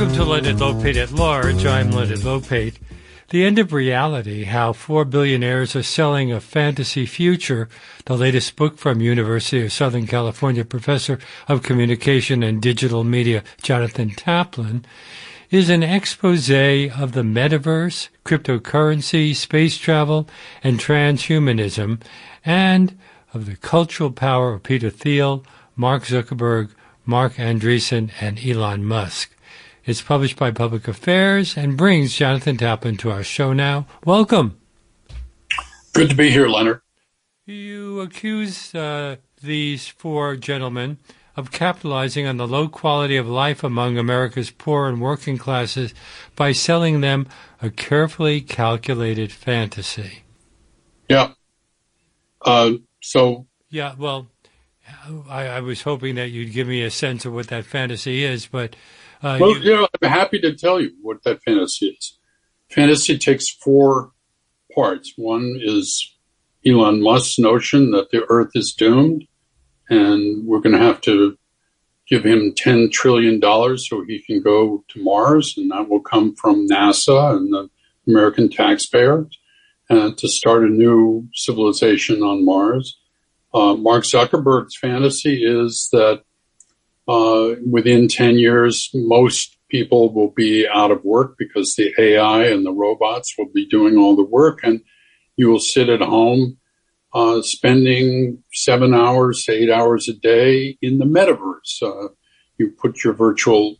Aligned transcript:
Welcome 0.00 0.16
to 0.16 0.24
Leonard 0.24 0.56
Lopate 0.56 0.96
at 0.96 1.12
Large. 1.12 1.66
I'm 1.66 1.90
Leonard 1.90 2.20
Lopate. 2.20 2.76
The 3.28 3.44
End 3.44 3.58
of 3.58 3.74
Reality, 3.74 4.44
How 4.44 4.72
Four 4.72 5.04
Billionaires 5.04 5.76
Are 5.76 5.82
Selling 5.82 6.32
a 6.32 6.40
Fantasy 6.40 7.04
Future, 7.04 7.68
the 8.06 8.16
latest 8.16 8.56
book 8.56 8.78
from 8.78 9.02
University 9.02 9.62
of 9.62 9.74
Southern 9.74 10.06
California 10.06 10.64
professor 10.64 11.18
of 11.48 11.62
communication 11.62 12.42
and 12.42 12.62
digital 12.62 13.04
media 13.04 13.44
Jonathan 13.60 14.08
Taplin, 14.08 14.86
is 15.50 15.68
an 15.68 15.82
expose 15.82 16.48
of 16.48 17.12
the 17.12 17.22
metaverse, 17.22 18.08
cryptocurrency, 18.24 19.36
space 19.36 19.76
travel, 19.76 20.26
and 20.64 20.80
transhumanism, 20.80 22.00
and 22.42 22.98
of 23.34 23.44
the 23.44 23.56
cultural 23.56 24.10
power 24.10 24.54
of 24.54 24.62
Peter 24.62 24.88
Thiel, 24.88 25.44
Mark 25.76 26.04
Zuckerberg, 26.04 26.70
Marc 27.04 27.34
Andreessen, 27.34 28.10
and 28.18 28.42
Elon 28.42 28.82
Musk. 28.82 29.36
It's 29.86 30.02
published 30.02 30.36
by 30.36 30.50
Public 30.50 30.86
Affairs 30.88 31.56
and 31.56 31.76
brings 31.76 32.14
Jonathan 32.14 32.58
Taplin 32.58 32.98
to 32.98 33.10
our 33.10 33.22
show 33.22 33.54
now. 33.54 33.86
Welcome. 34.04 34.58
Good 35.94 36.10
to 36.10 36.14
be 36.14 36.30
here, 36.30 36.48
Leonard. 36.48 36.82
You 37.46 38.00
accuse 38.00 38.74
uh, 38.74 39.16
these 39.42 39.88
four 39.88 40.36
gentlemen 40.36 40.98
of 41.34 41.50
capitalizing 41.50 42.26
on 42.26 42.36
the 42.36 42.46
low 42.46 42.68
quality 42.68 43.16
of 43.16 43.26
life 43.26 43.64
among 43.64 43.96
America's 43.96 44.50
poor 44.50 44.86
and 44.86 45.00
working 45.00 45.38
classes 45.38 45.94
by 46.36 46.52
selling 46.52 47.00
them 47.00 47.26
a 47.62 47.70
carefully 47.70 48.42
calculated 48.42 49.32
fantasy. 49.32 50.24
Yeah. 51.08 51.32
Uh, 52.42 52.72
so. 53.00 53.46
Yeah, 53.70 53.94
well, 53.96 54.28
I, 55.28 55.46
I, 55.46 55.60
was 55.60 55.82
hoping 55.82 56.16
that 56.16 56.30
you'd 56.30 56.52
give 56.52 56.68
me 56.68 56.82
a 56.82 56.90
sense 56.90 57.24
of 57.24 57.32
what 57.32 57.48
that 57.48 57.64
fantasy 57.64 58.24
is, 58.24 58.44
but. 58.44 58.76
Uh, 59.22 59.38
well, 59.40 59.56
you, 59.56 59.62
you 59.62 59.76
know, 59.76 59.88
I'm 60.02 60.10
happy 60.10 60.40
to 60.40 60.54
tell 60.54 60.80
you 60.80 60.92
what 61.02 61.22
that 61.24 61.42
fantasy 61.42 61.86
is. 61.88 62.18
Fantasy 62.70 63.18
takes 63.18 63.50
four 63.50 64.12
parts. 64.74 65.12
One 65.16 65.58
is 65.60 66.16
Elon 66.66 67.02
Musk's 67.02 67.38
notion 67.38 67.90
that 67.90 68.10
the 68.10 68.24
Earth 68.28 68.52
is 68.54 68.72
doomed 68.72 69.26
and 69.90 70.46
we're 70.46 70.60
going 70.60 70.78
to 70.78 70.84
have 70.84 71.00
to 71.02 71.36
give 72.08 72.24
him 72.24 72.52
$10 72.52 72.90
trillion 72.90 73.40
so 73.78 74.04
he 74.04 74.20
can 74.20 74.42
go 74.42 74.84
to 74.88 75.02
Mars, 75.02 75.54
and 75.56 75.70
that 75.70 75.88
will 75.88 76.00
come 76.00 76.34
from 76.34 76.66
NASA 76.68 77.36
and 77.36 77.52
the 77.52 77.68
American 78.06 78.48
taxpayers 78.48 79.26
uh, 79.90 80.10
to 80.16 80.28
start 80.28 80.64
a 80.64 80.68
new 80.68 81.28
civilization 81.34 82.22
on 82.22 82.44
Mars. 82.44 82.98
Uh, 83.52 83.74
Mark 83.74 84.04
Zuckerberg's 84.04 84.76
fantasy 84.76 85.44
is 85.44 85.88
that 85.92 86.22
uh, 87.08 87.54
within 87.68 88.08
10 88.08 88.38
years, 88.38 88.90
most 88.94 89.56
people 89.68 90.12
will 90.12 90.30
be 90.30 90.66
out 90.68 90.90
of 90.90 91.04
work 91.04 91.36
because 91.38 91.74
the 91.74 91.94
AI 91.98 92.46
and 92.46 92.66
the 92.66 92.72
robots 92.72 93.34
will 93.38 93.50
be 93.54 93.66
doing 93.66 93.96
all 93.96 94.16
the 94.16 94.24
work, 94.24 94.60
and 94.62 94.80
you 95.36 95.48
will 95.48 95.60
sit 95.60 95.88
at 95.88 96.00
home 96.00 96.58
uh, 97.12 97.42
spending 97.42 98.42
seven 98.52 98.94
hours, 98.94 99.46
eight 99.48 99.70
hours 99.70 100.08
a 100.08 100.12
day 100.12 100.78
in 100.82 100.98
the 100.98 101.04
metaverse. 101.04 101.82
Uh, 101.82 102.08
you 102.58 102.70
put 102.70 103.02
your 103.02 103.14
virtual 103.14 103.76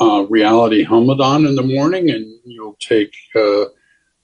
uh, 0.00 0.24
reality 0.28 0.82
helmet 0.82 1.20
on 1.20 1.46
in 1.46 1.54
the 1.54 1.62
morning, 1.62 2.10
and 2.10 2.26
you'll 2.44 2.76
take 2.80 3.14
uh, 3.36 3.64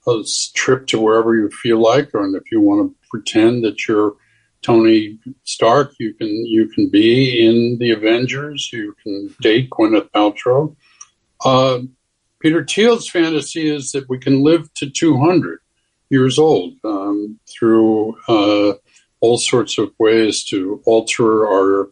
a 0.07 0.23
trip 0.55 0.87
to 0.87 0.99
wherever 0.99 1.35
you 1.35 1.49
feel 1.49 1.81
like, 1.81 2.13
or 2.13 2.25
if 2.35 2.51
you 2.51 2.59
want 2.59 2.89
to 2.89 3.07
pretend 3.09 3.63
that 3.63 3.87
you're 3.87 4.15
Tony 4.61 5.17
Stark, 5.43 5.93
you 5.99 6.13
can 6.13 6.27
you 6.27 6.67
can 6.69 6.89
be 6.89 7.45
in 7.45 7.77
the 7.79 7.91
Avengers. 7.91 8.69
You 8.73 8.95
can 9.03 9.33
date 9.41 9.69
Gwyneth 9.69 10.09
Paltrow. 10.11 10.75
Uh, 11.43 11.79
Peter 12.39 12.65
Thiel's 12.65 13.09
fantasy 13.09 13.73
is 13.73 13.91
that 13.91 14.09
we 14.09 14.17
can 14.17 14.43
live 14.43 14.73
to 14.75 14.89
200 14.89 15.59
years 16.09 16.39
old 16.39 16.73
um, 16.83 17.39
through 17.47 18.17
uh, 18.27 18.73
all 19.19 19.37
sorts 19.37 19.77
of 19.77 19.91
ways 19.99 20.43
to 20.45 20.81
alter 20.85 21.47
our 21.47 21.89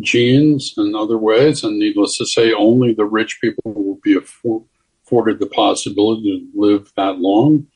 genes 0.00 0.74
and 0.76 0.96
other 0.96 1.18
ways. 1.18 1.62
And 1.62 1.78
needless 1.78 2.18
to 2.18 2.26
say, 2.26 2.52
only 2.52 2.92
the 2.92 3.04
rich 3.04 3.38
people 3.40 3.72
will 3.72 4.00
be 4.02 4.16
afforded 4.16 5.38
the 5.38 5.46
possibility 5.46 6.40
to 6.40 6.60
live 6.60 6.92
that 6.96 7.18
long. 7.18 7.66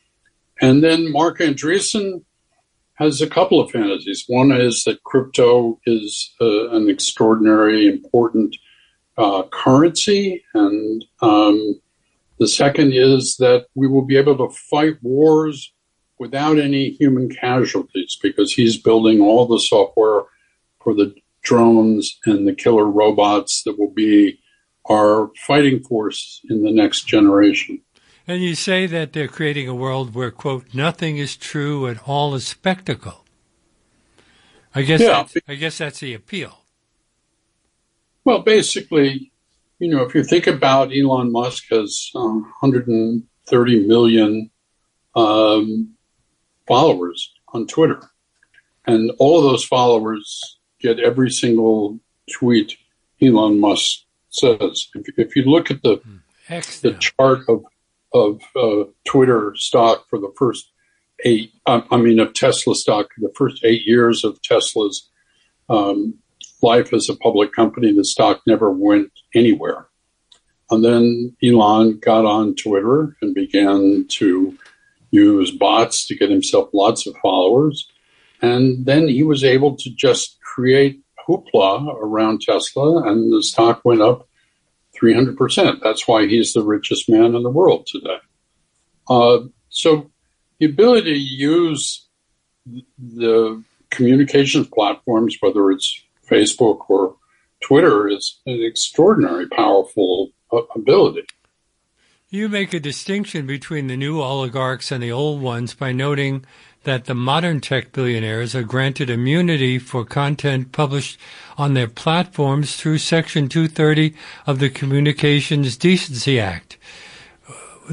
And 0.61 0.83
then 0.83 1.13
Marc 1.13 1.39
Andreessen 1.39 2.25
has 2.99 3.23
a 3.23 3.29
couple 3.29 3.61
of 3.61 3.71
fantasies. 3.71 4.25
One 4.27 4.51
is 4.51 4.83
that 4.85 5.05
crypto 5.05 5.79
is 5.87 6.35
uh, 6.41 6.71
an 6.71 6.91
extraordinary, 6.91 7.87
important 7.87 8.57
uh, 9.17 9.45
currency, 9.53 10.45
and 10.55 11.05
um, 11.23 11.81
the 12.39 12.49
second 12.49 12.93
is 12.93 13.37
that 13.39 13.67
we 13.75 13.87
will 13.87 14.05
be 14.05 14.17
able 14.17 14.37
to 14.39 14.55
fight 14.71 14.97
wars 15.03 15.73
without 16.19 16.59
any 16.59 16.91
human 16.91 17.29
casualties 17.29 18.19
because 18.21 18.53
he's 18.53 18.77
building 18.77 19.21
all 19.21 19.47
the 19.47 19.61
software 19.61 20.23
for 20.83 20.95
the 20.95 21.15
drones 21.43 22.19
and 22.27 22.47
the 22.47 22.55
killer 22.55 22.87
robots 22.87 23.63
that 23.65 23.79
will 23.79 23.93
be 23.93 24.41
our 24.91 25.31
fighting 25.47 25.81
force 25.85 26.41
in 26.51 26.63
the 26.63 26.73
next 26.73 27.07
generation. 27.07 27.81
And 28.29 28.43
you 28.43 28.55
say 28.55 28.87
that 28.87 29.15
they're 29.15 29.27
creating 29.27 29.69
a 29.69 29.75
world 29.75 30.15
where, 30.15 30.31
quote, 30.31 30.75
nothing 30.75 31.17
is 31.17 31.35
true 31.35 31.87
and 31.87 31.99
all 32.07 32.35
is 32.35 32.47
spectacle. 32.47 33.25
I 34.75 34.83
guess, 34.83 35.01
yeah. 35.01 35.27
I 35.49 35.55
guess 35.55 35.79
that's 35.79 36.01
the 36.01 36.13
appeal. 36.13 36.59
Well, 38.25 38.41
basically, 38.41 39.33
you 39.79 39.89
know, 39.89 40.03
if 40.03 40.15
you 40.15 40.23
think 40.23 40.47
about 40.47 40.93
Elon 40.95 41.33
Musk 41.33 41.65
has 41.71 42.11
um, 42.15 42.43
130 42.61 43.87
million 43.87 44.51
um, 45.17 45.95
followers 46.67 47.33
on 47.55 47.67
Twitter. 47.67 48.03
And 48.87 49.11
all 49.19 49.39
of 49.39 49.45
those 49.45 49.65
followers 49.65 50.59
get 50.81 51.01
every 51.01 51.31
single 51.31 51.99
tweet 52.31 52.77
Elon 53.21 53.59
Musk 53.59 54.01
says. 54.29 54.89
If, 54.95 55.19
if 55.19 55.37
you 55.37 55.45
look 55.45 55.71
at 55.71 55.83
the 55.83 55.97
hmm. 55.97 56.17
the 56.83 56.97
chart 57.01 57.41
of 57.49 57.65
of 58.13 58.41
uh, 58.57 58.85
Twitter 59.05 59.53
stock 59.57 60.07
for 60.09 60.19
the 60.19 60.33
first 60.37 60.71
eight, 61.25 61.53
I, 61.67 61.97
mean 61.97 62.21
of 62.21 62.35
Tesla 62.35 62.75
stock, 62.75 63.09
the 63.19 63.33
first 63.37 63.65
eight 63.65 63.83
years 63.87 64.25
of 64.25 64.41
Tesla's 64.43 65.09
um, 65.69 66.15
life 66.63 66.93
as 66.93 67.09
a 67.09 67.17
public 67.17 67.53
company, 67.53 67.93
the 67.93 68.05
stock 68.05 68.41
never 68.47 68.71
went 68.71 69.11
anywhere. 69.35 69.89
And 70.71 70.85
then 70.85 71.37
Elon 71.43 71.99
got 71.99 72.25
on 72.25 72.55
Twitter 72.55 73.17
and 73.23 73.35
began 73.35 74.07
to 74.09 74.57
use 75.11 75.51
bots 75.51 76.07
to 76.07 76.17
get 76.17 76.31
himself 76.31 76.69
lots 76.75 77.07
of 77.07 77.17
followers. 77.23 77.91
And 78.43 78.85
then 78.85 79.09
he 79.09 79.23
was 79.23 79.45
able 79.45 79.77
to 79.77 79.91
just 79.91 80.39
create 80.41 81.01
hoopla 81.29 81.95
around 82.01 82.43
Tesla, 82.43 83.11
and 83.11 83.33
the 83.33 83.43
stock 83.43 83.83
went 83.85 84.01
up 84.01 84.28
300%. 85.01 85.81
That's 85.83 86.07
why 86.07 86.27
he's 86.27 86.53
the 86.53 86.63
richest 86.63 87.09
man 87.09 87.35
in 87.35 87.43
the 87.43 87.51
world 87.51 87.87
today. 87.87 88.19
Uh, 89.09 89.41
so 89.69 90.11
the 90.59 90.67
ability 90.67 91.15
to 91.15 91.19
use 91.19 92.07
the 92.99 93.63
communications 93.91 94.69
platforms, 94.69 95.37
whether 95.41 95.71
it's 95.71 96.03
Facebook 96.29 96.89
or 96.89 97.17
Twitter, 97.61 98.09
is 98.09 98.41
an 98.47 98.63
extraordinary 98.63 99.49
powerful 99.49 100.31
ability. 100.75 101.25
You 102.31 102.51
make 102.51 102.75
a 102.75 102.81
distinction 102.81 103.47
between 103.47 103.87
the 103.87 103.97
new 103.97 104.21
oligarchs 104.21 104.93
and 104.93 105.03
the 105.03 105.13
old 105.13 105.41
ones 105.41 105.73
by 105.73 105.93
noting 105.93 106.45
that 106.89 107.05
the 107.05 107.15
modern 107.15 107.61
tech 107.61 107.93
billionaires 107.93 108.55
are 108.55 108.63
granted 108.63 109.11
immunity 109.11 109.79
for 109.79 110.07
content 110.07 110.73
published 110.73 111.21
on 111.59 111.75
their 111.75 111.87
platforms 111.87 112.77
through 112.77 112.97
Section 112.97 113.47
230 113.47 114.15
of 114.47 114.59
the 114.59 114.71
Communications 114.71 115.77
Decency 115.77 116.41
Act. 116.41 116.79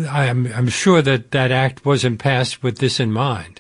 I'm, 0.10 0.48
I'm 0.54 0.70
sure 0.70 1.02
that 1.02 1.32
that 1.32 1.52
act 1.52 1.86
wasn't 1.86 2.20
passed 2.20 2.64
with 2.64 2.78
this 2.78 3.02
in 3.02 3.12
mind. 3.12 3.60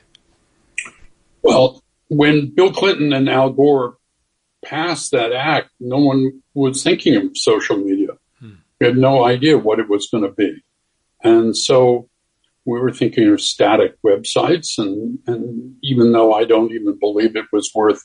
Well, 1.42 1.84
when 2.08 2.56
Bill 2.56 2.72
Clinton 2.72 3.12
and 3.12 3.28
Al 3.28 3.50
Gore 3.50 3.98
passed 4.64 5.12
that 5.12 5.34
act, 5.34 5.70
no 5.82 5.98
one 5.98 6.42
was 6.54 6.82
thinking 6.82 7.18
of 7.18 7.38
social 7.38 7.76
media. 7.76 8.12
Hmm. 8.40 8.54
We 8.80 8.88
had 8.88 8.98
no 8.98 9.26
idea 9.26 9.58
what 9.58 9.80
it 9.80 9.90
was 9.90 10.08
going 10.08 10.24
to 10.24 10.32
be. 10.32 10.64
And 11.26 11.58
so 11.58 12.08
we 12.66 12.80
were 12.80 12.92
thinking 12.92 13.30
of 13.30 13.42
static 13.42 13.96
websites. 14.04 14.78
And, 14.78 15.20
and 15.28 15.76
even 15.84 16.12
though 16.12 16.34
I 16.34 16.46
don't 16.46 16.72
even 16.72 16.98
believe 17.00 17.36
it 17.36 17.46
was 17.52 17.72
worth 17.76 18.02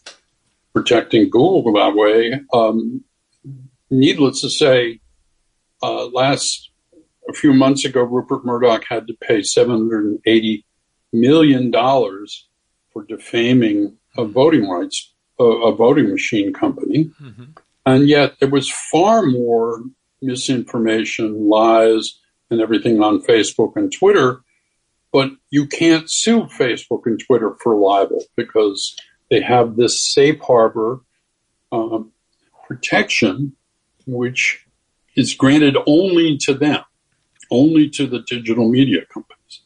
protecting 0.72 1.30
Google 1.30 1.72
that 1.72 1.94
way, 1.94 2.40
um, 2.52 3.02
needless 3.90 4.42
to 4.42 4.50
say, 4.50 5.00
uh, 5.82 6.06
last 6.06 6.70
a 7.28 7.32
few 7.32 7.54
months 7.54 7.84
ago, 7.84 8.02
Rupert 8.02 8.44
Murdoch 8.44 8.84
had 8.88 9.06
to 9.06 9.14
pay 9.14 9.40
$780 9.40 10.64
million 11.12 11.72
for 11.72 13.04
defaming 13.08 13.96
a 14.16 14.24
voting 14.24 14.68
rights, 14.68 15.12
a, 15.38 15.44
a 15.44 15.74
voting 15.74 16.10
machine 16.10 16.52
company. 16.52 17.10
Mm-hmm. 17.20 17.44
And 17.86 18.08
yet 18.08 18.38
there 18.40 18.50
was 18.50 18.70
far 18.70 19.22
more 19.22 19.82
misinformation, 20.20 21.48
lies, 21.48 22.18
and 22.50 22.60
everything 22.60 23.02
on 23.02 23.22
Facebook 23.22 23.76
and 23.76 23.92
Twitter. 23.92 24.40
But 25.12 25.30
you 25.50 25.66
can't 25.66 26.10
sue 26.10 26.42
Facebook 26.44 27.06
and 27.06 27.18
Twitter 27.18 27.56
for 27.60 27.74
libel 27.74 28.24
because 28.36 28.96
they 29.30 29.40
have 29.40 29.76
this 29.76 30.02
safe 30.02 30.40
harbor 30.40 31.00
um, 31.72 32.12
protection, 32.66 33.56
which 34.06 34.64
is 35.16 35.34
granted 35.34 35.76
only 35.86 36.38
to 36.38 36.54
them, 36.54 36.82
only 37.50 37.88
to 37.90 38.06
the 38.06 38.20
digital 38.20 38.68
media 38.68 39.00
companies. 39.12 39.60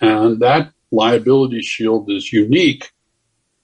And 0.00 0.40
that 0.40 0.72
liability 0.90 1.62
shield 1.62 2.10
is 2.10 2.32
unique 2.32 2.90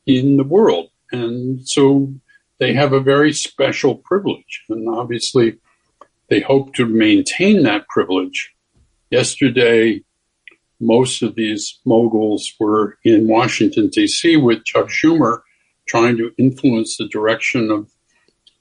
in 0.06 0.36
the 0.36 0.44
world. 0.44 0.90
And 1.12 1.66
so 1.66 2.12
they 2.58 2.72
have 2.72 2.92
a 2.92 3.00
very 3.00 3.32
special 3.32 3.96
privilege. 3.96 4.64
And 4.68 4.88
obviously, 4.88 5.58
they 6.28 6.40
hope 6.40 6.74
to 6.74 6.86
maintain 6.86 7.62
that 7.62 7.88
privilege. 7.88 8.54
Yesterday, 9.10 10.02
most 10.80 11.22
of 11.22 11.34
these 11.34 11.80
moguls 11.84 12.52
were 12.60 12.98
in 13.04 13.28
Washington, 13.28 13.88
D.C. 13.88 14.36
with 14.36 14.64
Chuck 14.64 14.88
Schumer 14.88 15.40
trying 15.86 16.16
to 16.16 16.32
influence 16.36 16.96
the 16.96 17.08
direction 17.08 17.70
of 17.70 17.90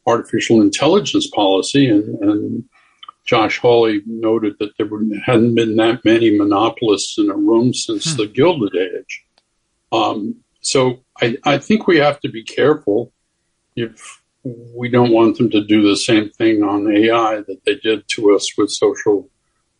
artificial 0.07 0.61
intelligence 0.61 1.27
policy. 1.33 1.89
And, 1.89 2.19
and 2.19 2.63
Josh 3.25 3.59
Hawley 3.59 4.01
noted 4.05 4.55
that 4.59 4.77
there 4.77 4.87
hadn't 5.25 5.55
been 5.55 5.75
that 5.77 6.05
many 6.05 6.37
monopolists 6.37 7.17
in 7.17 7.29
a 7.29 7.35
room 7.35 7.73
since 7.73 8.11
hmm. 8.11 8.17
the 8.17 8.27
Gilded 8.27 8.75
Age. 8.75 9.25
Um, 9.91 10.35
so 10.61 11.03
I, 11.21 11.37
I 11.43 11.57
think 11.57 11.87
we 11.87 11.97
have 11.97 12.19
to 12.21 12.29
be 12.29 12.43
careful 12.43 13.11
if 13.75 14.21
we 14.43 14.89
don't 14.89 15.11
want 15.11 15.37
them 15.37 15.49
to 15.49 15.63
do 15.63 15.87
the 15.87 15.95
same 15.95 16.29
thing 16.29 16.63
on 16.63 16.91
AI 16.91 17.37
that 17.37 17.61
they 17.65 17.75
did 17.75 18.07
to 18.09 18.35
us 18.35 18.55
with 18.57 18.69
social 18.69 19.29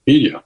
media. 0.08 0.44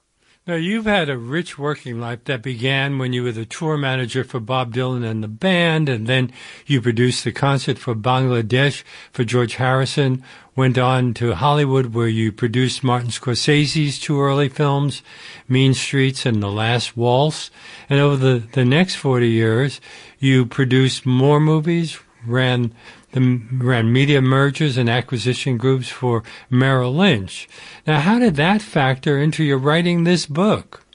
Now, 0.49 0.55
you've 0.55 0.87
had 0.87 1.11
a 1.11 1.17
rich 1.19 1.59
working 1.59 2.01
life 2.01 2.23
that 2.23 2.41
began 2.41 2.97
when 2.97 3.13
you 3.13 3.21
were 3.21 3.31
the 3.31 3.45
tour 3.45 3.77
manager 3.77 4.23
for 4.23 4.39
Bob 4.39 4.73
Dylan 4.73 5.07
and 5.07 5.23
the 5.23 5.27
band, 5.27 5.87
and 5.87 6.07
then 6.07 6.31
you 6.65 6.81
produced 6.81 7.23
the 7.23 7.31
concert 7.31 7.77
for 7.77 7.93
Bangladesh 7.93 8.81
for 9.11 9.23
George 9.23 9.57
Harrison, 9.57 10.23
went 10.55 10.79
on 10.79 11.13
to 11.13 11.35
Hollywood 11.35 11.93
where 11.93 12.07
you 12.07 12.31
produced 12.31 12.83
Martin 12.83 13.11
Scorsese's 13.11 13.99
two 13.99 14.19
early 14.19 14.49
films, 14.49 15.03
Mean 15.47 15.75
Streets 15.75 16.25
and 16.25 16.41
The 16.41 16.49
Last 16.49 16.97
Waltz. 16.97 17.51
And 17.87 17.99
over 17.99 18.15
the, 18.15 18.39
the 18.53 18.65
next 18.65 18.95
40 18.95 19.29
years, 19.29 19.79
you 20.17 20.47
produced 20.47 21.05
more 21.05 21.39
movies, 21.39 21.99
ran 22.25 22.73
the 23.11 23.41
ran 23.53 23.91
media 23.91 24.21
mergers 24.21 24.77
and 24.77 24.89
acquisition 24.89 25.57
groups 25.57 25.89
for 25.89 26.23
Merrill 26.49 26.93
Lynch. 26.93 27.47
Now, 27.87 27.99
how 27.99 28.19
did 28.19 28.35
that 28.35 28.61
factor 28.61 29.17
into 29.17 29.43
your 29.43 29.57
writing 29.57 30.03
this 30.03 30.25
book? 30.25 30.85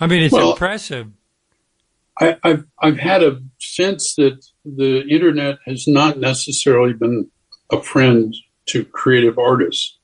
I 0.00 0.06
mean, 0.06 0.22
it's 0.22 0.32
well, 0.32 0.52
impressive. 0.52 1.08
I, 2.20 2.36
have 2.44 2.64
I've 2.80 2.98
had 2.98 3.22
a 3.22 3.40
sense 3.58 4.14
that 4.16 4.44
the 4.64 5.06
internet 5.08 5.58
has 5.66 5.86
not 5.88 6.18
necessarily 6.18 6.92
been 6.92 7.30
a 7.70 7.80
friend 7.82 8.34
to 8.66 8.84
creative 8.84 9.38
artists. 9.38 9.98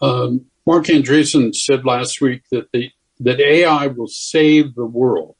Um, 0.00 0.46
Marc 0.66 0.86
Andreessen 0.86 1.54
said 1.54 1.84
last 1.84 2.20
week 2.20 2.42
that 2.50 2.70
the 2.72 2.90
that 3.20 3.40
AI 3.40 3.86
will 3.86 4.08
save 4.08 4.74
the 4.74 4.84
world, 4.84 5.36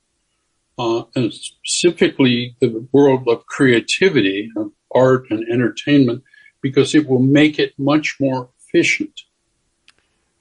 uh, 0.79 1.03
and 1.15 1.33
specifically 1.33 2.57
the 2.61 2.89
world 2.93 3.29
of 3.29 3.45
creativity, 3.47 4.51
of 4.57 4.73
art 4.95 5.27
and 5.31 5.45
entertainment 5.51 6.23
because 6.61 6.95
it 6.95 7.09
will 7.09 7.21
make 7.23 7.59
it 7.59 7.73
much 7.79 8.17
more 8.21 8.51
efficient. 8.61 9.21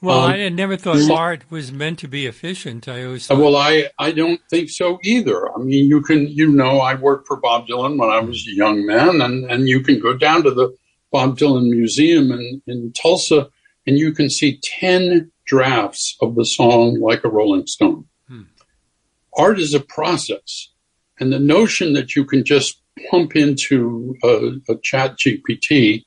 Well, 0.02 0.20
um, 0.20 0.32
I 0.32 0.50
never 0.50 0.78
thought 0.78 1.10
art 1.10 1.50
was 1.50 1.72
meant 1.72 2.00
to 2.00 2.08
be 2.08 2.26
efficient. 2.28 2.88
I 2.88 3.06
always 3.06 3.26
thought- 3.26 3.40
well, 3.40 3.56
I 3.56 3.90
I 3.98 4.12
don't 4.12 4.42
think 4.50 4.70
so 4.70 5.00
either. 5.04 5.52
I 5.54 5.58
mean, 5.58 5.88
you 5.88 6.02
can 6.02 6.28
you 6.28 6.48
know 6.48 6.80
I 6.80 6.96
worked 6.96 7.28
for 7.28 7.38
Bob 7.38 7.68
Dylan 7.68 7.98
when 7.98 8.10
I 8.10 8.20
was 8.20 8.46
a 8.48 8.52
young 8.52 8.86
man, 8.86 9.22
and 9.22 9.50
and 9.50 9.68
you 9.68 9.82
can 9.82 10.00
go 10.00 10.16
down 10.16 10.44
to 10.44 10.52
the 10.52 10.76
Bob 11.12 11.38
Dylan 11.38 11.70
Museum 11.70 12.32
in 12.32 12.62
in 12.68 12.92
Tulsa, 12.92 13.50
and 13.88 13.98
you 13.98 14.12
can 14.12 14.30
see 14.30 14.60
ten 14.62 15.32
drafts 15.46 16.18
of 16.22 16.36
the 16.36 16.46
song 16.46 17.00
like 17.00 17.24
a 17.24 17.30
Rolling 17.30 17.66
Stone. 17.68 18.06
Hmm. 18.28 18.42
Art 19.38 19.60
is 19.60 19.74
a 19.74 19.80
process, 19.80 20.70
and 21.20 21.32
the 21.32 21.40
notion 21.40 21.94
that 21.94 22.16
you 22.16 22.26
can 22.26 22.44
just 22.44 22.82
pump 23.10 23.36
into 23.36 24.16
a, 24.24 24.72
a 24.72 24.76
ChatGPT, 24.76 26.06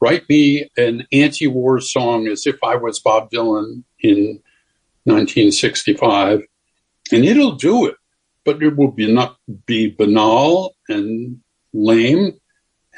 write 0.00 0.28
me 0.28 0.68
an 0.76 1.06
anti-war 1.12 1.80
song 1.80 2.28
as 2.28 2.46
if 2.46 2.56
I 2.62 2.76
was 2.76 3.00
Bob 3.00 3.30
Dylan 3.30 3.82
in 4.00 4.40
1965, 5.04 6.42
and 7.12 7.24
it'll 7.24 7.56
do 7.56 7.86
it. 7.86 7.96
But 8.44 8.62
it 8.62 8.76
will 8.76 8.92
be 8.92 9.12
not 9.12 9.36
be 9.66 9.90
banal 9.90 10.74
and 10.88 11.40
lame. 11.74 12.38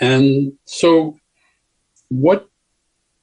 And 0.01 0.53
so 0.65 1.19
what 2.09 2.49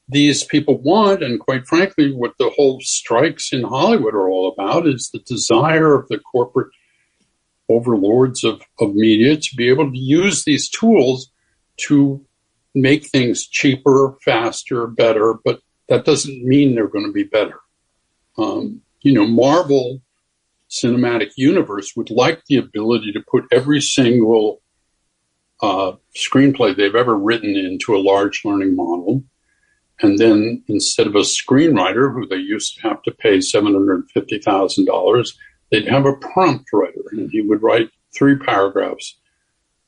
these 0.09 0.43
people 0.43 0.77
want, 0.77 1.23
and 1.23 1.39
quite 1.39 1.67
frankly, 1.67 2.13
what 2.13 2.33
the 2.39 2.49
whole 2.55 2.79
strikes 2.81 3.51
in 3.51 3.63
Hollywood 3.63 4.13
are 4.13 4.29
all 4.29 4.51
about 4.51 4.87
is 4.87 5.09
the 5.09 5.19
desire 5.19 5.95
of 5.95 6.07
the 6.07 6.19
corporate 6.19 6.69
overlords 7.69 8.43
of, 8.43 8.61
of 8.79 8.95
media 8.95 9.37
to 9.37 9.55
be 9.55 9.69
able 9.69 9.91
to 9.91 9.97
use 9.97 10.43
these 10.43 10.69
tools 10.69 11.31
to 11.77 12.25
make 12.73 13.07
things 13.07 13.47
cheaper, 13.47 14.15
faster, 14.23 14.87
better, 14.87 15.35
but 15.43 15.59
that 15.89 16.05
doesn't 16.05 16.43
mean 16.43 16.75
they're 16.75 16.87
going 16.87 17.05
to 17.05 17.11
be 17.11 17.23
better. 17.23 17.59
Um, 18.37 18.81
you 19.01 19.13
know, 19.13 19.25
Marvel 19.25 20.01
Cinematic 20.69 21.31
Universe 21.37 21.93
would 21.95 22.09
like 22.09 22.43
the 22.45 22.57
ability 22.57 23.11
to 23.13 23.23
put 23.29 23.45
every 23.51 23.81
single 23.81 24.61
uh, 25.61 25.93
screenplay 26.15 26.75
they've 26.75 26.95
ever 26.95 27.17
written 27.17 27.55
into 27.55 27.95
a 27.95 28.03
large 28.03 28.41
learning 28.45 28.75
model. 28.75 29.23
And 30.01 30.19
then 30.19 30.63
instead 30.67 31.07
of 31.07 31.15
a 31.15 31.21
screenwriter 31.21 32.13
who 32.13 32.27
they 32.27 32.35
used 32.35 32.75
to 32.75 32.81
have 32.81 33.01
to 33.03 33.11
pay 33.11 33.37
$750,000, 33.37 35.33
they'd 35.71 35.87
have 35.87 36.05
a 36.05 36.15
prompt 36.15 36.71
writer, 36.73 37.03
and 37.11 37.29
he 37.31 37.41
would 37.41 37.61
write 37.61 37.89
three 38.15 38.37
paragraphs. 38.37 39.17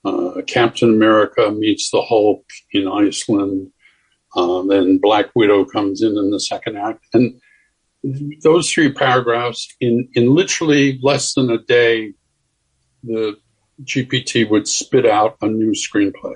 Uh, 0.05 0.41
Captain 0.47 0.89
America 0.89 1.51
meets 1.51 1.91
the 1.91 2.01
Hulk 2.01 2.45
in 2.71 2.87
Iceland. 2.87 3.71
Uh, 4.35 4.61
then 4.63 4.97
Black 4.97 5.27
Widow 5.35 5.65
comes 5.65 6.01
in 6.01 6.17
in 6.17 6.31
the 6.31 6.39
second 6.39 6.77
act, 6.77 7.05
and 7.13 7.39
those 8.43 8.71
three 8.71 8.93
paragraphs, 8.93 9.75
in 9.81 10.07
in 10.13 10.33
literally 10.33 10.99
less 11.01 11.33
than 11.33 11.49
a 11.49 11.57
day, 11.57 12.13
the 13.03 13.37
GPT 13.83 14.49
would 14.49 14.67
spit 14.67 15.05
out 15.05 15.37
a 15.41 15.47
new 15.47 15.71
screenplay. 15.71 16.35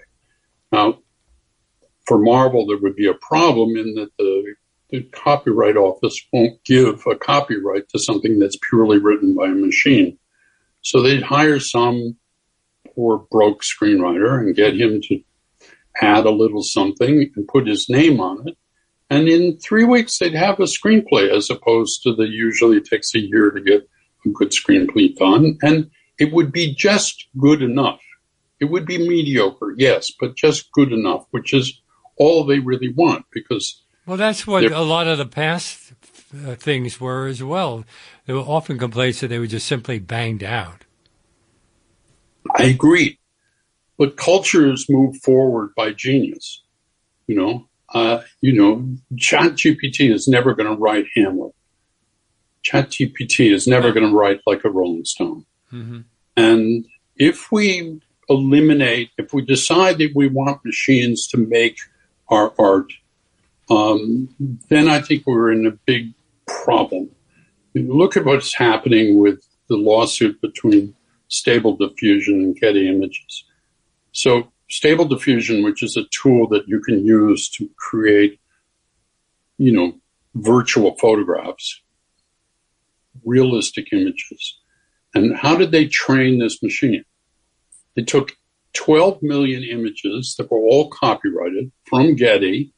Now, 0.71 0.99
for 2.05 2.17
Marvel, 2.17 2.65
there 2.65 2.77
would 2.77 2.95
be 2.95 3.07
a 3.07 3.13
problem 3.13 3.77
in 3.77 3.95
that 3.95 4.09
the 4.17 4.55
the 4.93 5.01
Copyright 5.01 5.75
Office 5.75 6.23
won't 6.31 6.63
give 6.63 7.01
a 7.07 7.15
copyright 7.15 7.89
to 7.89 7.97
something 7.97 8.37
that's 8.37 8.59
purely 8.69 8.99
written 8.99 9.33
by 9.33 9.47
a 9.47 9.55
machine. 9.55 10.19
So 10.81 11.01
they'd 11.01 11.23
hire 11.23 11.59
some 11.59 12.15
poor 12.93 13.25
broke 13.31 13.63
screenwriter 13.63 14.37
and 14.37 14.55
get 14.55 14.79
him 14.79 15.01
to 15.05 15.19
add 15.99 16.27
a 16.27 16.29
little 16.29 16.61
something 16.61 17.27
and 17.35 17.47
put 17.47 17.65
his 17.65 17.89
name 17.89 18.19
on 18.19 18.47
it. 18.47 18.55
And 19.09 19.27
in 19.27 19.57
three 19.57 19.83
weeks, 19.83 20.19
they'd 20.19 20.35
have 20.35 20.59
a 20.59 20.65
screenplay 20.65 21.27
as 21.35 21.49
opposed 21.49 22.03
to 22.03 22.13
the 22.13 22.27
usually 22.27 22.79
takes 22.79 23.15
a 23.15 23.19
year 23.19 23.49
to 23.49 23.61
get 23.61 23.89
a 24.27 24.29
good 24.29 24.51
screenplay 24.51 25.15
done. 25.15 25.57
And 25.63 25.89
it 26.19 26.31
would 26.31 26.51
be 26.51 26.75
just 26.75 27.29
good 27.39 27.63
enough. 27.63 28.01
It 28.59 28.65
would 28.65 28.85
be 28.85 28.99
mediocre, 28.99 29.73
yes, 29.75 30.11
but 30.19 30.35
just 30.35 30.71
good 30.71 30.93
enough, 30.93 31.25
which 31.31 31.51
is 31.51 31.81
all 32.17 32.45
they 32.45 32.59
really 32.59 32.93
want 32.93 33.25
because 33.31 33.82
well, 34.05 34.17
that's 34.17 34.45
what 34.45 34.63
a 34.63 34.81
lot 34.81 35.07
of 35.07 35.17
the 35.17 35.25
past 35.25 35.93
uh, 36.45 36.55
things 36.55 36.99
were 36.99 37.27
as 37.27 37.43
well. 37.43 37.85
There 38.25 38.35
were 38.35 38.41
often 38.41 38.77
complaints 38.77 39.19
that 39.21 39.27
they 39.27 39.39
were 39.39 39.47
just 39.47 39.67
simply 39.67 39.99
banged 39.99 40.43
out. 40.43 40.85
I 42.55 42.63
agree. 42.63 43.19
But 43.97 44.17
cultures 44.17 44.87
move 44.89 45.17
forward 45.17 45.73
by 45.75 45.93
genius. 45.93 46.61
You 47.27 47.35
know, 47.35 47.67
uh, 47.93 48.21
you 48.41 48.53
know, 48.53 48.87
ChatGPT 49.15 50.11
is 50.11 50.27
never 50.27 50.53
going 50.53 50.69
to 50.69 50.79
write 50.79 51.05
Hamlet. 51.15 51.53
ChatGPT 52.63 53.53
is 53.53 53.67
never 53.67 53.91
going 53.91 54.09
to 54.09 54.15
write 54.15 54.41
like 54.45 54.63
a 54.63 54.69
Rolling 54.69 55.05
Stone. 55.05 55.45
Mm-hmm. 55.71 55.99
And 56.35 56.85
if 57.15 57.51
we 57.51 58.01
eliminate, 58.29 59.11
if 59.17 59.33
we 59.33 59.43
decide 59.43 59.99
that 59.99 60.13
we 60.15 60.27
want 60.27 60.65
machines 60.65 61.27
to 61.27 61.37
make 61.37 61.77
our 62.29 62.53
art 62.57 62.91
um, 63.69 64.29
then 64.69 64.89
I 64.89 65.01
think 65.01 65.23
we're 65.25 65.51
in 65.51 65.65
a 65.65 65.71
big 65.71 66.13
problem. 66.47 67.09
Look 67.73 68.17
at 68.17 68.25
what's 68.25 68.53
happening 68.53 69.19
with 69.19 69.43
the 69.67 69.77
lawsuit 69.77 70.39
between 70.41 70.95
Stable 71.29 71.75
Diffusion 71.75 72.35
and 72.35 72.55
Getty 72.59 72.89
Images. 72.89 73.45
So, 74.11 74.51
Stable 74.69 75.05
Diffusion, 75.05 75.63
which 75.63 75.81
is 75.81 75.97
a 75.97 76.03
tool 76.21 76.47
that 76.49 76.67
you 76.67 76.79
can 76.81 77.05
use 77.05 77.49
to 77.51 77.69
create, 77.77 78.39
you 79.57 79.71
know, 79.71 79.93
virtual 80.35 80.95
photographs, 80.97 81.81
realistic 83.23 83.91
images. 83.91 84.59
And 85.13 85.35
how 85.37 85.55
did 85.55 85.71
they 85.71 85.87
train 85.87 86.39
this 86.39 86.61
machine? 86.61 87.03
They 87.95 88.03
took 88.03 88.31
12 88.73 89.21
million 89.21 89.63
images 89.63 90.35
that 90.37 90.51
were 90.51 90.57
all 90.57 90.89
copyrighted 90.89 91.71
from 91.85 92.15
Getty 92.15 92.73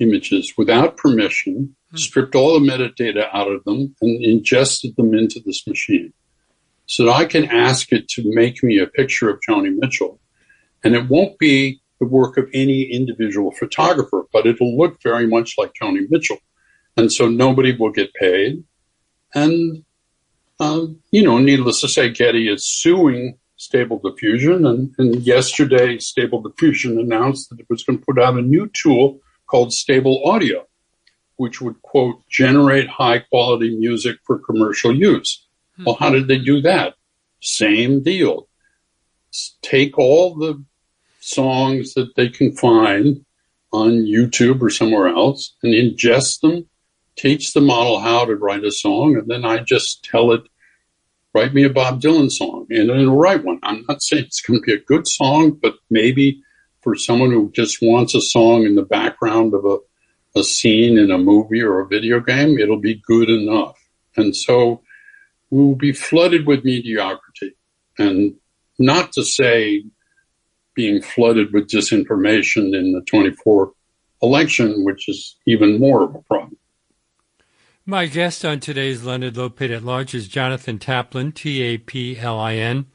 images 0.00 0.54
without 0.56 0.96
permission, 0.96 1.74
hmm. 1.90 1.96
stripped 1.96 2.34
all 2.34 2.58
the 2.58 2.66
metadata 2.66 3.28
out 3.32 3.50
of 3.50 3.64
them, 3.64 3.94
and 4.00 4.24
ingested 4.24 4.96
them 4.96 5.14
into 5.14 5.40
this 5.44 5.66
machine. 5.66 6.12
So 6.86 7.04
that 7.04 7.12
I 7.16 7.24
can 7.26 7.44
ask 7.44 7.92
it 7.92 8.08
to 8.10 8.22
make 8.24 8.62
me 8.62 8.78
a 8.78 8.86
picture 8.86 9.28
of 9.28 9.40
Joni 9.46 9.74
Mitchell. 9.76 10.18
And 10.82 10.94
it 10.94 11.08
won't 11.08 11.38
be 11.38 11.82
the 12.00 12.06
work 12.06 12.38
of 12.38 12.48
any 12.54 12.82
individual 12.82 13.50
photographer, 13.50 14.24
but 14.32 14.46
it'll 14.46 14.76
look 14.76 15.02
very 15.02 15.26
much 15.26 15.56
like 15.58 15.72
Joni 15.80 16.06
Mitchell. 16.08 16.38
And 16.96 17.12
so 17.12 17.28
nobody 17.28 17.76
will 17.76 17.90
get 17.90 18.14
paid. 18.14 18.64
And, 19.34 19.84
uh, 20.58 20.86
you 21.10 21.22
know, 21.22 21.38
needless 21.38 21.80
to 21.82 21.88
say, 21.88 22.10
Getty 22.10 22.48
is 22.48 22.64
suing 22.66 23.38
Stable 23.56 23.98
Diffusion. 23.98 24.64
And, 24.64 24.94
and 24.98 25.16
yesterday, 25.22 25.98
Stable 25.98 26.40
Diffusion 26.40 26.98
announced 26.98 27.50
that 27.50 27.60
it 27.60 27.66
was 27.68 27.82
going 27.82 27.98
to 27.98 28.04
put 28.04 28.18
out 28.18 28.38
a 28.38 28.42
new 28.42 28.70
tool 28.72 29.20
called 29.48 29.72
Stable 29.72 30.22
Audio, 30.24 30.66
which 31.36 31.60
would, 31.60 31.80
quote, 31.82 32.22
generate 32.28 32.88
high 32.88 33.18
quality 33.18 33.76
music 33.76 34.18
for 34.24 34.38
commercial 34.38 34.94
use. 34.94 35.46
Hmm. 35.76 35.84
Well, 35.84 35.96
how 35.96 36.10
did 36.10 36.28
they 36.28 36.38
do 36.38 36.60
that? 36.62 36.94
Same 37.40 38.02
deal. 38.02 38.48
Take 39.62 39.98
all 39.98 40.34
the 40.34 40.62
songs 41.20 41.94
that 41.94 42.14
they 42.16 42.28
can 42.28 42.52
find 42.52 43.24
on 43.72 43.90
YouTube 44.06 44.62
or 44.62 44.70
somewhere 44.70 45.08
else 45.08 45.54
and 45.62 45.74
ingest 45.74 46.40
them, 46.40 46.66
teach 47.16 47.52
the 47.52 47.60
model 47.60 47.98
how 48.00 48.24
to 48.24 48.34
write 48.34 48.64
a 48.64 48.72
song, 48.72 49.16
and 49.16 49.28
then 49.28 49.44
I 49.44 49.58
just 49.58 50.04
tell 50.04 50.32
it, 50.32 50.42
write 51.34 51.52
me 51.52 51.64
a 51.64 51.70
Bob 51.70 52.00
Dylan 52.00 52.30
song, 52.30 52.66
and 52.70 52.88
it'll 52.90 53.16
write 53.16 53.44
one. 53.44 53.58
I'm 53.62 53.84
not 53.88 54.02
saying 54.02 54.24
it's 54.24 54.40
going 54.40 54.60
to 54.60 54.64
be 54.64 54.72
a 54.72 54.84
good 54.84 55.06
song, 55.06 55.58
but 55.60 55.74
maybe 55.90 56.42
for 56.80 56.94
someone 56.94 57.30
who 57.30 57.50
just 57.52 57.78
wants 57.82 58.14
a 58.14 58.20
song 58.20 58.64
in 58.64 58.74
the 58.74 58.82
background 58.82 59.54
of 59.54 59.64
a, 59.64 59.78
a 60.38 60.44
scene 60.44 60.98
in 60.98 61.10
a 61.10 61.18
movie 61.18 61.62
or 61.62 61.80
a 61.80 61.86
video 61.86 62.20
game, 62.20 62.58
it'll 62.58 62.80
be 62.80 63.02
good 63.06 63.28
enough. 63.28 63.76
And 64.16 64.34
so 64.34 64.82
we'll 65.50 65.74
be 65.74 65.92
flooded 65.92 66.46
with 66.46 66.64
mediocrity. 66.64 67.56
And 67.98 68.34
not 68.78 69.12
to 69.12 69.24
say 69.24 69.84
being 70.74 71.02
flooded 71.02 71.52
with 71.52 71.68
disinformation 71.68 72.76
in 72.76 72.92
the 72.92 73.02
24 73.06 73.72
election, 74.22 74.84
which 74.84 75.08
is 75.08 75.36
even 75.46 75.80
more 75.80 76.04
of 76.04 76.14
a 76.14 76.22
problem. 76.22 76.56
My 77.84 78.06
guest 78.06 78.44
on 78.44 78.60
today's 78.60 79.02
Leonard 79.02 79.34
Lopate 79.34 79.74
at 79.74 79.82
Large 79.82 80.14
is 80.14 80.28
Jonathan 80.28 80.78
Taplin, 80.78 81.34
T 81.34 81.62
A 81.62 81.78
P 81.78 82.18
L 82.18 82.38
I 82.38 82.54
N. 82.56 82.86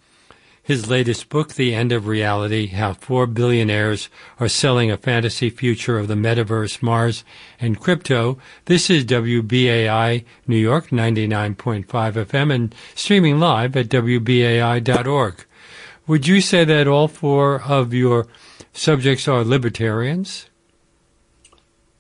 His 0.65 0.89
latest 0.89 1.27
book, 1.27 1.55
The 1.55 1.75
End 1.75 1.91
of 1.91 2.07
Reality 2.07 2.67
How 2.67 2.93
Four 2.93 3.27
Billionaires 3.27 4.07
Are 4.39 4.47
Selling 4.47 4.89
a 4.89 4.95
Fantasy 4.95 5.49
Future 5.49 5.99
of 5.99 6.07
the 6.07 6.13
Metaverse, 6.13 6.81
Mars, 6.81 7.25
and 7.59 7.77
Crypto. 7.77 8.37
This 8.63 8.89
is 8.89 9.03
WBAI 9.03 10.23
New 10.47 10.55
York 10.55 10.87
99.5 10.87 11.85
FM 11.85 12.55
and 12.55 12.75
streaming 12.95 13.41
live 13.41 13.75
at 13.75 13.89
WBAI.org. 13.89 15.45
Would 16.07 16.27
you 16.27 16.39
say 16.39 16.63
that 16.63 16.87
all 16.87 17.09
four 17.09 17.61
of 17.63 17.93
your 17.93 18.27
subjects 18.71 19.27
are 19.27 19.43
libertarians? 19.43 20.49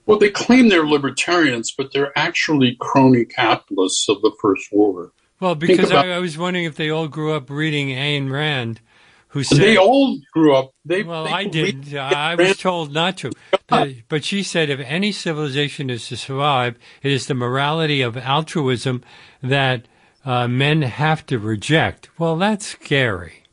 Well, 0.05 0.19
they 0.19 0.29
claim 0.29 0.69
they're 0.69 0.87
libertarians, 0.87 1.73
but 1.77 1.91
they're 1.91 2.17
actually 2.17 2.77
crony 2.79 3.25
capitalists 3.25 4.07
of 4.07 4.21
the 4.21 4.31
first 4.41 4.69
order. 4.71 5.11
Well, 5.43 5.55
because 5.55 5.91
I, 5.91 6.07
I, 6.07 6.19
was 6.19 6.37
wondering 6.37 6.63
if 6.63 6.77
they 6.77 6.89
all 6.89 7.09
grew 7.09 7.33
up 7.33 7.49
reading 7.49 7.89
Ayn 7.89 8.31
Rand, 8.31 8.79
who 9.27 9.43
said 9.43 9.57
they 9.57 9.75
all 9.75 10.17
grew 10.31 10.55
up. 10.55 10.71
They 10.85 11.03
well, 11.03 11.25
they 11.25 11.31
I 11.31 11.43
didn't. 11.43 11.93
I 11.93 12.35
was 12.35 12.55
told 12.55 12.93
not 12.93 13.17
to. 13.17 13.31
But, 13.67 13.89
but 14.07 14.23
she 14.23 14.41
said 14.41 14.69
if 14.69 14.79
any 14.79 15.11
civilization 15.11 15.89
is 15.89 16.07
to 16.07 16.15
survive, 16.15 16.77
it 17.01 17.11
is 17.11 17.27
the 17.27 17.33
morality 17.33 18.01
of 18.01 18.15
altruism 18.15 19.03
that 19.41 19.85
uh, 20.23 20.47
men 20.47 20.83
have 20.83 21.25
to 21.25 21.37
reject. 21.39 22.09
Well, 22.17 22.37
that's 22.37 22.65
scary. 22.65 23.43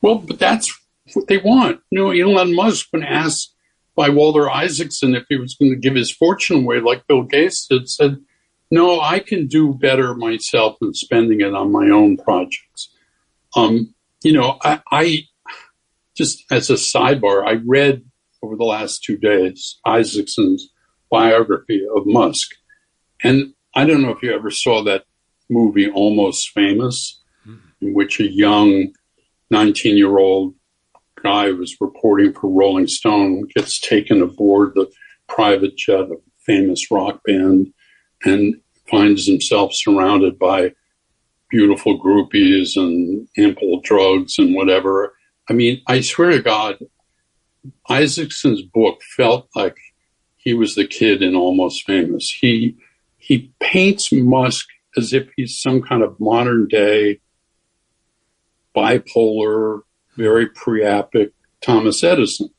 Well, 0.00 0.18
but 0.18 0.38
that's 0.38 0.72
what 1.12 1.26
they 1.26 1.38
want. 1.38 1.80
You 1.90 1.98
know, 1.98 2.10
Elon 2.12 2.54
Musk, 2.54 2.86
when 2.92 3.02
asked 3.02 3.52
by 3.96 4.10
Walter 4.10 4.48
Isaacson 4.48 5.16
if 5.16 5.24
he 5.28 5.38
was 5.38 5.56
going 5.56 5.72
to 5.72 5.76
give 5.76 5.96
his 5.96 6.12
fortune 6.12 6.62
away 6.62 6.78
like 6.78 7.08
Bill 7.08 7.24
Gates 7.24 7.66
did, 7.66 7.90
said, 7.90 8.18
no, 8.74 9.00
I 9.00 9.20
can 9.20 9.46
do 9.46 9.72
better 9.72 10.14
myself 10.14 10.76
than 10.80 10.94
spending 10.94 11.40
it 11.40 11.54
on 11.54 11.70
my 11.70 11.90
own 11.90 12.16
projects. 12.16 12.90
Um, 13.54 13.94
you 14.24 14.32
know, 14.32 14.58
I, 14.62 14.80
I 14.90 15.18
just 16.16 16.44
as 16.50 16.70
a 16.70 16.74
sidebar, 16.74 17.46
I 17.46 17.60
read 17.64 18.02
over 18.42 18.56
the 18.56 18.64
last 18.64 19.04
two 19.04 19.16
days 19.16 19.78
Isaacson's 19.86 20.70
biography 21.08 21.86
of 21.96 22.04
Musk. 22.04 22.50
And 23.22 23.54
I 23.76 23.86
don't 23.86 24.02
know 24.02 24.10
if 24.10 24.22
you 24.22 24.34
ever 24.34 24.50
saw 24.50 24.82
that 24.82 25.04
movie, 25.48 25.88
Almost 25.88 26.50
Famous, 26.50 27.22
in 27.80 27.94
which 27.94 28.18
a 28.18 28.28
young 28.28 28.92
19 29.50 29.96
year 29.96 30.18
old 30.18 30.54
guy 31.22 31.46
who 31.46 31.56
was 31.58 31.76
reporting 31.80 32.32
for 32.32 32.50
Rolling 32.50 32.88
Stone 32.88 33.46
gets 33.54 33.78
taken 33.78 34.20
aboard 34.20 34.72
the 34.74 34.90
private 35.28 35.76
jet 35.76 36.00
of 36.00 36.10
a 36.10 36.16
famous 36.44 36.90
rock 36.90 37.20
band 37.24 37.72
and 38.24 38.56
finds 38.88 39.26
himself 39.26 39.72
surrounded 39.74 40.38
by 40.38 40.72
beautiful 41.50 42.00
groupies 42.00 42.76
and 42.76 43.28
ample 43.38 43.80
drugs 43.80 44.38
and 44.38 44.54
whatever. 44.54 45.14
I 45.48 45.52
mean, 45.52 45.80
I 45.86 46.00
swear 46.00 46.30
to 46.30 46.42
God, 46.42 46.78
Isaacson's 47.90 48.62
book 48.62 49.02
felt 49.16 49.48
like 49.54 49.76
he 50.36 50.54
was 50.54 50.74
the 50.74 50.86
kid 50.86 51.22
in 51.22 51.34
Almost 51.34 51.84
Famous. 51.86 52.30
He 52.30 52.76
he 53.16 53.52
paints 53.60 54.12
Musk 54.12 54.66
as 54.96 55.12
if 55.12 55.28
he's 55.36 55.58
some 55.58 55.80
kind 55.80 56.02
of 56.02 56.20
modern 56.20 56.68
day 56.68 57.20
bipolar, 58.76 59.80
very 60.16 60.48
priapic 60.48 61.30
Thomas 61.62 62.04
Edison. 62.04 62.50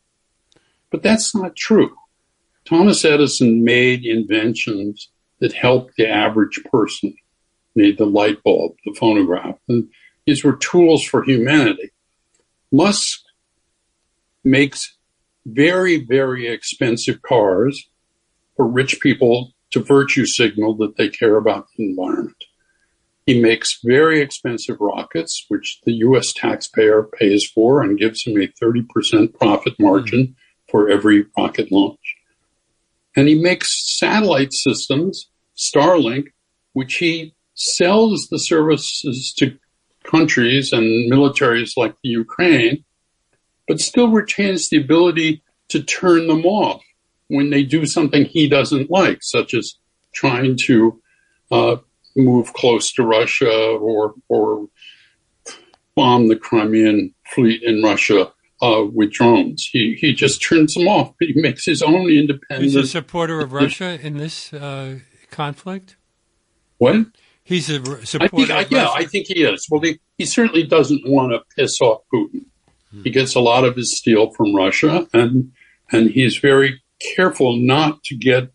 But 0.89 1.03
that's 1.03 1.35
not 1.35 1.55
true. 1.55 1.95
Thomas 2.65 3.05
Edison 3.05 3.63
made 3.63 4.05
inventions 4.05 5.09
that 5.39 5.53
helped 5.53 5.95
the 5.97 6.07
average 6.07 6.61
person, 6.71 7.15
made 7.75 7.97
the 7.97 8.05
light 8.05 8.41
bulb, 8.43 8.75
the 8.85 8.93
phonograph. 8.93 9.57
And 9.67 9.89
these 10.25 10.43
were 10.43 10.55
tools 10.55 11.03
for 11.03 11.23
humanity. 11.23 11.91
Musk 12.71 13.21
makes 14.43 14.95
very, 15.45 16.03
very 16.03 16.47
expensive 16.47 17.21
cars 17.21 17.89
for 18.55 18.67
rich 18.67 18.99
people 18.99 19.53
to 19.71 19.83
virtue 19.83 20.25
signal 20.25 20.75
that 20.77 20.97
they 20.97 21.09
care 21.09 21.37
about 21.37 21.67
the 21.77 21.89
environment. 21.89 22.43
He 23.25 23.41
makes 23.41 23.79
very 23.83 24.21
expensive 24.21 24.77
rockets, 24.79 25.45
which 25.47 25.79
the 25.83 25.93
U.S. 25.93 26.31
taxpayer 26.31 27.03
pays 27.03 27.43
for 27.43 27.81
and 27.81 27.97
gives 27.97 28.25
him 28.25 28.39
a 28.39 28.47
30% 28.47 29.33
profit 29.33 29.73
margin 29.79 30.27
mm. 30.27 30.35
for 30.69 30.89
every 30.89 31.25
rocket 31.35 31.71
launch. 31.71 32.14
And 33.15 33.27
he 33.27 33.35
makes 33.35 33.97
satellite 33.97 34.53
systems, 34.53 35.29
Starlink, 35.57 36.27
which 36.73 36.95
he 36.95 37.33
sells 37.53 38.27
the 38.27 38.39
services 38.39 39.33
to 39.37 39.57
countries 40.03 40.73
and 40.73 41.11
militaries 41.11 41.77
like 41.77 41.95
the 42.03 42.09
Ukraine, 42.09 42.83
but 43.67 43.79
still 43.79 44.09
retains 44.09 44.69
the 44.69 44.77
ability 44.77 45.41
to 45.69 45.81
turn 45.81 46.27
them 46.27 46.45
off 46.45 46.83
when 47.27 47.49
they 47.49 47.63
do 47.63 47.85
something 47.85 48.25
he 48.25 48.47
doesn't 48.47 48.91
like, 48.91 49.19
such 49.21 49.53
as 49.53 49.75
trying 50.13 50.57
to 50.57 51.01
uh, 51.51 51.77
move 52.15 52.53
close 52.53 52.91
to 52.93 53.03
Russia 53.03 53.51
or 53.51 54.13
or 54.29 54.67
bomb 55.95 56.27
the 56.27 56.35
Crimean 56.35 57.13
fleet 57.33 57.63
in 57.63 57.81
Russia 57.81 58.31
uh, 58.61 58.85
with 58.91 59.11
drones. 59.11 59.69
He 59.71 59.95
he 59.99 60.13
just 60.13 60.41
turns 60.41 60.73
them 60.73 60.87
off. 60.87 61.13
He 61.19 61.33
makes 61.35 61.65
his 61.65 61.81
own 61.81 62.09
independent. 62.09 62.63
He's 62.63 62.75
a 62.75 62.87
supporter 62.87 63.39
of 63.39 63.53
Russia 63.53 63.99
in 64.01 64.17
this 64.17 64.53
uh, 64.53 64.99
conflict. 65.31 65.97
What? 66.77 67.07
He's 67.43 67.69
a 67.69 68.05
supporter. 68.05 68.53
I 68.53 68.63
think, 68.63 68.71
yeah, 68.71 68.89
I 68.89 69.05
think 69.05 69.27
he 69.27 69.43
is. 69.43 69.67
Well, 69.69 69.81
he, 69.81 69.99
he 70.17 70.25
certainly 70.25 70.63
doesn't 70.63 71.07
want 71.07 71.31
to 71.31 71.41
piss 71.55 71.79
off 71.79 72.01
Putin. 72.11 72.45
Hmm. 72.91 73.03
He 73.03 73.11
gets 73.11 73.35
a 73.35 73.39
lot 73.39 73.63
of 73.63 73.75
his 73.75 73.95
steel 73.95 74.31
from 74.31 74.55
Russia, 74.55 75.07
and 75.13 75.51
and 75.91 76.09
he's 76.09 76.37
very 76.37 76.81
careful 77.15 77.57
not 77.57 78.03
to 78.05 78.15
get 78.15 78.49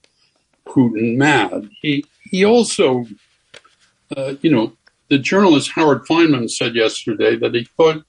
Putin 0.66 1.16
mad. 1.16 1.68
He 1.82 2.04
he 2.24 2.44
also 2.44 3.06
uh, 4.16 4.34
you 4.42 4.50
know, 4.50 4.72
the 5.08 5.18
journalist 5.18 5.72
Howard 5.72 6.04
Fineman 6.06 6.50
said 6.50 6.74
yesterday 6.74 7.36
that 7.36 7.54
he 7.54 7.64
thought 7.64 8.04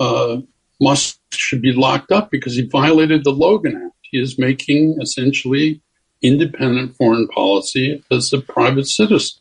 uh, 0.00 0.38
Musk 0.80 1.18
should 1.32 1.62
be 1.62 1.72
locked 1.72 2.12
up 2.12 2.30
because 2.30 2.54
he 2.54 2.62
violated 2.62 3.24
the 3.24 3.30
Logan 3.30 3.82
Act. 3.84 3.96
He 4.02 4.20
is 4.20 4.38
making 4.38 4.98
essentially 5.00 5.80
independent 6.22 6.96
foreign 6.96 7.28
policy 7.28 8.02
as 8.10 8.32
a 8.32 8.40
private 8.40 8.86
citizen. 8.86 9.40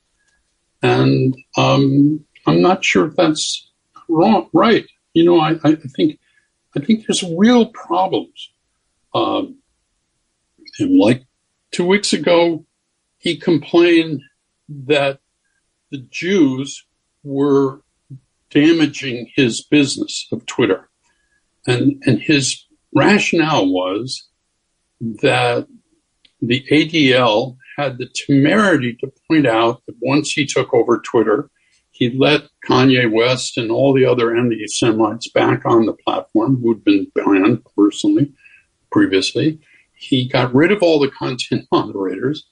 And 0.81 1.35
um, 1.57 2.23
I'm 2.45 2.61
not 2.61 2.83
sure 2.83 3.07
if 3.07 3.15
that's 3.15 3.69
wrong, 4.09 4.49
right. 4.53 4.85
You 5.13 5.25
know, 5.25 5.39
I, 5.39 5.55
I 5.63 5.75
think 5.75 6.19
I 6.75 6.79
think 6.79 7.05
there's 7.05 7.23
real 7.23 7.67
problems. 7.67 8.51
Um, 9.13 9.57
and 10.79 10.97
like 10.99 11.23
two 11.71 11.85
weeks 11.85 12.13
ago, 12.13 12.65
he 13.17 13.35
complained 13.35 14.21
that 14.69 15.19
the 15.89 15.99
Jews 16.09 16.85
were 17.23 17.81
damaging 18.51 19.31
his 19.35 19.63
business 19.63 20.27
of 20.31 20.45
Twitter. 20.45 20.89
And, 21.67 22.01
and 22.05 22.19
his 22.19 22.65
rationale 22.95 23.67
was 23.67 24.27
that 24.99 25.67
the 26.41 26.65
ADL 26.71 27.57
had 27.77 27.97
the 27.97 28.07
temerity 28.07 28.95
to 29.01 29.11
point 29.29 29.45
out 29.45 29.83
that 29.85 29.95
once 30.01 30.31
he 30.31 30.45
took 30.45 30.73
over 30.73 30.99
Twitter, 30.99 31.49
he 31.91 32.11
let 32.11 32.43
Kanye 32.67 33.11
West 33.11 33.57
and 33.57 33.71
all 33.71 33.93
the 33.93 34.05
other 34.05 34.35
anti 34.35 34.65
Semites 34.67 35.29
back 35.29 35.65
on 35.65 35.85
the 35.85 35.93
platform 35.93 36.57
who'd 36.61 36.83
been 36.83 37.11
banned 37.15 37.63
personally 37.75 38.31
previously. 38.91 39.59
He 39.93 40.27
got 40.27 40.53
rid 40.53 40.71
of 40.71 40.83
all 40.83 40.99
the 40.99 41.09
content 41.09 41.65
moderators. 41.71 42.45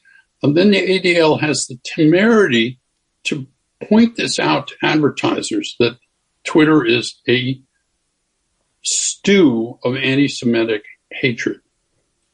And 0.43 0.57
then 0.57 0.71
the 0.71 0.99
ADL 0.99 1.39
has 1.41 1.65
the 1.65 1.79
temerity 1.83 2.79
to 3.25 3.47
point 3.83 4.15
this 4.15 4.39
out 4.39 4.67
to 4.67 4.75
advertisers 4.83 5.75
that 5.79 5.97
Twitter 6.43 6.85
is 6.85 7.19
a 7.27 7.59
stew 8.85 9.79
of 9.83 9.95
anti 9.95 10.27
Semitic 10.27 10.83
hatred. 11.11 11.59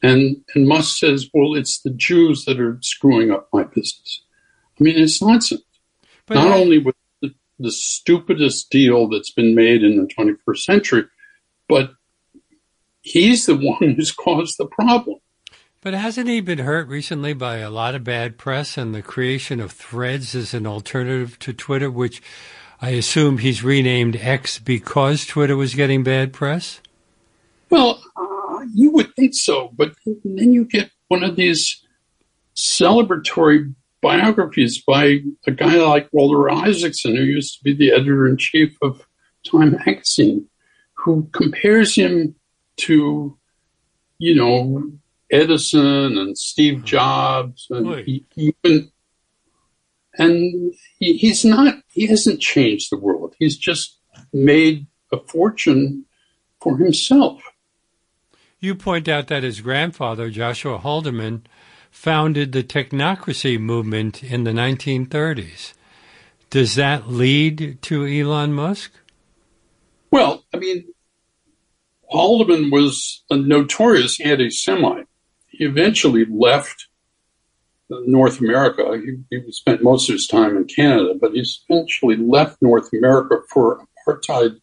And, 0.02 0.44
and 0.54 0.66
Musk 0.66 0.98
says, 0.98 1.28
well, 1.32 1.54
it's 1.54 1.80
the 1.80 1.90
Jews 1.90 2.44
that 2.44 2.60
are 2.60 2.78
screwing 2.82 3.30
up 3.30 3.48
my 3.52 3.62
business. 3.64 4.22
I 4.78 4.84
mean, 4.84 4.98
it's 4.98 5.22
nonsense. 5.22 5.62
But 6.26 6.34
Not 6.34 6.48
I, 6.48 6.58
only 6.58 6.78
with 6.78 6.96
the, 7.20 7.34
the 7.58 7.70
stupidest 7.70 8.70
deal 8.70 9.08
that's 9.08 9.30
been 9.30 9.54
made 9.54 9.82
in 9.84 9.96
the 9.96 10.12
21st 10.12 10.58
century, 10.58 11.04
but 11.68 11.92
he's 13.02 13.46
the 13.46 13.56
one 13.56 13.94
who's 13.94 14.12
caused 14.12 14.56
the 14.58 14.66
problem. 14.66 15.18
But 15.80 15.94
hasn't 15.94 16.28
he 16.28 16.40
been 16.40 16.60
hurt 16.60 16.86
recently 16.88 17.32
by 17.32 17.56
a 17.56 17.70
lot 17.70 17.96
of 17.96 18.04
bad 18.04 18.38
press 18.38 18.78
and 18.78 18.94
the 18.94 19.02
creation 19.02 19.60
of 19.60 19.72
threads 19.72 20.34
as 20.34 20.54
an 20.54 20.64
alternative 20.64 21.38
to 21.40 21.52
Twitter, 21.52 21.90
which 21.90 22.22
I 22.82 22.90
assume 22.90 23.38
he's 23.38 23.62
renamed 23.62 24.16
X 24.16 24.58
because 24.58 25.24
Twitter 25.24 25.56
was 25.56 25.76
getting 25.76 26.02
bad 26.02 26.32
press? 26.32 26.80
Well, 27.70 28.02
uh, 28.16 28.66
you 28.74 28.90
would 28.90 29.14
think 29.14 29.34
so, 29.34 29.70
but 29.72 29.94
then 30.04 30.52
you 30.52 30.64
get 30.64 30.90
one 31.06 31.22
of 31.22 31.36
these 31.36 31.80
celebratory 32.56 33.72
biographies 34.00 34.82
by 34.82 35.20
a 35.46 35.52
guy 35.52 35.76
like 35.76 36.08
Walter 36.12 36.50
Isaacson, 36.50 37.14
who 37.14 37.22
used 37.22 37.58
to 37.58 37.64
be 37.64 37.72
the 37.72 37.92
editor 37.92 38.26
in 38.26 38.36
chief 38.36 38.76
of 38.82 39.06
Time 39.48 39.78
magazine, 39.86 40.48
who 40.94 41.28
compares 41.32 41.94
him 41.94 42.34
to, 42.78 43.38
you 44.18 44.34
know, 44.34 44.90
Edison 45.30 46.18
and 46.18 46.36
Steve 46.36 46.80
hmm. 46.80 46.84
Jobs, 46.84 47.66
and 47.70 48.04
he, 48.04 48.24
even 48.36 48.91
and 50.18 50.74
he, 50.98 51.16
he's 51.16 51.44
not. 51.44 51.76
He 51.88 52.06
hasn't 52.06 52.40
changed 52.40 52.90
the 52.90 52.98
world. 52.98 53.34
He's 53.38 53.56
just 53.56 53.98
made 54.32 54.86
a 55.12 55.18
fortune 55.18 56.04
for 56.60 56.78
himself. 56.78 57.42
You 58.60 58.74
point 58.74 59.08
out 59.08 59.26
that 59.26 59.42
his 59.42 59.60
grandfather, 59.60 60.30
Joshua 60.30 60.78
Haldeman, 60.78 61.44
founded 61.90 62.52
the 62.52 62.62
technocracy 62.62 63.58
movement 63.58 64.22
in 64.22 64.44
the 64.44 64.52
1930s. 64.52 65.74
Does 66.48 66.74
that 66.76 67.08
lead 67.08 67.80
to 67.82 68.06
Elon 68.06 68.52
Musk? 68.52 68.92
Well, 70.10 70.44
I 70.54 70.58
mean, 70.58 70.84
Haldeman 72.10 72.70
was 72.70 73.24
a 73.30 73.36
notorious 73.36 74.20
anti 74.20 74.50
Semite. 74.50 75.06
He 75.48 75.64
eventually 75.64 76.24
left 76.24 76.88
North 78.06 78.40
America. 78.40 79.00
He, 79.04 79.18
he, 79.36 79.52
spent 79.52 79.82
most 79.82 80.08
of 80.08 80.14
his 80.14 80.26
time 80.26 80.56
in 80.56 80.64
Canada, 80.64 81.14
but 81.20 81.32
he 81.32 81.44
eventually 81.68 82.16
left 82.16 82.60
North 82.62 82.92
America 82.92 83.36
for 83.48 83.84
apartheid 84.06 84.60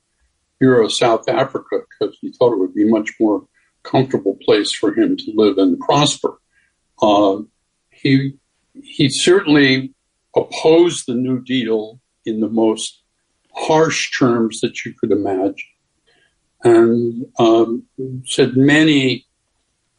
era 0.61 0.89
South 0.89 1.27
Africa 1.29 1.81
because 1.89 2.17
he 2.19 2.31
thought 2.33 2.53
it 2.53 2.59
would 2.59 2.75
be 2.75 2.89
much 2.89 3.11
more 3.19 3.45
comfortable 3.83 4.37
place 4.43 4.73
for 4.73 4.93
him 4.93 5.15
to 5.17 5.31
live 5.35 5.57
and 5.57 5.79
prosper. 5.79 6.37
Uh, 7.01 7.39
he 7.91 8.33
he 8.83 9.09
certainly 9.09 9.93
opposed 10.35 11.05
the 11.07 11.15
New 11.15 11.41
Deal 11.41 11.99
in 12.25 12.39
the 12.39 12.49
most 12.49 13.01
harsh 13.53 14.17
terms 14.17 14.61
that 14.61 14.85
you 14.85 14.93
could 14.99 15.11
imagine 15.11 15.67
and 16.63 17.25
um, 17.39 17.83
said 18.25 18.55
many 18.55 19.25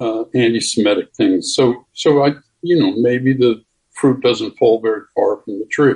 uh, 0.00 0.24
anti-Semitic 0.34 1.14
things. 1.14 1.54
So, 1.54 1.86
so 1.92 2.24
I, 2.24 2.32
you 2.62 2.78
know, 2.78 2.92
maybe 2.96 3.32
the 3.32 3.62
fruit 3.90 4.22
doesn't 4.22 4.56
fall 4.58 4.80
very 4.80 5.02
far 5.14 5.42
from 5.42 5.58
the 5.58 5.66
tree. 5.66 5.94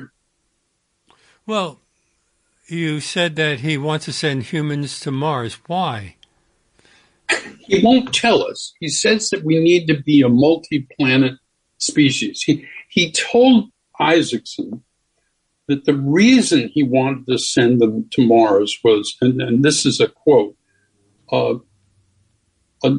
Well, 1.46 1.80
you 2.66 3.00
said 3.00 3.36
that 3.36 3.60
he 3.60 3.76
wants 3.76 4.06
to 4.06 4.12
send 4.12 4.44
humans 4.44 5.00
to 5.00 5.10
Mars. 5.10 5.58
Why? 5.66 6.16
He 7.60 7.82
won't 7.82 8.14
tell 8.14 8.42
us. 8.42 8.74
He 8.80 8.88
says 8.88 9.30
that 9.30 9.44
we 9.44 9.58
need 9.58 9.86
to 9.86 10.02
be 10.02 10.22
a 10.22 10.28
multi-planet 10.28 11.34
species. 11.78 12.42
He 12.42 12.66
he 12.88 13.12
told 13.12 13.70
Isaacson 13.98 14.82
that 15.66 15.84
the 15.84 15.94
reason 15.94 16.68
he 16.68 16.82
wanted 16.82 17.26
to 17.26 17.38
send 17.38 17.80
them 17.80 18.08
to 18.12 18.26
Mars 18.26 18.78
was, 18.84 19.16
and, 19.20 19.40
and 19.40 19.64
this 19.64 19.86
is 19.86 19.98
a 19.98 20.08
quote, 20.08 20.56
uh, 21.32 21.54
a, 22.84 22.96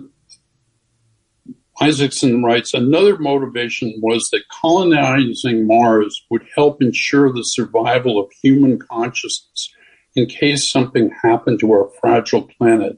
Isaacson 1.82 2.44
writes, 2.44 2.74
another 2.74 3.18
motivation 3.18 3.94
was 4.02 4.30
that 4.32 4.48
colonizing 4.50 5.68
Mars 5.68 6.26
would 6.30 6.48
help 6.56 6.82
ensure 6.82 7.32
the 7.32 7.44
survival 7.44 8.20
of 8.20 8.32
human 8.42 8.80
consciousness 8.80 9.74
in 10.16 10.26
case 10.26 10.70
something 10.70 11.12
happened 11.22 11.60
to 11.60 11.72
our 11.74 11.90
fragile 12.00 12.44
planet, 12.44 12.98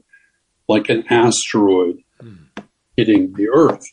like 0.68 0.88
an 0.88 1.04
asteroid 1.10 1.98
hitting 2.96 3.32
the 3.34 3.48
Earth. 3.48 3.86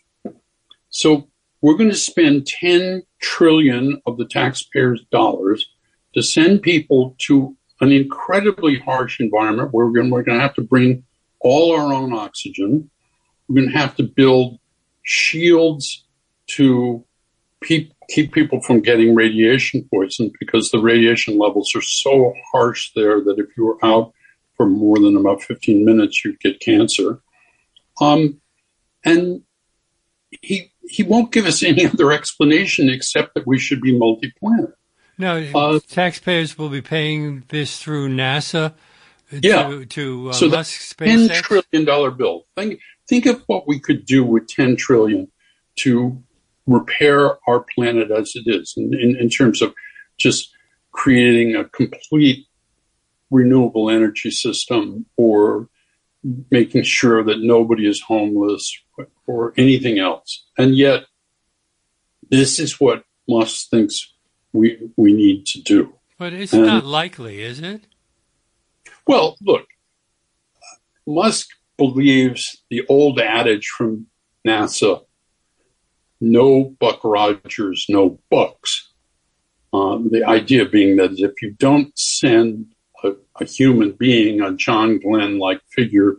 So 0.89 1.29
we're 1.61 1.77
going 1.77 1.89
to 1.89 1.95
spend 1.95 2.45
10 2.45 3.03
trillion 3.21 4.01
of 4.05 4.17
the 4.17 4.25
taxpayers' 4.25 5.03
dollars 5.11 5.67
to 6.13 6.21
send 6.21 6.61
people 6.61 7.15
to 7.19 7.55
an 7.81 7.91
incredibly 7.91 8.79
harsh 8.79 9.19
environment 9.19 9.69
where 9.71 9.85
we're 9.87 9.93
going, 9.93 10.09
we're 10.09 10.23
going 10.23 10.37
to 10.37 10.43
have 10.43 10.55
to 10.55 10.61
bring 10.61 11.03
all 11.39 11.75
our 11.75 11.91
own 11.91 12.13
oxygen. 12.13 12.89
We're 13.47 13.61
going 13.61 13.71
to 13.71 13.77
have 13.77 13.95
to 13.97 14.03
build 14.03 14.59
shields 15.05 16.03
to 16.47 17.05
pe- 17.61 17.89
keep 18.09 18.33
people 18.33 18.59
from 18.61 18.81
getting 18.81 19.15
radiation 19.15 19.87
poison 19.93 20.31
because 20.39 20.69
the 20.71 20.79
radiation 20.79 21.37
levels 21.37 21.73
are 21.75 21.81
so 21.81 22.33
harsh 22.51 22.91
there 22.95 23.21
that 23.21 23.39
if 23.39 23.47
you 23.55 23.65
were 23.65 23.83
out 23.85 24.11
for 24.57 24.65
more 24.65 24.99
than 24.99 25.15
about 25.15 25.41
15 25.41 25.85
minutes, 25.85 26.23
you'd 26.23 26.39
get 26.39 26.59
cancer. 26.59 27.21
Um, 28.01 28.41
and 29.03 29.41
he 30.41 30.71
he 30.87 31.03
won't 31.03 31.31
give 31.31 31.45
us 31.45 31.63
any 31.63 31.85
other 31.85 32.11
explanation 32.11 32.89
except 32.89 33.35
that 33.35 33.47
we 33.47 33.57
should 33.59 33.81
be 33.81 33.97
multi-planet. 33.97 34.71
No, 35.17 35.37
uh, 35.55 35.79
taxpayers 35.87 36.57
will 36.57 36.69
be 36.69 36.81
paying 36.81 37.45
this 37.47 37.79
through 37.79 38.09
NASA. 38.09 38.73
Yeah. 39.31 39.69
To, 39.69 39.85
to 39.85 40.29
uh, 40.29 40.33
so 40.33 40.49
Musk 40.49 40.81
SpaceX. 40.81 41.27
ten 41.27 41.43
trillion 41.43 41.85
dollar 41.85 42.11
bill. 42.11 42.45
Think 42.55 42.79
think 43.07 43.25
of 43.25 43.43
what 43.47 43.67
we 43.67 43.79
could 43.79 44.05
do 44.05 44.23
with 44.23 44.47
ten 44.47 44.75
trillion 44.75 45.31
to 45.77 46.21
repair 46.67 47.37
our 47.47 47.65
planet 47.75 48.11
as 48.11 48.33
it 48.35 48.43
is, 48.47 48.73
in, 48.77 48.93
in, 48.93 49.15
in 49.17 49.29
terms 49.29 49.61
of 49.61 49.73
just 50.17 50.51
creating 50.91 51.55
a 51.55 51.65
complete 51.65 52.47
renewable 53.29 53.89
energy 53.89 54.31
system 54.31 55.05
or 55.17 55.67
making 56.49 56.83
sure 56.83 57.23
that 57.23 57.41
nobody 57.41 57.87
is 57.87 58.01
homeless 58.01 58.75
or 59.27 59.53
anything 59.57 59.99
else. 59.99 60.45
And 60.57 60.75
yet, 60.75 61.05
this 62.29 62.59
is 62.59 62.79
what 62.79 63.03
Musk 63.27 63.69
thinks 63.69 64.13
we 64.53 64.79
we 64.95 65.13
need 65.13 65.45
to 65.47 65.61
do. 65.61 65.93
But 66.17 66.33
it's 66.33 66.53
and, 66.53 66.65
not 66.65 66.85
likely, 66.85 67.41
is 67.41 67.59
it? 67.59 67.85
Well, 69.05 69.35
look, 69.41 69.67
Musk 71.05 71.49
believes 71.77 72.63
the 72.69 72.85
old 72.87 73.19
adage 73.19 73.67
from 73.67 74.07
NASA 74.47 75.01
no 76.21 76.75
Buck 76.79 77.03
Rogers, 77.03 77.85
no 77.89 78.19
bucks. 78.29 78.91
Um, 79.73 80.09
the 80.11 80.23
idea 80.23 80.65
being 80.65 80.95
that 80.97 81.11
if 81.17 81.41
you 81.41 81.51
don't 81.51 81.97
send 81.97 82.67
a, 83.03 83.11
a 83.39 83.45
human 83.45 83.91
being, 83.91 84.41
a 84.41 84.53
John 84.53 84.99
Glenn 84.99 85.37
like 85.37 85.61
figure 85.71 86.15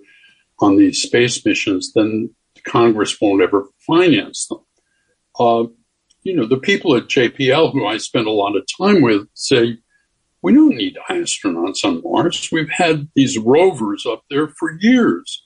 on 0.60 0.76
these 0.76 1.02
space 1.02 1.44
missions, 1.44 1.92
then 1.94 2.34
Congress 2.66 3.18
won't 3.20 3.42
ever 3.42 3.68
finance 3.86 4.46
them. 4.48 4.60
uh, 5.38 5.64
you 6.22 6.34
know, 6.34 6.46
the 6.46 6.58
people 6.58 6.96
at 6.96 7.06
JPL 7.06 7.72
who 7.72 7.86
I 7.86 7.98
spend 7.98 8.26
a 8.26 8.32
lot 8.32 8.56
of 8.56 8.66
time 8.80 9.00
with 9.00 9.28
say, 9.34 9.78
we 10.42 10.52
don't 10.52 10.76
need 10.76 10.98
astronauts 11.08 11.84
on 11.84 12.02
Mars. 12.02 12.48
We've 12.50 12.70
had 12.70 13.08
these 13.14 13.38
rovers 13.38 14.04
up 14.06 14.24
there 14.28 14.48
for 14.48 14.76
years, 14.80 15.45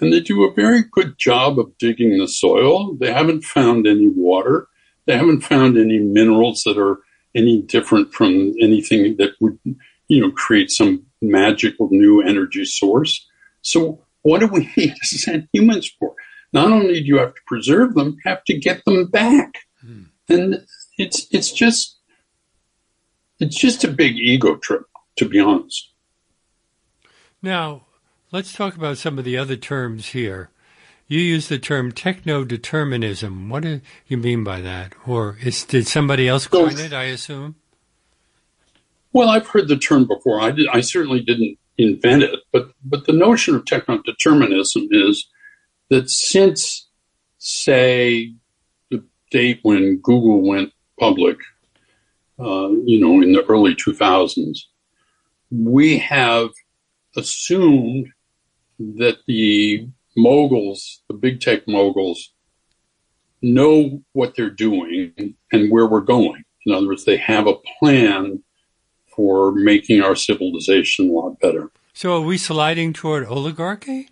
and 0.00 0.12
they 0.12 0.20
do 0.20 0.44
a 0.44 0.54
very 0.54 0.82
good 0.92 1.18
job 1.18 1.58
of 1.58 1.76
digging 1.78 2.18
the 2.18 2.28
soil. 2.28 2.94
They 2.94 3.12
haven't 3.12 3.44
found 3.44 3.86
any 3.86 4.08
water. 4.08 4.68
They 5.06 5.16
haven't 5.16 5.42
found 5.42 5.76
any 5.76 5.98
minerals 5.98 6.62
that 6.64 6.78
are 6.78 6.98
any 7.34 7.62
different 7.62 8.12
from 8.12 8.52
anything 8.60 9.16
that 9.18 9.32
would, 9.40 9.58
you 10.08 10.20
know, 10.20 10.30
create 10.30 10.70
some 10.70 11.04
magical 11.22 11.88
new 11.90 12.22
energy 12.22 12.64
source. 12.64 13.26
So 13.62 14.04
what 14.22 14.40
do 14.40 14.48
we 14.48 14.70
need 14.76 14.94
to 14.96 15.18
send 15.18 15.48
humans 15.52 15.90
for? 15.98 16.14
Not 16.52 16.70
only 16.70 17.00
do 17.00 17.06
you 17.06 17.18
have 17.18 17.34
to 17.34 17.40
preserve 17.46 17.94
them, 17.94 18.16
you 18.24 18.30
have 18.30 18.44
to 18.44 18.58
get 18.58 18.84
them 18.84 19.06
back. 19.06 19.58
Hmm. 19.80 20.02
And 20.28 20.66
it's 20.98 21.26
it's 21.30 21.52
just 21.52 21.98
it's 23.40 23.56
just 23.56 23.84
a 23.84 23.88
big 23.88 24.16
ego 24.16 24.56
trip, 24.56 24.84
to 25.16 25.28
be 25.28 25.40
honest. 25.40 25.92
Now, 27.42 27.86
let's 28.34 28.52
talk 28.52 28.74
about 28.74 28.98
some 28.98 29.16
of 29.16 29.24
the 29.24 29.38
other 29.38 29.54
terms 29.54 30.08
here. 30.08 30.50
You 31.06 31.20
use 31.20 31.46
the 31.46 31.58
term 31.58 31.92
techno 31.92 32.44
determinism. 32.44 33.48
What 33.48 33.62
do 33.62 33.80
you 34.08 34.16
mean 34.16 34.42
by 34.42 34.60
that? 34.60 34.92
Or 35.06 35.38
is, 35.40 35.62
did 35.62 35.86
somebody 35.86 36.26
else 36.26 36.48
coin 36.48 36.76
it, 36.76 36.92
I 36.92 37.04
assume? 37.04 37.54
Well, 39.12 39.28
I've 39.28 39.46
heard 39.46 39.68
the 39.68 39.76
term 39.76 40.08
before. 40.08 40.40
I, 40.40 40.50
did, 40.50 40.66
I 40.66 40.80
certainly 40.80 41.20
didn't 41.20 41.58
invent 41.78 42.24
it, 42.24 42.40
but, 42.52 42.72
but 42.84 43.06
the 43.06 43.12
notion 43.12 43.54
of 43.54 43.66
techno 43.66 44.02
determinism 44.02 44.88
is 44.90 45.28
that 45.90 46.10
since, 46.10 46.88
say, 47.38 48.34
the 48.90 49.04
date 49.30 49.60
when 49.62 49.98
Google 49.98 50.42
went 50.42 50.72
public, 50.98 51.36
uh, 52.40 52.70
you 52.84 52.98
know, 52.98 53.22
in 53.22 53.32
the 53.32 53.44
early 53.48 53.76
2000s, 53.76 54.58
we 55.52 55.98
have 55.98 56.50
assumed 57.16 58.10
that 58.78 59.18
the 59.26 59.88
moguls, 60.16 61.02
the 61.08 61.14
big 61.14 61.40
tech 61.40 61.66
moguls, 61.66 62.32
know 63.42 64.02
what 64.12 64.34
they're 64.34 64.50
doing 64.50 65.34
and 65.52 65.70
where 65.70 65.86
we're 65.86 66.00
going. 66.00 66.44
In 66.66 66.72
other 66.72 66.86
words, 66.86 67.04
they 67.04 67.16
have 67.18 67.46
a 67.46 67.56
plan 67.78 68.42
for 69.14 69.52
making 69.52 70.02
our 70.02 70.16
civilization 70.16 71.10
a 71.10 71.12
lot 71.12 71.38
better. 71.40 71.70
So, 71.92 72.16
are 72.16 72.26
we 72.26 72.38
sliding 72.38 72.92
toward 72.92 73.26
oligarchy? 73.26 74.08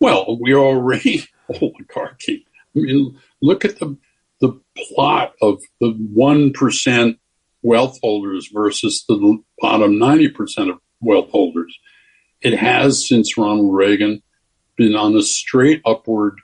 Well, 0.00 0.36
we're 0.40 0.58
already 0.58 1.24
oligarchy. 1.60 2.46
I 2.76 2.80
mean, 2.80 3.18
look 3.40 3.64
at 3.64 3.78
the 3.78 3.96
the 4.40 4.60
plot 4.76 5.34
of 5.40 5.60
the 5.80 5.90
one 6.12 6.52
percent 6.52 7.18
wealth 7.62 7.98
holders 8.02 8.50
versus 8.52 9.04
the 9.08 9.42
bottom 9.58 9.98
ninety 9.98 10.28
percent 10.28 10.70
of 10.70 10.78
wealth 11.00 11.30
holders. 11.30 11.76
It 12.40 12.58
has 12.58 13.08
since 13.08 13.36
Ronald 13.36 13.74
Reagan 13.74 14.22
been 14.76 14.94
on 14.94 15.16
a 15.16 15.22
straight 15.22 15.82
upward 15.84 16.38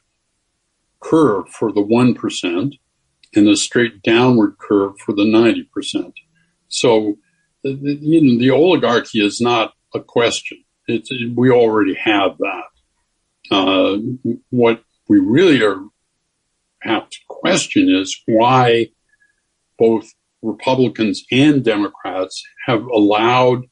curve 1.01 1.49
for 1.49 1.71
the 1.71 1.83
1% 1.83 2.79
and 3.37 3.49
a 3.49 3.57
straight 3.57 4.03
downward 4.03 4.57
curve 4.59 4.99
for 4.99 5.13
the 5.13 5.23
90%. 5.23 6.13
So, 6.69 7.19
you 7.63 8.21
know, 8.21 8.39
the 8.39 8.51
oligarchy 8.51 9.25
is 9.25 9.41
not 9.41 9.75
a 9.95 10.01
question. 10.01 10.65
It's, 10.89 11.11
we 11.35 11.51
already 11.51 11.95
have 11.95 12.37
that. 12.39 12.65
Uh, 13.51 13.97
what 14.51 14.83
we 15.09 15.19
really 15.19 15.63
are, 15.63 15.81
have 16.81 17.09
to 17.09 17.19
question 17.29 17.89
is 17.89 18.21
why 18.27 18.89
both 19.79 20.13
Republicans 20.43 21.25
and 21.31 21.65
Democrats 21.65 22.43
have 22.67 22.85
allowed 22.85 23.65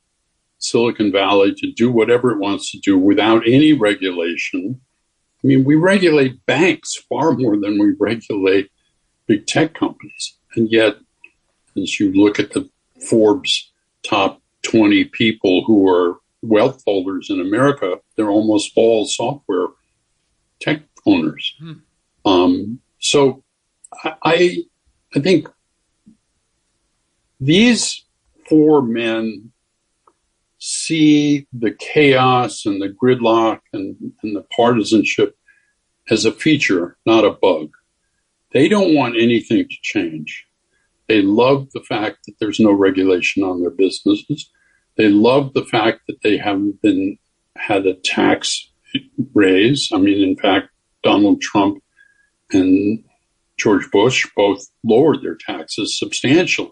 Silicon 0.63 1.11
Valley 1.11 1.55
to 1.55 1.73
do 1.73 1.91
whatever 1.91 2.31
it 2.31 2.39
wants 2.39 2.71
to 2.71 2.79
do 2.79 2.99
without 2.99 3.47
any 3.47 3.73
regulation. 3.73 4.81
I 5.43 5.47
mean, 5.47 5.65
we 5.65 5.75
regulate 5.75 6.45
banks 6.47 6.97
far 7.09 7.33
more 7.33 7.57
than 7.57 7.79
we 7.79 7.95
regulate 7.99 8.71
big 9.27 9.47
tech 9.47 9.75
companies. 9.75 10.37
And 10.55 10.71
yet, 10.71 10.97
as 11.77 11.99
you 11.99 12.13
look 12.13 12.39
at 12.39 12.53
the 12.53 12.69
Forbes 13.09 13.73
top 14.05 14.41
20 14.63 15.05
people 15.07 15.65
who 15.65 15.89
are 15.89 16.19
wealth 16.43 16.83
holders 16.87 17.29
in 17.31 17.41
America, 17.41 17.99
they're 18.17 18.31
almost 18.31 18.73
all 18.77 19.07
software 19.07 19.69
tech 20.61 20.83
owners. 21.07 21.55
Hmm. 21.59 21.73
Um, 22.25 22.81
so 23.01 23.43
I, 24.23 24.59
I 25.15 25.21
think 25.21 25.49
these 27.41 28.05
four 28.49 28.83
men 28.83 29.53
see 30.65 31.45
the 31.53 31.73
chaos 31.73 32.65
and 32.67 32.81
the 32.81 32.89
gridlock 32.89 33.59
and, 33.73 33.97
and 34.23 34.37
the 34.37 34.47
partisanship 34.55 35.37
as 36.09 36.25
a 36.25 36.31
feature, 36.31 36.97
not 37.05 37.25
a 37.25 37.33
bug. 37.33 37.71
They 38.53 38.69
don't 38.69 38.95
want 38.95 39.17
anything 39.17 39.67
to 39.69 39.77
change. 39.83 40.47
They 41.09 41.21
love 41.21 41.69
the 41.73 41.81
fact 41.81 42.19
that 42.27 42.35
there's 42.39 42.61
no 42.61 42.71
regulation 42.71 43.43
on 43.43 43.61
their 43.61 43.73
businesses. 43.73 44.49
They 44.97 45.09
love 45.09 45.53
the 45.53 45.65
fact 45.65 46.03
that 46.07 46.23
they 46.23 46.37
haven't 46.37 46.81
been 46.81 47.19
had 47.57 47.85
a 47.85 47.95
tax 47.95 48.71
raise. 49.35 49.91
I 49.93 49.99
mean, 49.99 50.23
in 50.23 50.37
fact, 50.37 50.69
Donald 51.03 51.41
Trump 51.41 51.83
and 52.53 53.03
George 53.57 53.91
Bush 53.91 54.29
both 54.37 54.65
lowered 54.85 55.23
their 55.23 55.37
taxes 55.45 55.99
substantially. 55.99 56.71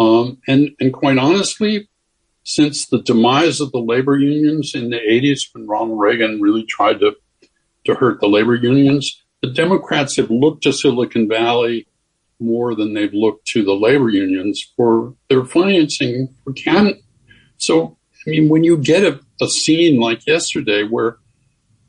Um, 0.00 0.38
and, 0.48 0.70
and 0.80 0.92
quite 0.92 1.18
honestly, 1.18 1.88
since 2.48 2.86
the 2.86 3.02
demise 3.02 3.60
of 3.60 3.70
the 3.72 3.78
labor 3.78 4.16
unions 4.16 4.74
in 4.74 4.88
the 4.88 4.96
80s 4.96 5.52
when 5.52 5.66
Ronald 5.66 6.00
Reagan 6.00 6.40
really 6.40 6.64
tried 6.64 6.98
to, 7.00 7.14
to 7.84 7.94
hurt 7.94 8.22
the 8.22 8.26
labor 8.26 8.54
unions, 8.54 9.22
the 9.42 9.50
Democrats 9.50 10.16
have 10.16 10.30
looked 10.30 10.62
to 10.62 10.72
Silicon 10.72 11.28
Valley 11.28 11.86
more 12.40 12.74
than 12.74 12.94
they've 12.94 13.12
looked 13.12 13.46
to 13.48 13.62
the 13.62 13.74
labor 13.74 14.08
unions 14.08 14.72
for 14.78 15.14
their 15.28 15.44
financing 15.44 16.34
for 16.42 16.54
can. 16.54 16.94
So, 17.58 17.98
I 18.26 18.30
mean, 18.30 18.48
when 18.48 18.64
you 18.64 18.78
get 18.78 19.04
a, 19.04 19.20
a 19.42 19.48
scene 19.48 20.00
like 20.00 20.26
yesterday 20.26 20.84
where 20.84 21.18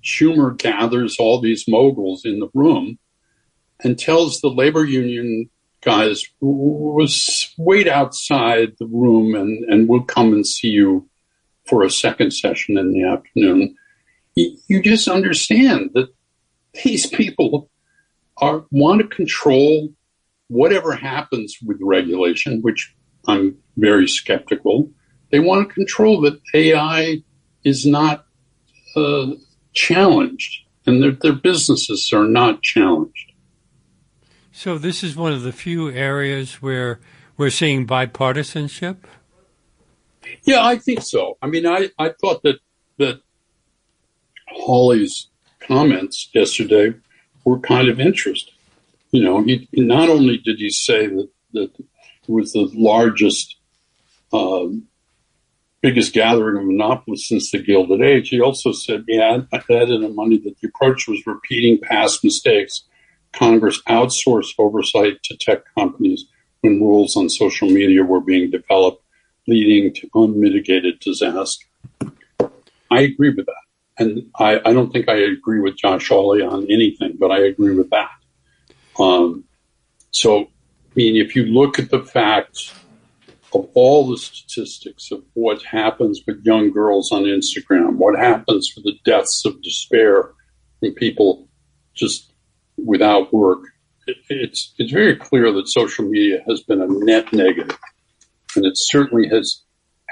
Schumer 0.04 0.58
gathers 0.58 1.16
all 1.20 1.40
these 1.40 1.70
moguls 1.70 2.26
in 2.26 2.40
the 2.40 2.50
room 2.54 3.00
and 3.82 3.98
tells 3.98 4.42
the 4.42 4.50
labor 4.50 4.84
union 4.84 5.50
guys 5.82 6.24
was 6.42 7.54
wait 7.58 7.88
outside 7.88 8.74
the 8.80 8.88
room 8.88 9.36
and, 9.36 9.64
and 9.66 9.88
we'll 9.88 10.04
come 10.04 10.34
and 10.34 10.46
see 10.46 10.70
you 10.70 11.08
for 11.66 11.84
a 11.84 11.92
second 11.92 12.32
session 12.32 12.78
in 12.78 12.92
the 12.92 13.04
afternoon. 13.04 13.76
You, 14.36 14.82
just 14.82 15.08
understand 15.08 15.92
that 15.94 16.10
these 16.84 17.06
people 17.08 17.70
are 18.38 18.66
want 18.72 19.02
to 19.02 19.08
control 19.08 19.90
whatever 20.48 20.94
happens 20.94 21.58
with 21.66 21.78
regulation, 21.82 22.62
which 22.62 22.94
I'm 23.28 23.58
very 23.78 24.08
skeptical. 24.08 24.90
They 25.32 25.40
want 25.40 25.68
to 25.68 25.74
control 25.74 26.22
that 26.22 26.40
AI 26.54 27.22
is 27.64 27.86
not 27.86 28.26
uh, 28.96 29.34
challenged 29.74 30.66
and 30.86 31.22
their 31.22 31.34
businesses 31.34 32.12
are 32.14 32.26
not 32.26 32.64
challenged. 32.64 33.29
So 34.60 34.78
this 34.78 35.06
is 35.06 35.16
one 35.16 35.32
of 35.32 35.44
the 35.44 35.54
few 35.54 35.90
areas 35.90 36.56
where 36.62 37.00
we're 37.38 37.50
seeing 37.50 37.88
bipartisanship. 37.88 38.98
Yeah, 40.44 40.66
I 40.66 40.78
think 40.78 41.02
so. 41.02 41.38
I 41.42 41.48
mean, 41.48 41.66
I, 41.66 41.92
I 41.98 42.10
thought 42.10 42.44
that 42.44 42.60
that 42.98 43.22
Hawley's 44.50 45.30
comments 45.62 46.28
yesterday 46.34 46.94
were 47.46 47.60
kind 47.60 47.88
of 47.88 48.02
interesting. 48.02 48.54
You 49.12 49.24
know, 49.24 49.42
he 49.42 49.70
not 49.72 50.10
only 50.10 50.40
did 50.40 50.58
he 50.58 50.72
say 50.72 51.08
that 51.08 51.30
that 51.54 51.80
it 51.80 51.88
was 52.28 52.52
the 52.52 52.70
largest, 52.74 53.56
uh, 54.34 54.68
biggest 55.80 56.12
gathering 56.12 56.58
of 56.58 56.66
monopolists 56.66 57.30
since 57.30 57.50
the 57.50 57.60
Gilded 57.60 58.02
Age, 58.02 58.28
he 58.28 58.42
also 58.42 58.74
said, 58.74 59.06
yeah, 59.08 59.40
I 59.54 59.58
added 59.72 60.04
a 60.04 60.10
money 60.10 60.38
that 60.40 60.60
the 60.60 60.68
approach 60.68 61.08
was 61.08 61.26
repeating 61.26 61.80
past 61.80 62.26
mistakes 62.26 62.84
Congress 63.34 63.82
outsourced 63.84 64.54
oversight 64.58 65.22
to 65.24 65.38
tech 65.38 65.64
companies 65.76 66.26
when 66.62 66.80
rules 66.82 67.16
on 67.16 67.30
social 67.30 67.70
media 67.70 68.04
were 68.04 68.22
being 68.22 68.50
developed, 68.50 69.04
leading 69.48 69.94
to 69.94 70.10
unmitigated 70.14 71.00
disaster. 71.00 71.66
I 72.92 73.02
agree 73.02 73.30
with 73.30 73.46
that. 73.46 73.56
And 73.98 74.30
I, 74.38 74.60
I 74.66 74.74
don't 74.74 74.92
think 74.92 75.10
I 75.10 75.16
agree 75.16 75.60
with 75.60 75.78
Josh 75.78 76.08
Hawley 76.08 76.42
on 76.42 76.66
anything, 76.72 77.18
but 77.20 77.32
I 77.32 77.40
agree 77.40 77.76
with 77.76 77.90
that. 77.90 78.10
Um, 78.98 79.44
so, 80.12 80.42
I 80.42 80.94
mean, 80.96 81.16
if 81.16 81.36
you 81.36 81.46
look 81.46 81.80
at 81.80 81.90
the 81.90 82.04
facts 82.04 82.74
of 83.54 83.70
all 83.74 84.10
the 84.10 84.18
statistics 84.18 85.12
of 85.12 85.24
what 85.34 85.62
happens 85.64 86.22
with 86.26 86.46
young 86.46 86.72
girls 86.72 87.12
on 87.12 87.24
Instagram, 87.24 87.96
what 87.96 88.18
happens 88.18 88.74
with 88.76 88.86
the 88.86 88.98
deaths 89.04 89.44
of 89.46 89.62
despair 89.62 90.32
from 90.80 90.94
people 90.94 91.48
just 91.94 92.29
without 92.86 93.34
work 93.34 93.62
it's 94.30 94.74
it's 94.78 94.92
very 94.92 95.16
clear 95.16 95.52
that 95.52 95.68
social 95.68 96.06
media 96.06 96.44
has 96.48 96.62
been 96.62 96.82
a 96.82 96.88
net 96.88 97.32
negative, 97.34 97.78
and 98.56 98.66
it 98.66 98.74
certainly 98.76 99.28
has 99.30 99.62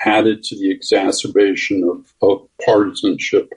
added 0.06 0.44
to 0.44 0.56
the 0.58 0.70
exacerbation 0.70 1.84
of, 1.84 2.14
of 2.22 2.48
partisanship 2.64 3.52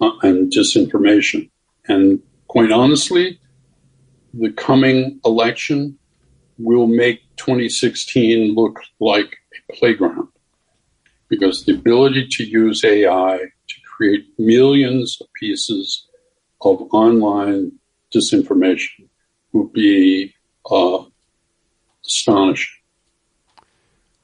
uh, 0.00 0.12
and 0.22 0.52
disinformation. 0.52 1.50
And 1.88 2.22
quite 2.46 2.70
honestly, 2.70 3.40
the 4.32 4.52
coming 4.52 5.20
election 5.24 5.98
will 6.58 6.86
make 6.86 7.22
2016 7.36 8.54
look 8.54 8.80
like 9.00 9.36
a 9.68 9.72
playground 9.72 10.28
because 11.28 11.64
the 11.64 11.74
ability 11.74 12.28
to 12.30 12.44
use 12.44 12.84
AI 12.84 13.38
to 13.38 13.74
create 13.96 14.26
millions 14.38 15.18
of 15.20 15.26
pieces 15.32 16.06
of 16.60 16.82
online 16.92 17.72
disinformation 18.14 19.08
would 19.52 19.72
be 19.72 20.34
uh, 20.70 21.04
astonishing. 22.04 22.80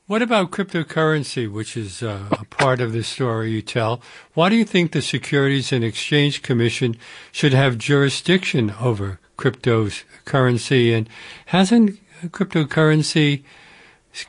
What 0.07 0.23
about 0.23 0.51
cryptocurrency, 0.51 1.51
which 1.51 1.77
is 1.77 2.03
uh, 2.03 2.25
a 2.33 2.45
part 2.47 2.81
of 2.81 2.93
the 2.93 3.05
story 3.05 3.53
you 3.53 3.63
tell? 3.63 4.03
Why 4.35 4.49
do 4.49 4.57
you 4.57 4.65
think 4.65 4.91
the 4.91 5.03
Securities 5.03 5.73
and 5.73 5.85
Exchange 5.85 6.43
Commission 6.43 6.97
should 7.31 7.53
have 7.53 7.79
jurisdiction 7.79 8.75
over 8.81 9.21
cryptocurrency? 9.39 10.93
And 10.93 11.09
hasn't 11.47 12.01
cryptocurrency 12.33 13.45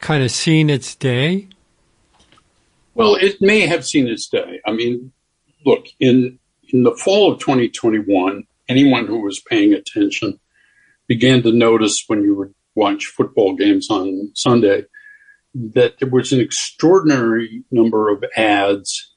kind 0.01 0.23
of 0.23 0.29
seen 0.29 0.69
its 0.69 0.93
day? 0.93 1.47
Well, 2.93 3.15
it 3.15 3.41
may 3.41 3.61
have 3.61 3.83
seen 3.83 4.07
its 4.07 4.27
day. 4.27 4.61
I 4.67 4.73
mean, 4.73 5.11
look, 5.65 5.87
in 5.99 6.37
in 6.71 6.83
the 6.83 6.91
fall 6.91 7.33
of 7.33 7.39
2021, 7.39 8.45
anyone 8.71 9.05
who 9.05 9.19
was 9.19 9.41
paying 9.41 9.73
attention 9.73 10.39
began 11.07 11.43
to 11.43 11.51
notice 11.51 12.05
when 12.07 12.23
you 12.23 12.35
would 12.35 12.53
watch 12.75 13.05
football 13.05 13.53
games 13.53 13.89
on 13.89 14.31
Sunday 14.33 14.85
that 15.53 15.99
there 15.99 16.09
was 16.09 16.31
an 16.31 16.39
extraordinary 16.39 17.63
number 17.69 18.09
of 18.09 18.23
ads 18.37 19.13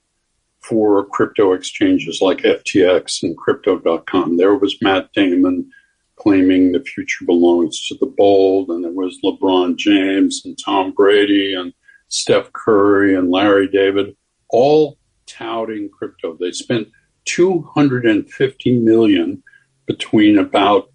for 0.61 1.07
crypto 1.07 1.53
exchanges 1.53 2.21
like 2.21 2.39
FTX 2.39 3.23
and 3.23 3.37
crypto.com. 3.37 4.37
There 4.37 4.57
was 4.57 4.83
Matt 4.83 5.13
Damon 5.13 5.71
claiming 6.17 6.73
the 6.73 6.81
future 6.81 7.25
belongs 7.25 7.87
to 7.87 7.95
the 8.01 8.07
bold, 8.07 8.71
and 8.71 8.83
there 8.83 8.91
was 8.91 9.21
LeBron 9.23 9.77
James 9.77 10.43
and 10.45 10.59
Tom 10.65 10.93
Brady 10.93 11.55
and 11.55 11.73
Steph 12.09 12.53
Curry 12.53 13.15
and 13.15 13.31
Larry 13.31 13.69
David, 13.69 14.17
all 14.49 14.99
touting 15.27 15.89
crypto. 15.91 16.37
They 16.41 16.53
spent 16.53 16.89
250 17.25 18.79
million 18.79 19.43
between 19.87 20.39
about 20.39 20.91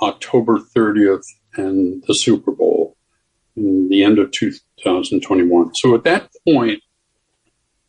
October 0.00 0.58
30th 0.58 1.24
and 1.54 2.02
the 2.06 2.14
Super 2.14 2.52
Bowl 2.52 2.96
in 3.56 3.88
the 3.88 4.02
end 4.02 4.18
of 4.18 4.30
2021. 4.30 5.74
So 5.74 5.94
at 5.94 6.04
that 6.04 6.30
point, 6.46 6.82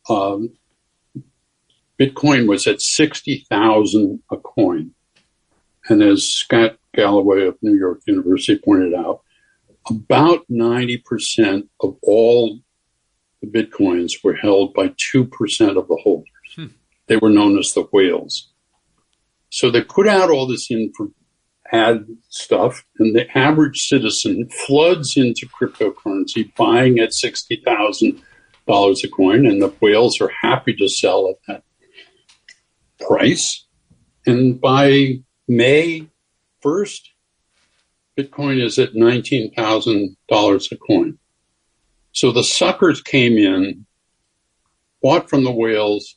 um, 0.08 0.50
Bitcoin 1.98 2.48
was 2.48 2.66
at 2.66 2.82
60,000 2.82 4.22
a 4.30 4.36
coin. 4.36 4.90
And 5.88 6.02
as 6.02 6.26
Scott 6.26 6.76
Galloway 6.94 7.46
of 7.46 7.56
New 7.62 7.76
York 7.76 8.00
University 8.06 8.58
pointed 8.58 8.94
out, 8.94 9.20
about 9.88 10.46
90% 10.50 11.68
of 11.80 11.96
all 12.02 12.58
the 13.42 13.46
Bitcoins 13.46 14.24
were 14.24 14.34
held 14.34 14.72
by 14.74 14.88
2% 14.88 15.28
of 15.76 15.88
the 15.88 15.98
holders. 16.02 16.28
They 17.06 17.16
were 17.16 17.30
known 17.30 17.58
as 17.58 17.72
the 17.72 17.82
whales. 17.92 18.50
So 19.50 19.70
they 19.70 19.82
put 19.82 20.08
out 20.08 20.30
all 20.30 20.46
this 20.46 20.70
info, 20.70 21.10
ad 21.70 22.06
stuff, 22.28 22.84
and 22.98 23.14
the 23.14 23.26
average 23.36 23.86
citizen 23.86 24.48
floods 24.66 25.16
into 25.16 25.46
cryptocurrency, 25.48 26.54
buying 26.56 26.98
at 26.98 27.12
sixty 27.12 27.62
thousand 27.64 28.20
dollars 28.66 29.04
a 29.04 29.08
coin, 29.08 29.46
and 29.46 29.60
the 29.60 29.74
whales 29.80 30.20
are 30.20 30.32
happy 30.42 30.74
to 30.74 30.88
sell 30.88 31.28
at 31.28 31.36
that 31.46 31.62
price. 33.06 33.66
And 34.26 34.60
by 34.60 35.20
May 35.46 36.08
first, 36.60 37.10
Bitcoin 38.18 38.62
is 38.62 38.78
at 38.78 38.94
nineteen 38.94 39.52
thousand 39.52 40.16
dollars 40.28 40.72
a 40.72 40.76
coin. 40.76 41.18
So 42.12 42.32
the 42.32 42.44
suckers 42.44 43.02
came 43.02 43.36
in, 43.36 43.86
bought 45.02 45.28
from 45.28 45.44
the 45.44 45.52
whales, 45.52 46.16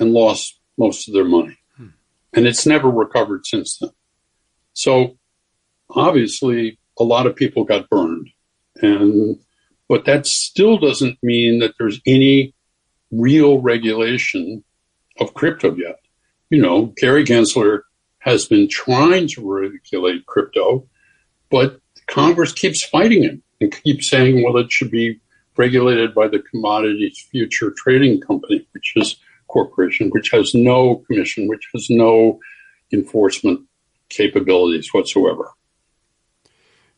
and 0.00 0.12
lost 0.12 0.58
most 0.76 1.06
of 1.06 1.14
their 1.14 1.24
money. 1.24 1.56
Hmm. 1.76 1.88
And 2.32 2.46
it's 2.46 2.66
never 2.66 2.90
recovered 2.90 3.46
since 3.46 3.78
then. 3.78 3.90
So 4.72 5.18
obviously, 5.90 6.78
a 6.98 7.04
lot 7.04 7.26
of 7.26 7.36
people 7.36 7.64
got 7.64 7.88
burned, 7.88 8.30
and 8.76 9.38
but 9.88 10.04
that 10.06 10.26
still 10.26 10.78
doesn't 10.78 11.18
mean 11.22 11.60
that 11.60 11.74
there's 11.78 12.00
any 12.06 12.54
real 13.10 13.60
regulation 13.60 14.64
of 15.18 15.34
crypto 15.34 15.74
yet. 15.74 16.00
You 16.48 16.62
know, 16.62 16.92
Gary 16.96 17.24
Gensler 17.24 17.82
has 18.18 18.46
been 18.46 18.68
trying 18.68 19.28
to 19.28 19.42
regulate 19.42 20.26
crypto, 20.26 20.86
but 21.50 21.80
Congress 22.06 22.52
keeps 22.52 22.84
fighting 22.84 23.22
him 23.22 23.42
and 23.60 23.72
keeps 23.82 24.08
saying, 24.08 24.42
well, 24.42 24.56
it 24.56 24.70
should 24.70 24.90
be 24.90 25.20
regulated 25.56 26.14
by 26.14 26.28
the 26.28 26.38
Commodities 26.38 27.26
Future 27.30 27.72
Trading 27.76 28.20
Company, 28.20 28.66
which 28.72 28.92
is 28.96 29.16
corporation, 29.50 30.08
which 30.10 30.30
has 30.30 30.54
no 30.54 31.02
commission, 31.06 31.48
which 31.48 31.68
has 31.74 31.88
no 31.90 32.38
enforcement 32.92 33.60
capabilities 34.08 34.88
whatsoever. 34.92 35.52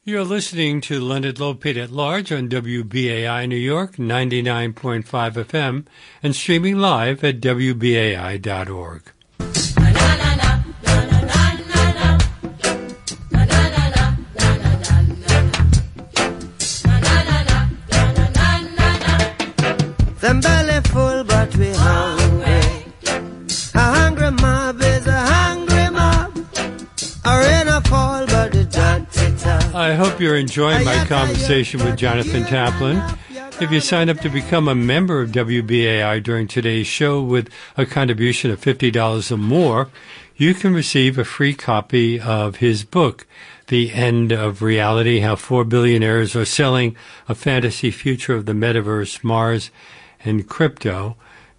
You're 0.05 0.25
listening 0.25 0.81
to 0.83 1.01
Leonard 1.01 1.37
Lopate 1.37 1.81
at 1.81 1.93
Large 1.93 2.33
on 2.33 2.49
WBAI 2.49 3.49
New 3.49 3.55
York 3.55 3.97
99.5 3.97 5.05
FM 5.05 5.87
and 6.25 6.35
streaming 6.35 6.79
live 6.79 7.23
at 7.23 7.41
WBAI.org. 7.41 9.03
Them 20.23 20.41
belly 20.41 20.81
Fall, 27.23 28.27
I 29.75 29.95
hope 29.97 30.21
you're 30.21 30.37
enjoying 30.37 30.85
my 30.85 31.05
conversation 31.05 31.85
with 31.85 31.97
Jonathan 31.97 32.43
Taplin. 32.43 33.19
If 33.61 33.71
you 33.71 33.81
sign 33.81 34.09
up 34.09 34.19
to 34.21 34.29
become 34.29 34.67
a 34.67 34.75
member 34.75 35.21
of 35.21 35.31
WBAI 35.31 36.21
during 36.23 36.49
today's 36.49 36.89
show 36.89 37.23
with 37.23 37.49
a 37.77 37.87
contribution 37.87 38.51
of 38.51 38.61
$50 38.61 39.31
or 39.31 39.37
more, 39.37 39.89
you 40.37 40.53
can 40.53 40.75
receive 40.75 41.17
a 41.17 41.25
free 41.25 41.55
copy 41.55 42.19
of 42.19 42.57
his 42.57 42.83
book, 42.83 43.25
The 43.69 43.93
End 43.93 44.33
of 44.33 44.61
Reality 44.61 45.21
How 45.21 45.37
Four 45.37 45.65
Billionaires 45.65 46.35
Are 46.35 46.45
Selling 46.45 46.97
a 47.29 47.37
Fantasy 47.37 47.93
Future 47.93 48.35
of 48.35 48.47
the 48.47 48.53
Metaverse, 48.53 49.23
Mars, 49.23 49.71
and 50.25 50.49
crypto. 50.49 51.17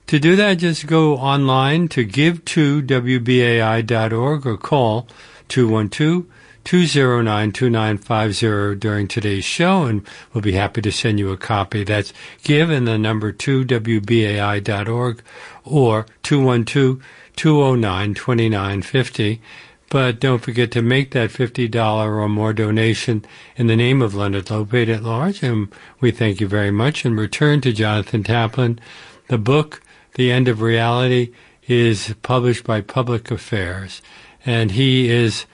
To 0.07 0.19
do 0.19 0.35
that, 0.35 0.55
just 0.55 0.87
go 0.87 1.15
online 1.15 1.87
to 1.89 2.05
give2wbai.org 2.05 4.45
or 4.45 4.57
call 4.57 5.07
212 5.53 6.25
209 6.63 7.51
2950 7.51 8.79
during 8.79 9.07
today's 9.07 9.45
show, 9.45 9.83
and 9.83 10.01
we'll 10.33 10.41
be 10.41 10.53
happy 10.53 10.81
to 10.81 10.91
send 10.91 11.19
you 11.19 11.29
a 11.31 11.37
copy. 11.37 11.83
That's 11.83 12.11
give 12.43 12.71
and 12.71 12.87
the 12.87 12.97
number 12.97 13.31
2wbai.org 13.31 15.21
or 15.63 16.05
212 16.23 17.03
209 17.35 18.13
2950. 18.15 19.41
But 19.89 20.19
don't 20.19 20.41
forget 20.41 20.71
to 20.71 20.81
make 20.81 21.11
that 21.11 21.29
$50 21.29 21.75
or 21.75 22.27
more 22.27 22.53
donation 22.53 23.23
in 23.55 23.67
the 23.67 23.75
name 23.75 24.01
of 24.01 24.15
Leonard 24.15 24.45
Lopate 24.45 24.91
at 24.91 25.03
large. 25.03 25.43
And 25.43 25.71
we 25.99 26.09
thank 26.09 26.41
you 26.41 26.47
very 26.47 26.71
much. 26.71 27.05
And 27.05 27.15
return 27.15 27.61
to 27.61 27.71
Jonathan 27.71 28.23
Taplin. 28.23 28.79
The 29.27 29.37
book, 29.37 29.83
The 30.15 30.31
End 30.31 30.47
of 30.47 30.63
Reality, 30.63 31.31
is 31.67 32.15
published 32.23 32.63
by 32.63 32.81
Public 32.81 33.29
Affairs. 33.29 34.01
And 34.45 34.71
he 34.71 35.09
is 35.09 35.45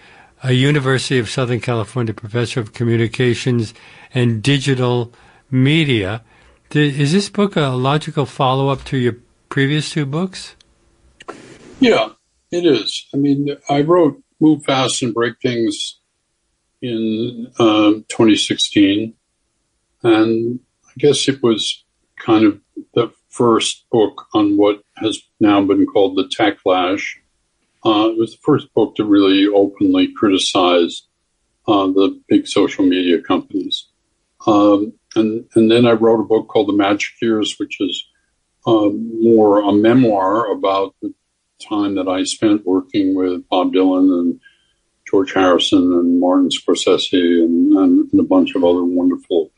a 0.43 0.53
University 0.53 1.19
of 1.19 1.29
Southern 1.29 1.59
California 1.59 2.13
professor 2.13 2.59
of 2.59 2.73
communications 2.73 3.73
and 4.13 4.41
digital 4.41 5.13
media. 5.51 6.23
Is 6.71 7.11
this 7.13 7.29
book 7.29 7.55
a 7.55 7.69
logical 7.69 8.25
follow 8.25 8.69
up 8.69 8.83
to 8.85 8.97
your 8.97 9.17
previous 9.49 9.91
two 9.91 10.05
books? 10.05 10.55
Yeah, 11.79 12.09
it 12.51 12.65
is. 12.65 13.07
I 13.13 13.17
mean, 13.17 13.57
I 13.69 13.81
wrote 13.81 14.21
move 14.39 14.63
fast 14.63 15.01
and 15.01 15.13
break 15.13 15.35
things 15.41 15.99
in 16.81 17.51
um, 17.59 18.05
2016. 18.09 19.13
And 20.03 20.59
I 20.85 20.91
guess 20.97 21.27
it 21.27 21.43
was 21.43 21.83
kind 22.17 22.45
of 22.45 22.59
the 22.93 23.11
first 23.29 23.85
book 23.91 24.25
on 24.33 24.57
what 24.57 24.81
has 24.97 25.19
now 25.39 25.61
been 25.61 25.85
called 25.85 26.17
the 26.17 26.23
techlash. 26.23 27.03
Uh, 27.85 28.09
it 28.11 28.17
was 28.17 28.31
the 28.31 28.41
first 28.43 28.73
book 28.73 28.95
to 28.95 29.05
really 29.05 29.47
openly 29.47 30.11
criticize 30.13 31.07
uh, 31.67 31.87
the 31.87 32.19
big 32.27 32.47
social 32.47 32.85
media 32.85 33.21
companies. 33.21 33.87
Um, 34.45 34.93
and, 35.15 35.45
and 35.55 35.71
then 35.71 35.85
I 35.85 35.91
wrote 35.91 36.19
a 36.19 36.27
book 36.27 36.47
called 36.47 36.67
The 36.67 36.73
Magic 36.73 37.13
Years, 37.21 37.55
which 37.57 37.77
is 37.79 38.05
uh, 38.65 38.89
more 38.89 39.61
a 39.61 39.71
memoir 39.71 40.51
about 40.51 40.95
the 41.01 41.13
time 41.61 41.95
that 41.95 42.07
I 42.07 42.23
spent 42.23 42.65
working 42.65 43.15
with 43.15 43.47
Bob 43.49 43.73
Dylan 43.73 44.19
and 44.19 44.39
George 45.09 45.33
Harrison 45.33 45.93
and 45.93 46.19
Martin 46.19 46.49
Scorsese 46.49 47.43
and, 47.43 47.73
and, 47.73 48.11
and 48.11 48.19
a 48.19 48.23
bunch 48.23 48.55
of 48.55 48.63
other 48.63 48.83
wonderful 48.83 49.51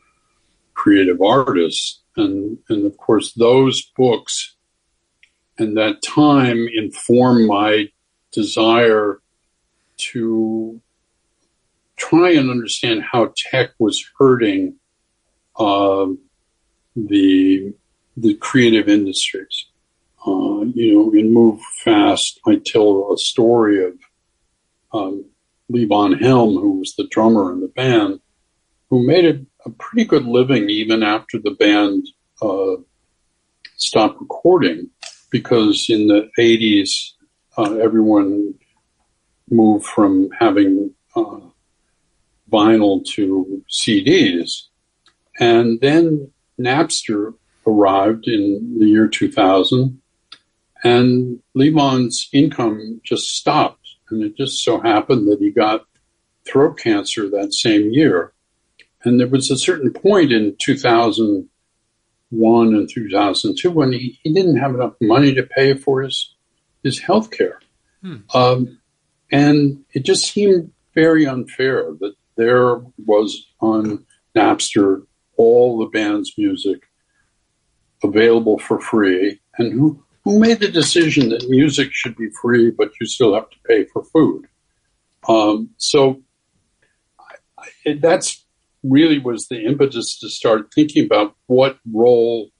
creative 0.74 1.20
artists. 1.20 2.00
And, 2.16 2.58
and 2.68 2.86
of 2.86 2.96
course, 2.96 3.32
those 3.34 3.82
books 3.96 4.56
and 5.58 5.76
that 5.76 6.02
time 6.02 6.66
informed 6.74 7.46
my 7.46 7.88
desire 8.32 9.20
to 9.96 10.80
try 11.96 12.30
and 12.32 12.50
understand 12.50 13.02
how 13.02 13.32
tech 13.36 13.70
was 13.78 14.04
hurting 14.18 14.74
uh, 15.56 16.06
the 16.96 17.72
the 18.16 18.34
creative 18.34 18.88
industries. 18.88 19.66
Uh, 20.26 20.64
you 20.74 20.94
know, 20.94 21.12
in 21.12 21.32
Move 21.32 21.60
Fast, 21.82 22.40
I 22.46 22.56
tell 22.64 23.12
a 23.12 23.18
story 23.18 23.84
of 23.84 23.94
um, 24.92 25.24
Levon 25.70 26.20
Helm, 26.20 26.54
who 26.54 26.78
was 26.78 26.94
the 26.96 27.08
drummer 27.10 27.52
in 27.52 27.60
the 27.60 27.68
band, 27.68 28.20
who 28.90 29.06
made 29.06 29.24
a, 29.24 29.40
a 29.66 29.70
pretty 29.70 30.04
good 30.04 30.26
living 30.26 30.68
even 30.68 31.02
after 31.02 31.38
the 31.38 31.52
band 31.52 32.06
uh, 32.42 32.76
stopped 33.76 34.20
recording, 34.20 34.90
because 35.30 35.86
in 35.88 36.06
the 36.06 36.30
80s, 36.38 37.12
uh, 37.56 37.76
everyone 37.76 38.54
moved 39.50 39.86
from 39.86 40.30
having 40.38 40.92
uh, 41.14 41.40
vinyl 42.50 43.04
to 43.04 43.62
CDs. 43.70 44.68
And 45.38 45.80
then 45.80 46.30
Napster 46.58 47.34
arrived 47.66 48.28
in 48.28 48.78
the 48.78 48.86
year 48.86 49.08
2000, 49.08 50.00
and 50.84 51.40
Levon's 51.54 52.28
income 52.32 53.00
just 53.04 53.36
stopped. 53.36 53.78
And 54.10 54.22
it 54.22 54.36
just 54.36 54.62
so 54.62 54.80
happened 54.80 55.28
that 55.28 55.38
he 55.38 55.50
got 55.50 55.86
throat 56.46 56.78
cancer 56.78 57.28
that 57.30 57.54
same 57.54 57.90
year. 57.90 58.32
And 59.04 59.18
there 59.18 59.28
was 59.28 59.50
a 59.50 59.56
certain 59.56 59.92
point 59.92 60.32
in 60.32 60.56
2001 60.58 62.74
and 62.74 62.88
2002 62.88 63.70
when 63.70 63.92
he, 63.92 64.18
he 64.22 64.32
didn't 64.32 64.58
have 64.58 64.74
enough 64.74 64.94
money 65.00 65.34
to 65.34 65.42
pay 65.42 65.74
for 65.74 66.02
his, 66.02 66.31
his 66.82 66.98
health 66.98 67.30
care. 67.30 67.60
Hmm. 68.02 68.16
Um, 68.34 68.78
and 69.30 69.84
it 69.92 70.04
just 70.04 70.32
seemed 70.32 70.72
very 70.94 71.26
unfair 71.26 71.92
that 72.00 72.14
there 72.36 72.76
was 73.04 73.46
on 73.60 74.04
Napster 74.36 75.06
all 75.36 75.78
the 75.78 75.86
band's 75.86 76.32
music 76.36 76.82
available 78.02 78.58
for 78.58 78.80
free, 78.80 79.40
and 79.58 79.72
who 79.72 80.04
who 80.24 80.38
made 80.38 80.60
the 80.60 80.68
decision 80.68 81.30
that 81.30 81.48
music 81.48 81.88
should 81.92 82.16
be 82.16 82.28
free, 82.40 82.70
but 82.70 82.92
you 83.00 83.06
still 83.06 83.34
have 83.34 83.50
to 83.50 83.56
pay 83.66 83.84
for 83.86 84.04
food. 84.04 84.46
Um, 85.28 85.70
so 85.78 86.22
I, 87.18 87.66
I, 87.86 87.98
that's 88.00 88.44
really 88.82 89.18
was 89.18 89.48
the 89.48 89.64
impetus 89.64 90.18
to 90.20 90.28
start 90.28 90.72
thinking 90.74 91.06
about 91.06 91.34
what 91.46 91.78
role 91.92 92.50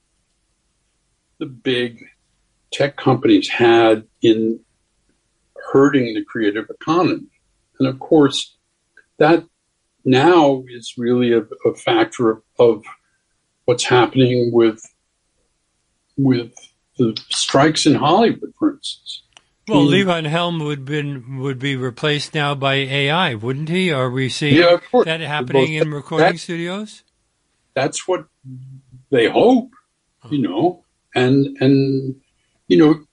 the 1.39 1.45
big 1.45 2.05
tech 2.73 2.97
companies 2.97 3.47
had 3.47 4.03
in 4.21 4.59
hurting 5.71 6.13
the 6.13 6.23
creative 6.25 6.69
economy. 6.69 7.27
And 7.79 7.87
of 7.87 7.99
course, 7.99 8.55
that 9.17 9.45
now 10.03 10.63
is 10.67 10.95
really 10.97 11.31
a, 11.31 11.41
a 11.65 11.75
factor 11.75 12.31
of, 12.31 12.41
of 12.59 12.83
what's 13.65 13.85
happening 13.85 14.51
with 14.51 14.81
with 16.15 16.53
the 16.97 17.19
strikes 17.29 17.85
in 17.85 17.95
Hollywood, 17.95 18.53
for 18.59 18.73
instance. 18.73 19.23
Well, 19.67 19.85
mm. 19.85 20.05
Levon 20.05 20.27
Helm 20.27 20.59
would 20.59 20.85
been 20.85 21.39
would 21.39 21.57
be 21.57 21.75
replaced 21.75 22.33
now 22.33 22.53
by 22.53 22.75
AI, 22.75 23.35
wouldn't 23.35 23.69
he? 23.69 23.91
Are 23.91 24.09
we 24.09 24.29
seeing 24.29 24.57
yeah, 24.57 24.77
that 25.05 25.21
happening 25.21 25.75
in 25.75 25.91
recording 25.91 26.33
that, 26.33 26.39
studios? 26.39 27.03
That's 27.73 28.07
what 28.07 28.25
they 29.09 29.29
hope, 29.29 29.71
you 30.29 30.39
know. 30.39 30.83
And 31.15 31.57
and 31.61 32.21
you 32.73 32.79
know, 32.79 33.05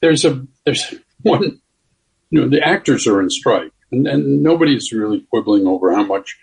there's 0.00 0.24
a 0.24 0.44
there's 0.64 0.92
one, 1.22 1.60
you 2.30 2.40
know, 2.40 2.48
the 2.48 2.66
actors 2.66 3.06
are 3.06 3.22
in 3.22 3.30
strike, 3.30 3.72
and, 3.92 4.06
and 4.08 4.42
nobody's 4.42 4.92
really 4.92 5.24
quibbling 5.30 5.66
over 5.66 5.94
how 5.94 6.02
much 6.02 6.36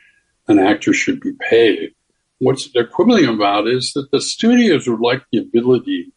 an 0.47 0.59
actor 0.59 0.93
should 0.93 1.19
be 1.19 1.33
paid. 1.49 1.93
What 2.39 2.59
they're 2.73 2.87
quibbling 2.87 3.27
about 3.27 3.67
is 3.67 3.91
that 3.93 4.11
the 4.11 4.21
studios 4.21 4.87
would 4.87 5.01
like 5.01 5.23
the 5.31 5.39
ability 5.39 6.13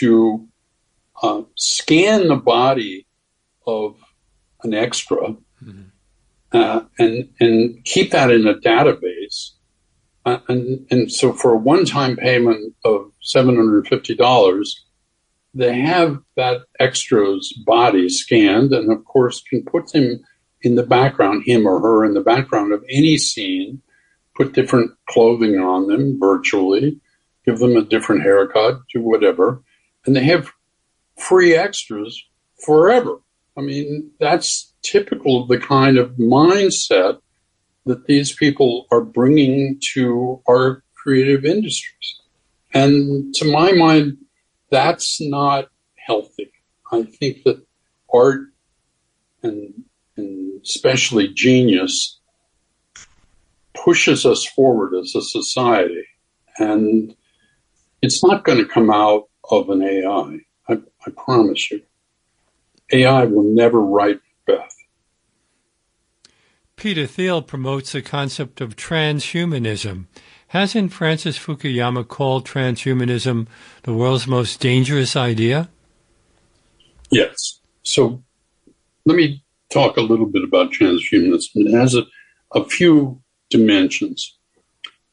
to 0.00 0.46
uh, 1.22 1.42
scan 1.54 2.28
the 2.28 2.36
body 2.36 3.06
of 3.66 3.96
an 4.62 4.74
extra 4.74 5.16
mm-hmm. 5.16 5.82
uh, 6.52 6.80
and 6.98 7.30
and 7.40 7.84
keep 7.84 8.10
that 8.10 8.30
in 8.30 8.46
a 8.46 8.54
database. 8.54 9.52
Uh, 10.26 10.38
and, 10.48 10.86
and 10.90 11.12
so 11.12 11.34
for 11.34 11.52
a 11.52 11.58
one-time 11.58 12.16
payment 12.16 12.74
of 12.82 13.12
$750, 13.22 14.64
they 15.54 15.80
have 15.80 16.18
that 16.36 16.62
extra's 16.80 17.52
body 17.64 18.08
scanned, 18.08 18.72
and 18.72 18.90
of 18.90 19.04
course 19.04 19.42
can 19.48 19.64
put 19.64 19.92
them 19.92 20.20
in 20.62 20.74
the 20.74 20.82
background, 20.82 21.44
him 21.46 21.66
or 21.66 21.80
her 21.80 22.04
in 22.04 22.14
the 22.14 22.20
background 22.20 22.72
of 22.72 22.84
any 22.90 23.16
scene, 23.18 23.80
put 24.34 24.52
different 24.52 24.90
clothing 25.08 25.58
on 25.58 25.86
them 25.86 26.18
virtually, 26.18 26.98
give 27.44 27.58
them 27.58 27.76
a 27.76 27.82
different 27.84 28.22
haircut, 28.22 28.80
do 28.92 29.00
whatever, 29.00 29.62
and 30.06 30.16
they 30.16 30.24
have 30.24 30.50
free 31.16 31.54
extras 31.54 32.20
forever. 32.64 33.18
I 33.56 33.60
mean, 33.60 34.10
that's 34.18 34.72
typical 34.82 35.42
of 35.42 35.48
the 35.48 35.58
kind 35.58 35.96
of 35.98 36.12
mindset 36.12 37.20
that 37.86 38.06
these 38.06 38.34
people 38.34 38.86
are 38.90 39.02
bringing 39.02 39.78
to 39.92 40.42
our 40.48 40.82
creative 40.94 41.44
industries. 41.44 42.20
And 42.72 43.34
to 43.36 43.44
my 43.44 43.72
mind, 43.72 44.16
that's 44.74 45.20
not 45.20 45.68
healthy. 45.94 46.50
I 46.90 47.04
think 47.04 47.44
that 47.44 47.64
art 48.12 48.40
and, 49.40 49.84
and 50.16 50.60
especially 50.62 51.28
genius 51.32 52.18
pushes 53.72 54.26
us 54.26 54.44
forward 54.44 54.94
as 54.96 55.14
a 55.14 55.22
society. 55.22 56.04
And 56.58 57.14
it's 58.02 58.24
not 58.24 58.42
going 58.42 58.58
to 58.58 58.64
come 58.64 58.90
out 58.90 59.28
of 59.48 59.70
an 59.70 59.80
AI. 59.80 60.38
I, 60.68 60.82
I 61.06 61.10
promise 61.24 61.70
you. 61.70 61.80
AI 62.92 63.26
will 63.26 63.44
never 63.54 63.80
write 63.80 64.18
Beth. 64.44 64.74
Peter 66.74 67.06
Thiel 67.06 67.42
promotes 67.42 67.92
the 67.92 68.02
concept 68.02 68.60
of 68.60 68.74
transhumanism. 68.74 70.06
Hasn't 70.54 70.92
Francis 70.92 71.36
Fukuyama 71.36 72.06
called 72.06 72.46
transhumanism 72.46 73.48
the 73.82 73.92
world's 73.92 74.28
most 74.28 74.60
dangerous 74.60 75.16
idea? 75.16 75.68
Yes. 77.10 77.58
So 77.82 78.22
let 79.04 79.16
me 79.16 79.42
talk 79.72 79.96
a 79.96 80.00
little 80.00 80.26
bit 80.26 80.44
about 80.44 80.70
transhumanism. 80.70 81.48
It 81.56 81.76
has 81.76 81.96
a, 81.96 82.04
a 82.54 82.64
few 82.64 83.20
dimensions, 83.50 84.38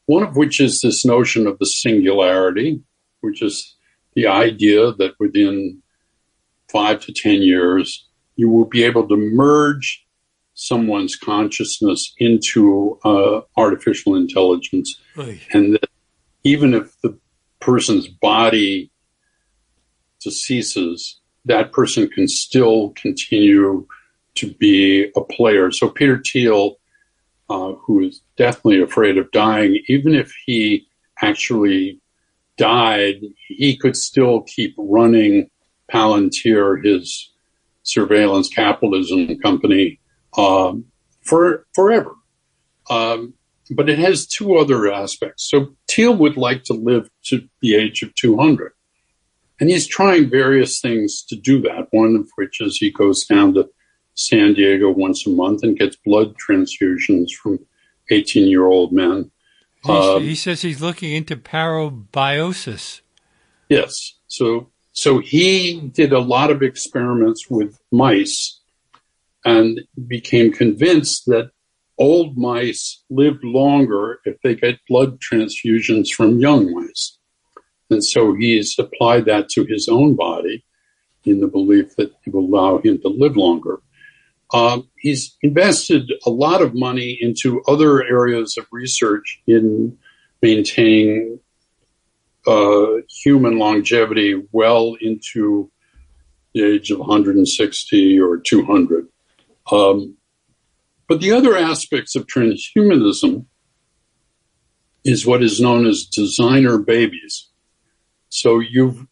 one 0.06 0.22
of 0.22 0.36
which 0.36 0.60
is 0.60 0.80
this 0.80 1.04
notion 1.04 1.48
of 1.48 1.58
the 1.58 1.66
singularity, 1.66 2.80
which 3.20 3.42
is 3.42 3.74
the 4.14 4.28
idea 4.28 4.92
that 4.92 5.14
within 5.18 5.82
five 6.70 7.00
to 7.00 7.12
10 7.12 7.42
years, 7.42 8.08
you 8.36 8.48
will 8.48 8.66
be 8.66 8.84
able 8.84 9.08
to 9.08 9.16
merge 9.16 10.06
someone's 10.54 11.16
consciousness 11.16 12.14
into 12.18 12.98
uh, 13.04 13.40
artificial 13.56 14.14
intelligence, 14.14 15.00
and 15.52 15.74
that 15.74 15.88
even 16.44 16.74
if 16.74 17.00
the 17.00 17.16
person's 17.60 18.08
body 18.08 18.90
deceases, 20.20 21.20
that 21.44 21.72
person 21.72 22.08
can 22.08 22.28
still 22.28 22.90
continue 22.90 23.86
to 24.34 24.52
be 24.54 25.10
a 25.16 25.20
player. 25.20 25.70
So 25.70 25.88
Peter 25.88 26.20
Thiel, 26.24 26.76
uh, 27.50 27.72
who 27.72 28.00
is 28.00 28.22
definitely 28.36 28.80
afraid 28.80 29.18
of 29.18 29.30
dying, 29.32 29.80
even 29.88 30.14
if 30.14 30.32
he 30.46 30.86
actually 31.20 32.00
died, 32.56 33.20
he 33.48 33.76
could 33.76 33.96
still 33.96 34.42
keep 34.42 34.74
running 34.78 35.48
Palantir, 35.92 36.84
his 36.84 37.30
surveillance 37.82 38.48
capitalism 38.48 39.38
company, 39.40 39.98
um, 40.36 40.86
for 41.22 41.66
forever. 41.74 42.14
Um, 42.90 43.34
but 43.70 43.88
it 43.88 43.98
has 43.98 44.26
two 44.26 44.56
other 44.56 44.92
aspects. 44.92 45.48
So 45.48 45.74
Thiel 45.88 46.16
would 46.16 46.36
like 46.36 46.64
to 46.64 46.74
live 46.74 47.08
to 47.24 47.48
the 47.60 47.76
age 47.76 48.02
of 48.02 48.14
200. 48.14 48.72
And 49.60 49.70
he's 49.70 49.86
trying 49.86 50.28
various 50.28 50.80
things 50.80 51.22
to 51.28 51.36
do 51.36 51.60
that, 51.62 51.86
one 51.90 52.16
of 52.16 52.28
which 52.34 52.60
is 52.60 52.78
he 52.78 52.90
goes 52.90 53.24
down 53.24 53.54
to 53.54 53.68
San 54.14 54.54
Diego 54.54 54.90
once 54.90 55.26
a 55.26 55.30
month 55.30 55.62
and 55.62 55.78
gets 55.78 55.96
blood 55.96 56.34
transfusions 56.36 57.30
from 57.30 57.60
18 58.10 58.48
year 58.48 58.66
old 58.66 58.92
men. 58.92 59.30
Uh, 59.84 60.18
he 60.18 60.34
says 60.34 60.62
he's 60.62 60.80
looking 60.80 61.12
into 61.12 61.36
parabiosis. 61.36 63.00
Yes. 63.68 64.14
So, 64.26 64.70
so 64.92 65.18
he 65.18 65.80
did 65.80 66.12
a 66.12 66.18
lot 66.18 66.50
of 66.50 66.62
experiments 66.62 67.48
with 67.48 67.78
mice 67.90 68.60
and 69.44 69.80
became 70.06 70.52
convinced 70.52 71.26
that 71.26 71.50
old 71.98 72.36
mice 72.36 73.02
lived 73.10 73.44
longer 73.44 74.20
if 74.24 74.36
they 74.42 74.54
get 74.54 74.78
blood 74.88 75.20
transfusions 75.20 76.08
from 76.08 76.38
young 76.38 76.72
mice. 76.72 77.18
And 77.90 78.04
so 78.04 78.34
he's 78.34 78.78
applied 78.78 79.26
that 79.26 79.48
to 79.50 79.64
his 79.64 79.88
own 79.88 80.16
body 80.16 80.64
in 81.24 81.40
the 81.40 81.46
belief 81.46 81.94
that 81.96 82.12
it 82.24 82.32
will 82.32 82.44
allow 82.44 82.78
him 82.78 83.00
to 83.02 83.08
live 83.08 83.36
longer. 83.36 83.80
Um, 84.52 84.88
he's 84.98 85.36
invested 85.42 86.12
a 86.26 86.30
lot 86.30 86.60
of 86.60 86.74
money 86.74 87.18
into 87.20 87.62
other 87.68 88.02
areas 88.04 88.56
of 88.58 88.66
research 88.70 89.40
in 89.46 89.96
maintaining 90.42 91.40
uh, 92.46 92.86
human 93.08 93.58
longevity 93.58 94.42
well 94.52 94.96
into 95.00 95.70
the 96.54 96.64
age 96.64 96.90
of 96.90 96.98
160 96.98 98.20
or 98.20 98.36
200. 98.38 99.08
Um, 99.72 100.16
but 101.08 101.20
the 101.20 101.32
other 101.32 101.56
aspects 101.56 102.14
of 102.14 102.26
transhumanism 102.26 103.46
is 105.04 105.26
what 105.26 105.42
is 105.42 105.60
known 105.60 105.86
as 105.86 106.04
designer 106.04 106.78
babies. 106.78 107.48
So 108.28 108.60
you've 108.60 109.06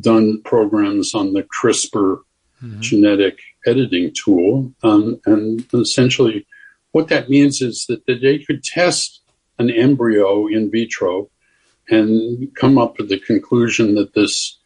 done 0.00 0.42
programs 0.44 1.14
on 1.14 1.32
the 1.32 1.44
CRISPR 1.44 2.18
mm-hmm. 2.62 2.80
genetic 2.80 3.38
editing 3.66 4.12
tool. 4.12 4.72
Um, 4.82 5.20
and 5.26 5.64
essentially, 5.72 6.46
what 6.92 7.08
that 7.08 7.28
means 7.28 7.60
is 7.60 7.86
that, 7.88 8.04
that 8.06 8.20
they 8.20 8.38
could 8.38 8.64
test 8.64 9.22
an 9.58 9.70
embryo 9.70 10.46
in 10.46 10.70
vitro 10.70 11.30
and 11.90 12.54
come 12.54 12.78
up 12.78 12.98
with 12.98 13.08
the 13.08 13.18
conclusion 13.18 13.94
that 13.94 14.14
this 14.14 14.57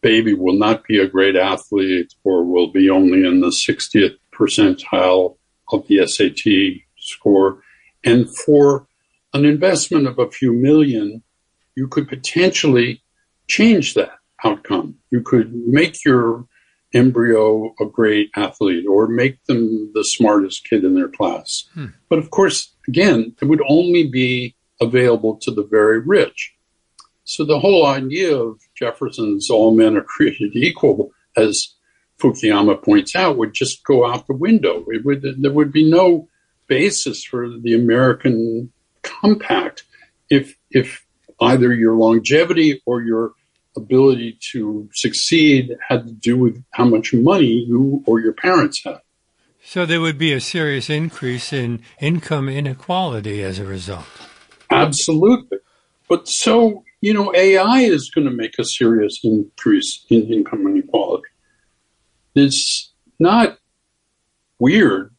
baby 0.00 0.34
will 0.34 0.56
not 0.56 0.84
be 0.84 0.98
a 0.98 1.08
great 1.08 1.36
athlete 1.36 2.14
or 2.24 2.44
will 2.44 2.70
be 2.70 2.88
only 2.90 3.26
in 3.26 3.40
the 3.40 3.48
60th 3.48 4.16
percentile 4.32 5.36
of 5.72 5.86
the 5.88 6.06
SAT 6.06 6.82
score. 6.98 7.62
And 8.04 8.28
for 8.44 8.86
an 9.34 9.44
investment 9.44 10.06
of 10.06 10.18
a 10.18 10.30
few 10.30 10.52
million, 10.52 11.22
you 11.74 11.88
could 11.88 12.08
potentially 12.08 13.02
change 13.48 13.94
that 13.94 14.12
outcome. 14.44 14.96
You 15.10 15.20
could 15.20 15.52
make 15.52 16.04
your 16.04 16.46
embryo 16.94 17.74
a 17.80 17.84
great 17.84 18.30
athlete 18.36 18.86
or 18.88 19.08
make 19.08 19.42
them 19.44 19.90
the 19.94 20.04
smartest 20.04 20.66
kid 20.68 20.84
in 20.84 20.94
their 20.94 21.08
class. 21.08 21.68
Hmm. 21.74 21.86
But 22.08 22.18
of 22.18 22.30
course, 22.30 22.74
again, 22.86 23.34
it 23.42 23.44
would 23.46 23.62
only 23.68 24.08
be 24.08 24.54
available 24.80 25.36
to 25.42 25.50
the 25.50 25.64
very 25.64 26.00
rich. 26.00 26.54
So 27.28 27.44
the 27.44 27.60
whole 27.60 27.84
idea 27.84 28.34
of 28.34 28.58
Jefferson's 28.74 29.50
all 29.50 29.76
men 29.76 29.98
are 29.98 30.02
created 30.16 30.56
equal, 30.56 31.12
as 31.36 31.74
Fukuyama 32.18 32.82
points 32.82 33.14
out, 33.14 33.36
would 33.36 33.52
just 33.52 33.84
go 33.84 34.10
out 34.10 34.26
the 34.26 34.32
window. 34.32 34.86
It 34.88 35.04
would, 35.04 35.22
there 35.38 35.52
would 35.52 35.70
be 35.70 35.88
no 35.88 36.26
basis 36.68 37.22
for 37.22 37.46
the 37.50 37.74
American 37.74 38.72
compact 39.02 39.84
if, 40.30 40.56
if 40.70 41.04
either 41.38 41.74
your 41.74 41.96
longevity 41.96 42.80
or 42.86 43.02
your 43.02 43.32
ability 43.76 44.38
to 44.52 44.88
succeed 44.94 45.76
had 45.86 46.06
to 46.06 46.12
do 46.14 46.38
with 46.38 46.64
how 46.70 46.86
much 46.86 47.12
money 47.12 47.66
you 47.68 48.02
or 48.06 48.20
your 48.20 48.32
parents 48.32 48.82
had. 48.82 49.00
So 49.62 49.84
there 49.84 50.00
would 50.00 50.16
be 50.16 50.32
a 50.32 50.40
serious 50.40 50.88
increase 50.88 51.52
in 51.52 51.82
income 52.00 52.48
inequality 52.48 53.44
as 53.44 53.58
a 53.58 53.66
result. 53.66 54.06
Absolutely. 54.70 55.58
But 56.08 56.26
so, 56.26 56.84
you 57.00 57.14
know, 57.14 57.32
AI 57.34 57.80
is 57.80 58.10
going 58.10 58.26
to 58.26 58.32
make 58.32 58.58
a 58.58 58.64
serious 58.64 59.20
increase 59.22 60.04
in 60.10 60.32
income 60.32 60.66
inequality. 60.66 61.28
It's 62.34 62.92
not 63.18 63.58
weird 64.58 65.14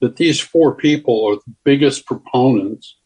that 0.00 0.16
these 0.16 0.40
four 0.40 0.74
people 0.74 1.26
are 1.26 1.36
the 1.36 1.54
biggest 1.64 2.06
proponents 2.06 2.96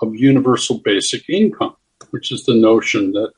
of 0.00 0.14
universal 0.14 0.78
basic 0.78 1.28
income, 1.28 1.76
which 2.10 2.32
is 2.32 2.44
the 2.44 2.54
notion 2.54 3.12
that 3.12 3.32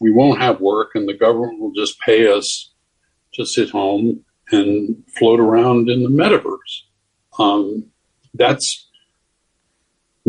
we 0.00 0.10
won't 0.10 0.40
have 0.40 0.60
work 0.60 0.92
and 0.94 1.08
the 1.08 1.14
government 1.14 1.60
will 1.60 1.72
just 1.72 2.00
pay 2.00 2.32
us 2.32 2.72
to 3.34 3.44
sit 3.44 3.70
home 3.70 4.24
and 4.50 5.02
float 5.16 5.38
around 5.40 5.90
in 5.90 6.02
the 6.02 6.08
metaverse. 6.08 6.82
Um, 7.38 7.86
that's 8.34 8.87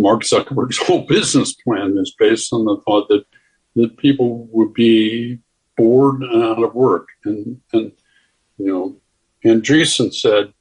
Mark 0.01 0.23
Zuckerberg's 0.23 0.77
whole 0.85 1.05
business 1.05 1.53
plan 1.53 1.97
is 1.97 2.15
based 2.17 2.53
on 2.53 2.65
the 2.65 2.77
thought 2.85 3.07
that 3.09 3.25
that 3.75 3.97
people 3.97 4.47
would 4.51 4.73
be 4.73 5.39
bored 5.77 6.21
and 6.21 6.43
out 6.43 6.63
of 6.63 6.73
work. 6.73 7.09
And, 7.23 7.61
and 7.71 7.91
you 8.57 8.65
know, 8.65 8.97
Andreessen 9.45 10.13
said, 10.13 10.51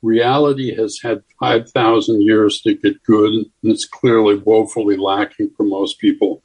reality 0.00 0.74
has 0.74 0.98
had 1.02 1.22
5,000 1.40 2.22
years 2.22 2.60
to 2.62 2.74
get 2.74 3.02
good, 3.02 3.32
and 3.32 3.50
it's 3.64 3.84
clearly 3.84 4.36
woefully 4.36 4.96
lacking 4.96 5.50
for 5.56 5.64
most 5.64 5.98
people 5.98 6.42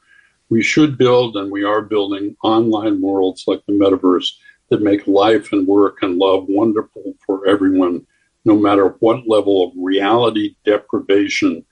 we 0.50 0.62
should 0.62 0.98
build 0.98 1.36
and 1.36 1.52
we 1.52 1.64
are 1.64 1.82
building 1.82 2.36
online 2.44 3.02
worlds 3.02 3.44
like 3.48 3.62
the 3.66 3.74
metaverse 3.74 4.34
that 4.70 4.82
make 4.82 5.08
life 5.08 5.52
and 5.52 5.68
work 5.68 5.98
and 6.02 6.18
love 6.18 6.46
wonderful 6.48 7.14
for 7.26 7.48
everyone, 7.48 8.06
no 8.46 8.58
matter 8.58 8.96
what 9.00 9.28
level 9.28 9.66
of 9.66 9.74
reality 9.78 10.56
deprivation 10.66 11.66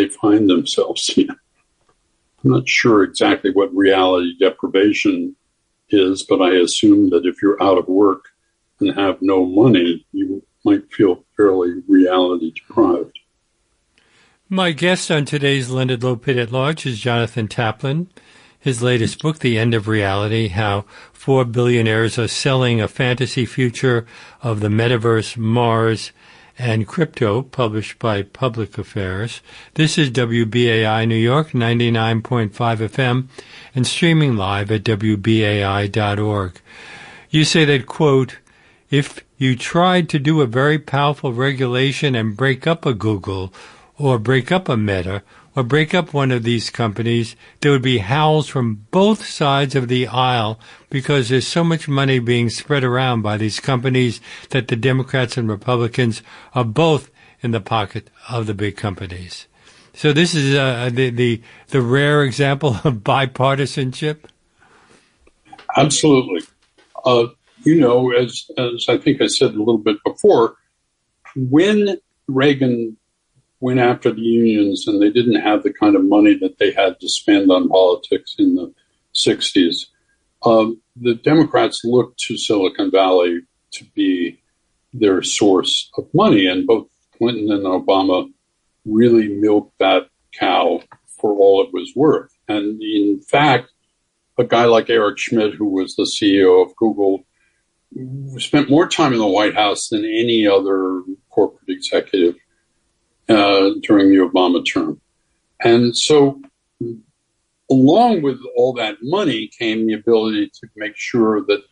they 0.00 0.08
find 0.08 0.48
themselves 0.48 1.10
in. 1.16 1.28
I'm 1.28 2.50
not 2.50 2.68
sure 2.68 3.02
exactly 3.02 3.50
what 3.50 3.74
reality 3.74 4.32
deprivation 4.38 5.36
is, 5.90 6.22
but 6.22 6.40
I 6.40 6.54
assume 6.54 7.10
that 7.10 7.26
if 7.26 7.42
you're 7.42 7.62
out 7.62 7.76
of 7.76 7.86
work 7.86 8.24
and 8.80 8.94
have 8.98 9.20
no 9.20 9.44
money, 9.44 10.06
you 10.12 10.42
might 10.64 10.90
feel 10.90 11.24
fairly 11.36 11.82
reality 11.86 12.52
deprived. 12.52 13.18
My 14.48 14.72
guest 14.72 15.10
on 15.10 15.26
today's 15.26 15.68
Leonard 15.68 16.00
Lopate 16.00 16.42
at 16.42 16.50
Large 16.50 16.86
is 16.86 16.98
Jonathan 16.98 17.46
Taplin. 17.46 18.08
His 18.58 18.82
latest 18.82 19.22
book, 19.22 19.38
The 19.38 19.58
End 19.58 19.74
of 19.74 19.86
Reality, 19.86 20.48
How 20.48 20.86
Four 21.12 21.44
Billionaires 21.44 22.18
Are 22.18 22.28
Selling 22.28 22.80
a 22.80 22.88
Fantasy 22.88 23.44
Future 23.44 24.06
of 24.42 24.60
the 24.60 24.68
Metaverse, 24.68 25.36
Mars, 25.36 26.12
and 26.60 26.86
Crypto, 26.86 27.40
published 27.40 27.98
by 27.98 28.22
Public 28.22 28.76
Affairs. 28.76 29.40
This 29.74 29.96
is 29.96 30.10
WBAI 30.10 31.08
New 31.08 31.16
York, 31.16 31.52
99.5 31.52 32.50
FM, 32.50 33.28
and 33.74 33.86
streaming 33.86 34.36
live 34.36 34.70
at 34.70 34.84
WBAI.org. 34.84 36.60
You 37.30 37.44
say 37.44 37.64
that, 37.64 37.86
quote, 37.86 38.38
if 38.90 39.24
you 39.38 39.56
tried 39.56 40.10
to 40.10 40.18
do 40.18 40.42
a 40.42 40.46
very 40.46 40.78
powerful 40.78 41.32
regulation 41.32 42.14
and 42.14 42.36
break 42.36 42.66
up 42.66 42.84
a 42.84 42.92
Google 42.92 43.54
or 43.96 44.18
break 44.18 44.52
up 44.52 44.68
a 44.68 44.76
Meta 44.76 45.22
or 45.60 45.62
break 45.62 45.94
up 45.94 46.14
one 46.14 46.30
of 46.30 46.42
these 46.42 46.70
companies, 46.70 47.36
there 47.60 47.70
would 47.70 47.82
be 47.82 47.98
howls 47.98 48.48
from 48.48 48.86
both 48.90 49.26
sides 49.26 49.76
of 49.76 49.88
the 49.88 50.06
aisle 50.06 50.58
because 50.88 51.28
there's 51.28 51.46
so 51.46 51.62
much 51.62 51.86
money 51.86 52.18
being 52.18 52.48
spread 52.48 52.82
around 52.82 53.20
by 53.20 53.36
these 53.36 53.60
companies 53.60 54.22
that 54.48 54.68
the 54.68 54.76
Democrats 54.76 55.36
and 55.36 55.50
Republicans 55.50 56.22
are 56.54 56.64
both 56.64 57.10
in 57.42 57.50
the 57.50 57.60
pocket 57.60 58.08
of 58.30 58.46
the 58.46 58.54
big 58.54 58.74
companies. 58.74 59.46
So 59.92 60.14
this 60.14 60.34
is 60.34 60.56
uh, 60.56 60.88
the, 60.90 61.10
the 61.10 61.42
the 61.68 61.82
rare 61.82 62.24
example 62.24 62.76
of 62.82 62.94
bipartisanship. 63.04 64.20
Absolutely. 65.76 66.40
Uh, 67.04 67.26
you 67.64 67.78
know, 67.78 68.12
as 68.12 68.50
as 68.56 68.86
I 68.88 68.96
think 68.96 69.20
I 69.20 69.26
said 69.26 69.50
a 69.50 69.58
little 69.58 69.76
bit 69.76 69.98
before, 70.06 70.56
when 71.36 71.98
Reagan 72.28 72.96
went 73.60 73.78
after 73.78 74.10
the 74.10 74.20
unions 74.20 74.86
and 74.86 75.00
they 75.00 75.10
didn't 75.10 75.40
have 75.40 75.62
the 75.62 75.72
kind 75.72 75.94
of 75.94 76.04
money 76.04 76.34
that 76.34 76.58
they 76.58 76.72
had 76.72 76.98
to 77.00 77.08
spend 77.08 77.50
on 77.50 77.68
politics 77.68 78.34
in 78.38 78.54
the 78.54 78.72
60s. 79.14 79.86
Um, 80.42 80.80
the 80.96 81.14
Democrats 81.14 81.84
looked 81.84 82.18
to 82.20 82.38
Silicon 82.38 82.90
Valley 82.90 83.42
to 83.72 83.84
be 83.94 84.40
their 84.92 85.22
source 85.22 85.90
of 85.96 86.08
money, 86.14 86.46
and 86.46 86.66
both 86.66 86.88
Clinton 87.16 87.52
and 87.52 87.64
Obama 87.64 88.30
really 88.84 89.28
milked 89.28 89.78
that 89.78 90.08
cow 90.32 90.82
for 91.20 91.32
all 91.32 91.62
it 91.62 91.72
was 91.72 91.92
worth. 91.94 92.32
And 92.48 92.82
in 92.82 93.20
fact, 93.20 93.70
a 94.38 94.44
guy 94.44 94.64
like 94.64 94.88
Eric 94.88 95.18
Schmidt, 95.18 95.54
who 95.54 95.66
was 95.66 95.94
the 95.94 96.04
CEO 96.04 96.64
of 96.64 96.74
Google, 96.76 97.24
spent 98.38 98.70
more 98.70 98.88
time 98.88 99.12
in 99.12 99.18
the 99.18 99.26
White 99.26 99.54
House 99.54 99.88
than 99.88 100.04
any 100.04 100.46
other 100.46 101.02
corporate 101.28 101.68
executive 101.68 102.36
uh, 103.30 103.70
during 103.82 104.10
the 104.10 104.16
Obama 104.16 104.64
term. 104.64 105.00
And 105.62 105.96
so, 105.96 106.40
along 107.70 108.22
with 108.22 108.40
all 108.56 108.72
that 108.74 108.96
money 109.02 109.48
came 109.58 109.86
the 109.86 109.94
ability 109.94 110.50
to 110.60 110.68
make 110.76 110.96
sure 110.96 111.40
that 111.42 111.62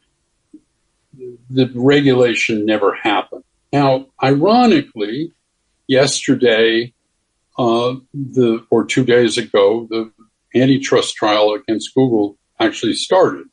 the 1.51 1.71
regulation 1.75 2.65
never 2.65 2.95
happened. 2.95 3.45
Now, 3.73 4.07
ironically, 4.23 5.33
yesterday, 5.87 6.93
uh, 7.59 7.97
the 8.15 8.65
or 8.71 8.85
two 8.85 9.05
days 9.05 9.37
ago, 9.37 9.89
the 9.91 10.13
antitrust 10.55 11.17
trial 11.17 11.55
against 11.55 11.95
Google 11.95 12.39
actually 12.61 12.95
started. 12.95 13.47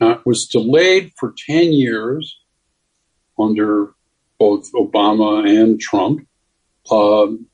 Uh, 0.00 0.12
it 0.12 0.26
was 0.26 0.46
delayed 0.46 1.12
for 1.18 1.34
10 1.46 1.72
years 1.72 2.38
under 3.38 3.92
both 4.38 4.72
Obama 4.72 5.46
and 5.46 5.80
Trump. 5.80 6.26
Um, 6.90 7.46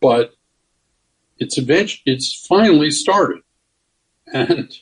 but 0.00 0.34
it's 1.38 1.58
eventually, 1.58 2.02
it's 2.06 2.46
finally 2.48 2.90
started. 2.90 3.42
And 4.32 4.72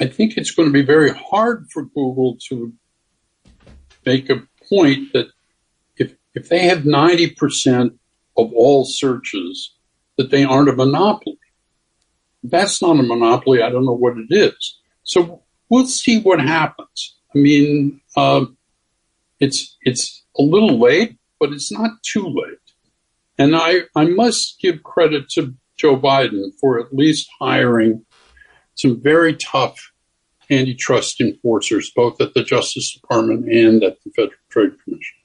I 0.00 0.06
think 0.06 0.36
it's 0.36 0.50
going 0.50 0.68
to 0.68 0.72
be 0.72 0.84
very 0.84 1.10
hard 1.10 1.66
for 1.72 1.84
Google 1.84 2.36
to 2.48 2.72
make 4.04 4.28
a 4.30 4.42
point 4.68 5.12
that 5.12 5.28
if, 5.96 6.14
if 6.34 6.48
they 6.48 6.64
have 6.64 6.80
90% 6.80 7.98
of 8.36 8.52
all 8.52 8.84
searches, 8.84 9.74
that 10.16 10.30
they 10.30 10.44
aren't 10.44 10.68
a 10.68 10.74
monopoly. 10.74 11.38
That's 12.42 12.82
not 12.82 12.98
a 12.98 13.02
monopoly. 13.02 13.62
I 13.62 13.70
don't 13.70 13.86
know 13.86 13.92
what 13.92 14.16
it 14.18 14.26
is. 14.30 14.78
So 15.02 15.42
we'll 15.68 15.86
see 15.86 16.20
what 16.20 16.40
happens. 16.40 17.16
I 17.34 17.38
mean, 17.38 18.00
uh, 18.16 18.46
it's 19.40 19.76
it's 19.82 20.24
a 20.38 20.42
little 20.42 20.78
late, 20.78 21.18
but 21.40 21.52
it's 21.52 21.72
not 21.72 21.90
too 22.02 22.26
late. 22.26 22.63
And 23.38 23.56
I 23.56 23.82
I 23.96 24.04
must 24.04 24.60
give 24.60 24.82
credit 24.82 25.28
to 25.30 25.54
Joe 25.76 25.96
Biden 25.96 26.52
for 26.60 26.78
at 26.78 26.94
least 26.94 27.28
hiring 27.40 28.04
some 28.74 29.00
very 29.00 29.34
tough 29.34 29.92
antitrust 30.50 31.20
enforcers, 31.20 31.90
both 31.94 32.20
at 32.20 32.34
the 32.34 32.44
Justice 32.44 32.92
Department 32.92 33.48
and 33.50 33.82
at 33.82 34.02
the 34.04 34.10
Federal 34.10 34.38
Trade 34.50 34.72
Commission. 34.82 35.16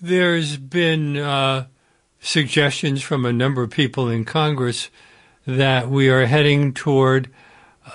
There's 0.00 0.58
been 0.58 1.16
uh, 1.16 1.66
suggestions 2.20 3.02
from 3.02 3.24
a 3.24 3.32
number 3.32 3.62
of 3.62 3.70
people 3.70 4.08
in 4.08 4.24
Congress 4.24 4.90
that 5.46 5.88
we 5.88 6.10
are 6.10 6.26
heading 6.26 6.74
toward 6.74 7.30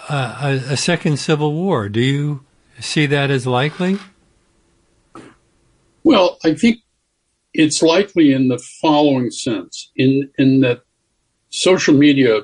uh, 0.09 0.39
a, 0.41 0.73
a, 0.73 0.77
second 0.77 1.17
civil 1.17 1.53
war. 1.53 1.89
Do 1.89 1.99
you 1.99 2.45
see 2.79 3.05
that 3.07 3.29
as 3.29 3.45
likely? 3.45 3.99
Well, 6.03 6.39
I 6.45 6.53
think 6.55 6.79
it's 7.53 7.81
likely 7.81 8.31
in 8.31 8.47
the 8.47 8.57
following 8.81 9.31
sense 9.31 9.91
in, 9.95 10.29
in 10.37 10.61
that 10.61 10.81
social 11.49 11.93
media 11.93 12.41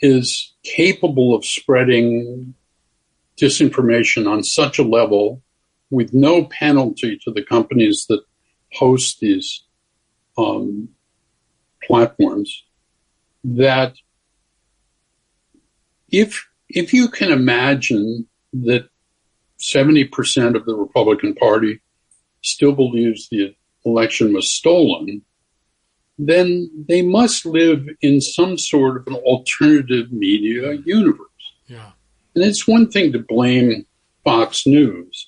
is 0.00 0.54
capable 0.62 1.34
of 1.34 1.44
spreading 1.44 2.54
disinformation 3.40 4.30
on 4.30 4.42
such 4.42 4.78
a 4.78 4.82
level 4.82 5.42
with 5.90 6.12
no 6.12 6.44
penalty 6.44 7.18
to 7.24 7.30
the 7.30 7.42
companies 7.42 8.06
that 8.08 8.20
host 8.72 9.20
these 9.20 9.64
um, 10.36 10.88
platforms 11.82 12.64
that 13.44 13.94
if 16.10 16.46
if 16.68 16.92
you 16.92 17.08
can 17.08 17.30
imagine 17.30 18.26
that 18.52 18.88
70% 19.58 20.56
of 20.56 20.66
the 20.66 20.74
Republican 20.74 21.34
Party 21.34 21.80
still 22.46 22.72
believes 22.72 23.28
the 23.28 23.54
election 23.84 24.32
was 24.32 24.52
stolen, 24.52 25.22
then 26.18 26.70
they 26.88 27.02
must 27.02 27.44
live 27.44 27.86
in 28.00 28.20
some 28.20 28.56
sort 28.58 28.96
of 28.96 29.06
an 29.06 29.14
alternative 29.14 30.12
media 30.12 30.74
universe. 30.84 31.26
Yeah. 31.66 31.90
And 32.34 32.44
it's 32.44 32.66
one 32.66 32.90
thing 32.90 33.12
to 33.12 33.18
blame 33.18 33.86
Fox 34.24 34.66
News, 34.66 35.26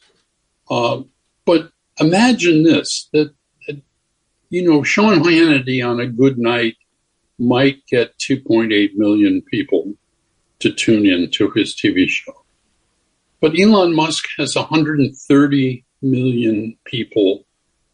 uh, 0.71 1.03
but 1.45 1.71
imagine 2.01 2.65
this 2.65 3.09
that, 3.13 3.33
that, 3.67 3.81
you 4.51 4.69
know, 4.69 4.83
Sean 4.83 5.23
Hannity 5.23 5.87
on 5.87 6.01
a 6.01 6.07
good 6.07 6.39
night 6.39 6.77
might 7.39 7.87
get 7.87 8.19
2.8 8.19 8.95
million 8.97 9.43
people 9.43 9.95
to 10.59 10.73
tune 10.73 11.07
in 11.07 11.31
to 11.31 11.51
his 11.51 11.75
TV 11.75 12.09
show. 12.09 12.45
But 13.41 13.59
Elon 13.59 13.95
Musk 13.95 14.25
has 14.39 14.57
130 14.57 15.85
million 16.03 16.77
people 16.85 17.45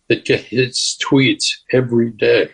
that 0.09 0.25
get 0.25 0.41
his 0.41 0.99
tweets 1.03 1.45
every 1.73 2.11
day. 2.11 2.51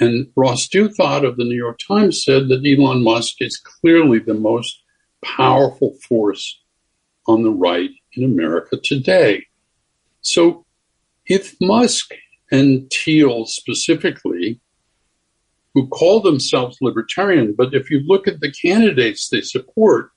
And 0.00 0.28
Ross 0.36 0.68
Douthat 0.68 1.26
of 1.26 1.36
the 1.36 1.44
New 1.44 1.56
York 1.56 1.78
Times 1.86 2.22
said 2.24 2.48
that 2.48 2.64
Elon 2.64 3.02
Musk 3.02 3.36
is 3.40 3.58
clearly 3.58 4.20
the 4.20 4.34
most 4.34 4.82
powerful 5.22 5.94
force 6.08 6.60
on 7.26 7.42
the 7.42 7.50
right 7.50 7.90
in 8.14 8.24
America 8.24 8.76
today. 8.76 9.44
So 10.20 10.64
if 11.26 11.56
Musk 11.60 12.12
and 12.50 12.90
Thiel 12.90 13.46
specifically 13.46 14.60
who 15.74 15.86
call 15.88 16.20
themselves 16.20 16.78
libertarian, 16.80 17.54
but 17.56 17.74
if 17.74 17.90
you 17.90 18.00
look 18.06 18.26
at 18.26 18.40
the 18.40 18.52
candidates 18.52 19.28
they 19.28 19.42
support, 19.42 20.10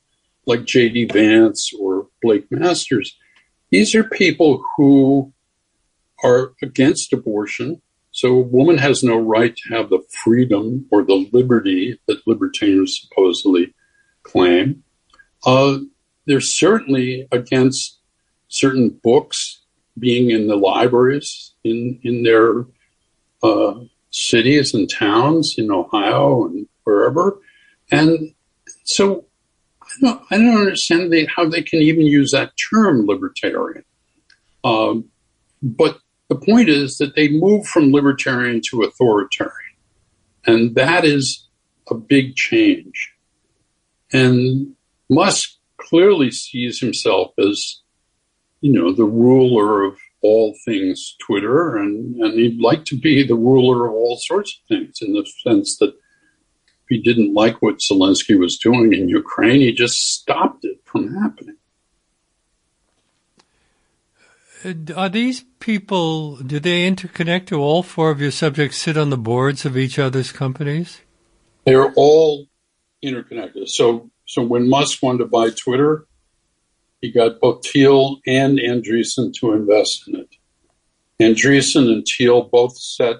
like 0.46 0.66
J.D. 0.66 1.06
Vance 1.06 1.72
or 1.80 2.08
Blake 2.22 2.50
Masters, 2.50 3.16
these 3.72 3.95
are 3.95 4.03
people 4.03 4.63
who 4.76 5.34
are 6.24 6.53
against 6.61 7.13
abortion. 7.13 7.82
So 8.11 8.36
a 8.36 8.41
woman 8.41 8.78
has 8.78 9.03
no 9.03 9.17
right 9.17 9.55
to 9.55 9.74
have 9.74 9.89
the 9.89 10.03
freedom 10.24 10.86
or 10.91 11.03
the 11.03 11.28
liberty 11.32 11.99
that 12.07 12.28
libertarians 12.28 12.99
supposedly 13.01 13.74
claim. 14.24 14.84
Uh, 15.45 15.80
they're 16.28 16.41
certainly 16.41 17.28
against 17.32 17.99
certain 18.49 18.89
books 18.89 19.61
being 19.97 20.30
in 20.30 20.47
the 20.47 20.55
libraries 20.55 21.53
in 21.63 21.99
in 22.03 22.24
their 22.24 22.65
uh, 23.43 23.74
cities 24.11 24.74
and 24.74 24.89
towns 24.89 25.55
in 25.57 25.72
Ohio 25.72 26.45
and 26.45 26.67
wherever. 26.84 27.39
And 27.91 28.34
so 28.84 29.26
I 29.92 30.02
don't, 30.02 30.22
I 30.32 30.38
don't 30.38 30.58
understand 30.58 31.12
they, 31.12 31.26
how 31.26 31.48
they 31.48 31.62
can 31.62 31.80
even 31.80 32.06
use 32.06 32.32
that 32.32 32.54
term 32.72 33.06
libertarian. 33.06 33.84
Um, 34.64 35.10
but 35.62 36.00
the 36.30 36.36
point 36.36 36.70
is 36.70 36.98
that 36.98 37.16
they 37.16 37.30
move 37.30 37.66
from 37.68 37.92
libertarian 37.92 38.62
to 38.70 38.84
authoritarian. 38.84 39.76
And 40.46 40.76
that 40.76 41.06
is 41.06 41.48
a 41.89 41.96
big 41.96 42.36
change. 42.36 43.14
And 44.14 44.76
Musk 45.10 45.52
clearly 45.78 46.32
sees 46.32 46.80
himself 46.80 47.34
as, 47.38 47.82
you 48.62 48.72
know, 48.72 48.94
the 48.94 49.06
ruler 49.06 49.84
of 49.84 49.98
all 50.22 50.56
things 50.66 51.16
Twitter, 51.26 51.78
and, 51.78 52.16
and 52.18 52.34
he'd 52.36 52.62
like 52.62 52.86
to 52.86 52.98
be 52.98 53.26
the 53.26 53.36
ruler 53.36 53.88
of 53.88 53.94
all 53.94 54.18
sorts 54.18 54.58
of 54.58 54.68
things 54.68 55.00
in 55.02 55.14
the 55.14 55.26
sense 55.44 55.78
that 55.78 55.94
he 56.92 56.98
didn't 56.98 57.34
like 57.34 57.62
what 57.62 57.80
Zelensky 57.80 58.38
was 58.38 58.58
doing 58.58 58.92
in 58.94 59.08
Ukraine, 59.08 59.62
he 59.62 59.72
just 59.72 60.14
stopped 60.14 60.66
it 60.66 60.82
from 60.84 61.16
happening. 61.16 61.56
Are 64.94 65.08
these 65.08 65.46
people, 65.60 66.36
do 66.36 66.60
they 66.60 66.88
interconnect? 66.92 67.46
Do 67.46 67.62
all 67.62 67.82
four 67.82 68.12
of 68.12 68.20
your 68.20 68.32
subjects 68.32 68.78
sit 68.78 68.98
on 68.98 69.10
the 69.10 69.18
boards 69.18 69.64
of 69.66 69.78
each 69.78 69.98
other's 69.98 70.34
companies? 70.34 71.00
They're 71.66 71.94
all 71.94 72.48
interconnected. 73.02 73.70
So, 73.70 74.12
so 74.26 74.44
when 74.44 74.70
Musk 74.70 75.02
wanted 75.02 75.20
to 75.20 75.28
buy 75.28 75.50
Twitter, 75.52 76.08
he 77.00 77.10
got 77.10 77.39
both 77.39 77.66
Thiel 77.66 78.20
and 78.28 78.60
Andreessen 78.60 79.34
to 79.36 79.54
invest 79.54 80.10
in 80.10 80.18
it. 80.18 80.36
Andreessen 81.22 81.89
and 81.89 82.06
Thiel 82.06 82.50
both 82.52 82.78
sat 82.78 83.16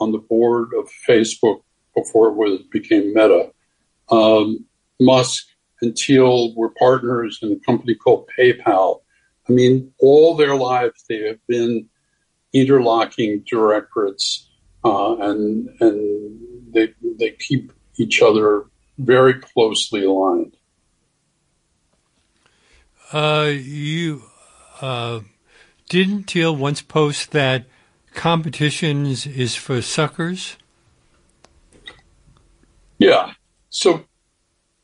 on 0.00 0.12
the 0.12 0.18
board 0.18 0.70
of 0.76 0.88
Facebook 1.06 1.60
before 2.02 2.28
it 2.28 2.34
was, 2.34 2.60
became 2.70 3.14
Meta. 3.14 3.50
Um, 4.10 4.64
Musk 5.00 5.46
and 5.80 5.96
Thiel 5.96 6.54
were 6.54 6.70
partners 6.70 7.38
in 7.42 7.52
a 7.52 7.66
company 7.66 7.94
called 7.94 8.28
PayPal. 8.38 9.00
I 9.48 9.52
mean, 9.52 9.92
all 9.98 10.36
their 10.36 10.54
lives 10.54 11.04
they 11.08 11.26
have 11.26 11.44
been 11.46 11.88
interlocking 12.52 13.44
directorates, 13.50 14.48
uh, 14.84 15.16
and 15.18 15.68
and 15.80 16.74
they 16.74 16.94
they 17.18 17.30
keep 17.30 17.72
each 17.98 18.22
other 18.22 18.66
very 18.98 19.34
closely 19.34 20.04
aligned. 20.04 20.56
Uh, 23.12 23.50
you 23.52 24.22
uh, 24.80 25.20
didn't 25.88 26.30
Thiel 26.30 26.54
once 26.54 26.82
post 26.82 27.32
that 27.32 27.64
competitions 28.14 29.26
is 29.26 29.56
for 29.56 29.82
suckers? 29.82 30.56
Yeah. 33.00 33.32
So, 33.70 34.04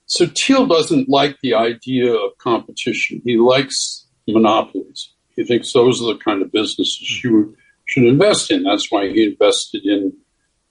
so 0.06 0.26
Thiel 0.26 0.66
doesn't 0.66 1.08
like 1.08 1.38
the 1.42 1.54
idea 1.54 2.12
of 2.12 2.36
competition. 2.38 3.20
He 3.24 3.36
likes 3.36 4.06
monopolies. 4.26 5.12
He 5.36 5.44
thinks 5.44 5.72
those 5.72 6.02
are 6.02 6.14
the 6.14 6.18
kind 6.18 6.40
of 6.42 6.50
businesses 6.50 7.22
you 7.22 7.54
should 7.84 8.04
invest 8.04 8.50
in. 8.50 8.62
That's 8.62 8.90
why 8.90 9.08
he 9.08 9.26
invested 9.26 9.84
in 9.84 10.14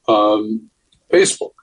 um, 0.08 0.72
Facebook. 1.14 1.54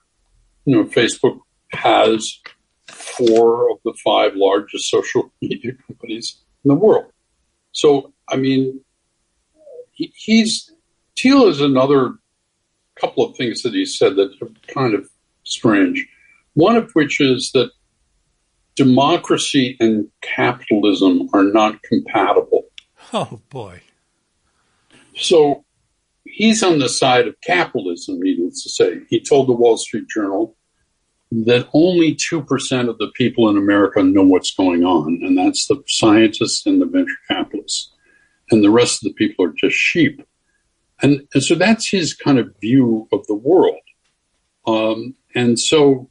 You 0.65 0.77
know, 0.77 0.85
Facebook 0.85 1.41
has 1.73 2.39
four 2.87 3.71
of 3.73 3.79
the 3.85 3.95
five 4.05 4.37
largest 4.37 4.89
social 4.89 5.33
media 5.43 5.73
companies 5.89 6.39
in 6.65 6.69
the 6.69 6.77
world. 6.77 7.11
So, 7.73 8.13
I 8.29 8.37
mean, 8.37 8.81
he, 9.91 10.13
he's 10.15 10.73
Thiel 11.17 11.49
is 11.49 11.61
another 11.61 12.15
couple 12.95 13.25
of 13.25 13.37
things 13.37 13.63
that 13.63 13.75
he 13.75 13.85
said 13.85 14.15
that 14.17 14.31
are 14.41 14.49
kind 14.73 14.95
of 14.95 15.09
strange. 15.53 16.07
One 16.55 16.77
of 16.77 16.93
which 16.93 17.21
is 17.21 17.51
that 17.53 17.71
democracy 18.75 19.77
and 19.81 20.09
capitalism 20.23 21.29
are 21.33 21.45
not 21.45 21.83
compatible. 21.83 22.65
Oh 23.13 23.41
boy. 23.51 23.83
So 25.15 25.65
he's 26.25 26.63
on 26.63 26.79
the 26.79 26.89
side 26.89 27.29
of 27.29 27.41
capitalism, 27.43 28.21
needless 28.21 28.63
to 28.63 28.71
say. 28.71 29.01
He 29.09 29.21
told 29.21 29.49
the 29.49 29.53
Wall 29.53 29.77
Street 29.77 30.09
Journal 30.09 30.57
that 31.31 31.69
only 31.73 32.15
2% 32.15 32.89
of 32.89 32.99
the 32.99 33.11
people 33.15 33.49
in 33.49 33.57
America 33.57 34.03
know 34.03 34.23
what's 34.23 34.55
going 34.55 34.85
on, 34.85 35.21
and 35.23 35.37
that's 35.37 35.67
the 35.67 35.83
scientists 35.87 36.67
and 36.67 36.81
the 36.81 36.87
venture 36.87 37.17
capitalists. 37.29 37.91
And 38.51 38.63
the 38.63 38.71
rest 38.71 39.03
of 39.03 39.09
the 39.09 39.15
people 39.15 39.47
are 39.47 39.55
just 39.57 39.77
sheep. 39.77 40.27
And, 41.01 41.27
and 41.33 41.43
so 41.43 41.55
that's 41.55 41.89
his 41.89 42.15
kind 42.15 42.39
of 42.39 42.55
view 42.61 43.09
of 43.13 43.27
the 43.27 43.35
world. 43.35 43.81
Um, 44.67 45.15
and 45.35 45.59
so 45.59 46.11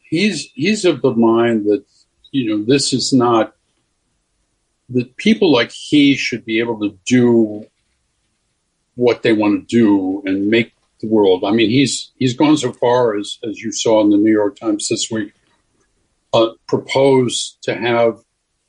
he's 0.00 0.50
he's 0.54 0.84
of 0.84 1.02
the 1.02 1.12
mind 1.12 1.64
that 1.66 1.84
you 2.32 2.50
know 2.50 2.64
this 2.64 2.92
is 2.92 3.12
not 3.12 3.54
that 4.90 5.16
people 5.16 5.52
like 5.52 5.70
he 5.70 6.16
should 6.16 6.44
be 6.44 6.58
able 6.58 6.78
to 6.80 6.98
do 7.06 7.64
what 8.96 9.22
they 9.22 9.32
want 9.32 9.68
to 9.68 9.76
do 9.76 10.22
and 10.26 10.48
make 10.48 10.74
the 11.00 11.06
world. 11.06 11.44
I 11.44 11.52
mean, 11.52 11.70
he's 11.70 12.12
he's 12.16 12.36
gone 12.36 12.56
so 12.56 12.72
far 12.72 13.16
as 13.16 13.38
as 13.48 13.58
you 13.60 13.72
saw 13.72 14.00
in 14.02 14.10
the 14.10 14.16
New 14.16 14.32
York 14.32 14.58
Times 14.58 14.88
this 14.88 15.10
week, 15.10 15.32
uh, 16.32 16.50
proposed 16.66 17.58
to 17.62 17.74
have 17.74 18.18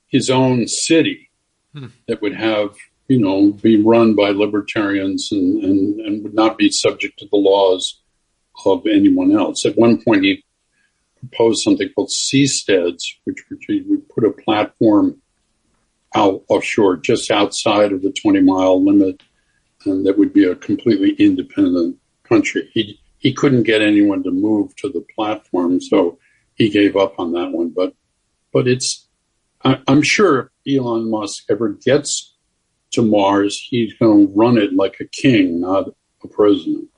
his 0.07 0.29
own 0.29 0.67
city 0.67 1.29
hmm. 1.73 1.87
that 2.07 2.21
would 2.21 2.35
have 2.35 2.75
you 3.07 3.19
know 3.19 3.51
be 3.51 3.81
run 3.81 4.15
by 4.15 4.29
libertarians 4.29 5.31
and, 5.31 5.63
and 5.63 5.99
and 6.01 6.23
would 6.23 6.33
not 6.33 6.57
be 6.57 6.69
subject 6.69 7.19
to 7.19 7.27
the 7.31 7.37
laws 7.37 8.01
of 8.65 8.85
anyone 8.87 9.31
else. 9.31 9.65
At 9.65 9.77
one 9.77 10.01
point, 10.01 10.23
he 10.23 10.43
proposed 11.19 11.61
something 11.61 11.89
called 11.93 12.09
seasteads, 12.09 13.01
which 13.25 13.43
would 13.49 14.09
put 14.09 14.25
a 14.25 14.31
platform 14.31 15.21
out 16.15 16.43
offshore, 16.49 16.97
just 16.97 17.31
outside 17.31 17.91
of 17.91 18.01
the 18.01 18.11
20 18.11 18.41
mile 18.41 18.83
limit, 18.83 19.21
and 19.85 20.05
that 20.05 20.17
would 20.17 20.33
be 20.33 20.45
a 20.45 20.55
completely 20.55 21.11
independent 21.13 21.97
country. 22.27 22.69
He 22.73 22.99
he 23.17 23.33
couldn't 23.33 23.63
get 23.63 23.83
anyone 23.83 24.23
to 24.23 24.31
move 24.31 24.75
to 24.77 24.89
the 24.89 25.05
platform, 25.15 25.79
so 25.79 26.17
he 26.55 26.69
gave 26.69 26.95
up 26.97 27.19
on 27.19 27.31
that 27.33 27.51
one. 27.51 27.69
But 27.69 27.93
but 28.51 28.67
it's 28.67 29.07
I, 29.63 29.79
I'm 29.87 30.01
sure 30.01 30.51
if 30.65 30.79
Elon 30.79 31.09
Musk 31.09 31.45
ever 31.49 31.69
gets 31.69 32.35
to 32.91 33.01
Mars, 33.01 33.57
he's 33.69 33.93
going 33.93 34.27
to 34.27 34.33
run 34.33 34.57
it 34.57 34.73
like 34.73 34.97
a 34.99 35.05
king, 35.05 35.61
not 35.61 35.89
a 36.23 36.27
president. 36.27 36.89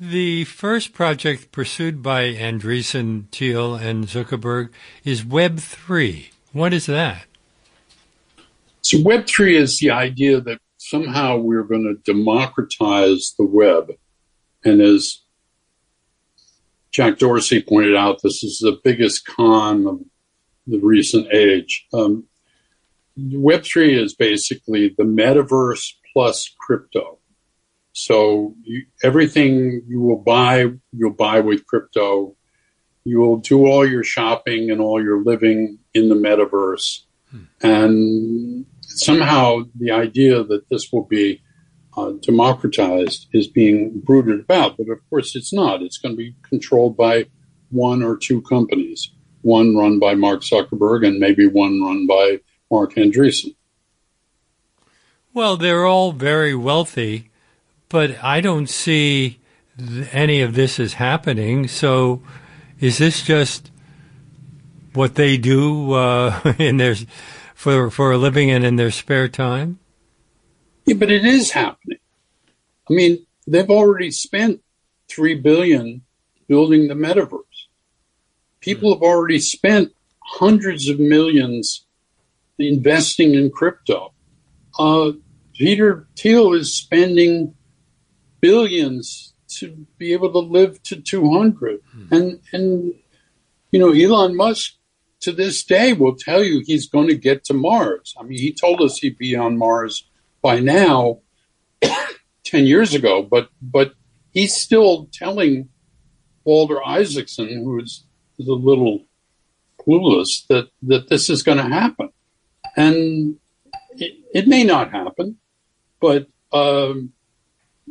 The 0.00 0.42
first 0.44 0.92
project 0.92 1.52
pursued 1.52 2.02
by 2.02 2.34
Andreessen, 2.34 3.28
Thiel, 3.30 3.76
and 3.76 4.06
Zuckerberg 4.06 4.70
is 5.04 5.22
Web3. 5.22 6.30
What 6.52 6.72
is 6.72 6.86
that? 6.86 7.26
So, 8.82 8.98
Web3 8.98 9.54
is 9.54 9.78
the 9.78 9.92
idea 9.92 10.40
that 10.40 10.58
somehow 10.78 11.36
we're 11.36 11.62
going 11.62 11.84
to 11.84 12.12
democratize 12.12 13.34
the 13.38 13.44
web. 13.44 13.92
And 14.64 14.80
as 14.80 15.20
Jack 16.90 17.18
Dorsey 17.18 17.62
pointed 17.62 17.94
out, 17.94 18.20
this 18.22 18.42
is 18.42 18.58
the 18.58 18.80
biggest 18.82 19.24
con 19.24 19.86
of 19.86 20.00
the 20.66 20.80
recent 20.80 21.32
age. 21.32 21.86
Um, 21.94 22.24
Web3 23.16 24.02
is 24.02 24.12
basically 24.12 24.92
the 24.98 25.04
metaverse 25.04 25.92
plus 26.12 26.52
crypto. 26.58 27.18
So 27.94 28.56
you, 28.64 28.86
everything 29.04 29.82
you 29.86 30.00
will 30.00 30.18
buy, 30.18 30.66
you'll 30.92 31.10
buy 31.10 31.40
with 31.40 31.64
crypto. 31.66 32.36
You 33.04 33.20
will 33.20 33.36
do 33.36 33.66
all 33.66 33.88
your 33.88 34.02
shopping 34.02 34.70
and 34.70 34.80
all 34.80 35.02
your 35.02 35.22
living 35.22 35.78
in 35.94 36.08
the 36.08 36.16
metaverse. 36.16 37.02
Hmm. 37.30 37.44
And 37.62 38.66
somehow 38.82 39.62
the 39.78 39.92
idea 39.92 40.42
that 40.42 40.68
this 40.68 40.92
will 40.92 41.04
be 41.04 41.40
uh, 41.96 42.14
democratized 42.20 43.28
is 43.32 43.46
being 43.46 44.00
brooded 44.00 44.40
about. 44.40 44.76
But 44.76 44.88
of 44.88 44.98
course, 45.08 45.36
it's 45.36 45.52
not. 45.52 45.80
It's 45.80 45.98
going 45.98 46.14
to 46.14 46.16
be 46.16 46.34
controlled 46.42 46.96
by 46.96 47.26
one 47.70 48.02
or 48.02 48.16
two 48.16 48.42
companies, 48.42 49.12
one 49.42 49.76
run 49.76 50.00
by 50.00 50.16
Mark 50.16 50.40
Zuckerberg 50.40 51.06
and 51.06 51.20
maybe 51.20 51.46
one 51.46 51.80
run 51.80 52.08
by 52.08 52.40
Marc 52.72 52.94
Andreessen. 52.94 53.54
Well, 55.32 55.56
they're 55.56 55.86
all 55.86 56.10
very 56.10 56.56
wealthy 56.56 57.30
but 57.94 58.16
I 58.24 58.40
don't 58.40 58.68
see 58.68 59.38
any 60.10 60.40
of 60.40 60.54
this 60.54 60.80
is 60.80 60.94
happening. 60.94 61.68
So, 61.68 62.24
is 62.80 62.98
this 62.98 63.22
just 63.22 63.70
what 64.94 65.14
they 65.14 65.36
do 65.36 65.92
uh, 65.92 66.54
in 66.58 66.78
their 66.78 66.96
for 67.54 67.92
for 67.92 68.10
a 68.10 68.18
living 68.18 68.50
and 68.50 68.64
in 68.64 68.74
their 68.74 68.90
spare 68.90 69.28
time? 69.28 69.78
Yeah, 70.86 70.96
but 70.96 71.12
it 71.12 71.24
is 71.24 71.52
happening. 71.52 72.00
I 72.90 72.94
mean, 72.94 73.24
they've 73.46 73.70
already 73.70 74.10
spent 74.10 74.60
three 75.08 75.36
billion 75.36 76.02
building 76.48 76.88
the 76.88 76.94
metaverse. 76.94 77.68
People 78.58 78.92
have 78.92 79.04
already 79.04 79.38
spent 79.38 79.92
hundreds 80.40 80.88
of 80.88 80.98
millions 80.98 81.86
investing 82.58 83.34
in 83.34 83.52
crypto. 83.52 84.12
Uh, 84.80 85.12
Peter 85.52 86.08
Thiel 86.16 86.54
is 86.54 86.74
spending 86.74 87.54
billions 88.44 89.32
to 89.48 89.86
be 89.96 90.12
able 90.12 90.30
to 90.30 90.38
live 90.38 90.82
to 90.82 91.00
200. 91.00 91.80
Hmm. 91.90 92.14
And, 92.14 92.40
and, 92.52 92.94
you 93.70 93.80
know, 93.80 93.90
Elon 93.90 94.36
Musk 94.36 94.74
to 95.20 95.32
this 95.32 95.64
day 95.64 95.94
will 95.94 96.14
tell 96.14 96.44
you 96.44 96.62
he's 96.62 96.86
going 96.86 97.08
to 97.08 97.16
get 97.16 97.44
to 97.44 97.54
Mars. 97.54 98.14
I 98.20 98.22
mean, 98.22 98.38
he 98.38 98.52
told 98.52 98.82
us 98.82 98.98
he'd 98.98 99.16
be 99.16 99.34
on 99.34 99.56
Mars 99.56 100.06
by 100.42 100.60
now, 100.60 101.20
10 102.44 102.66
years 102.66 102.92
ago, 102.92 103.22
but, 103.22 103.48
but 103.62 103.94
he's 104.30 104.54
still 104.54 105.08
telling 105.10 105.70
Walter 106.44 106.84
Isaacson, 106.84 107.48
who's 107.64 108.04
a 108.38 108.42
little 108.42 109.06
clueless, 109.80 110.46
that, 110.48 110.68
that 110.82 111.08
this 111.08 111.30
is 111.30 111.42
going 111.42 111.56
to 111.56 111.64
happen. 111.64 112.10
And 112.76 113.38
it, 113.96 114.12
it, 114.34 114.46
may 114.46 114.64
not 114.64 114.90
happen, 114.90 115.38
but 115.98 116.26
um, 116.52 117.14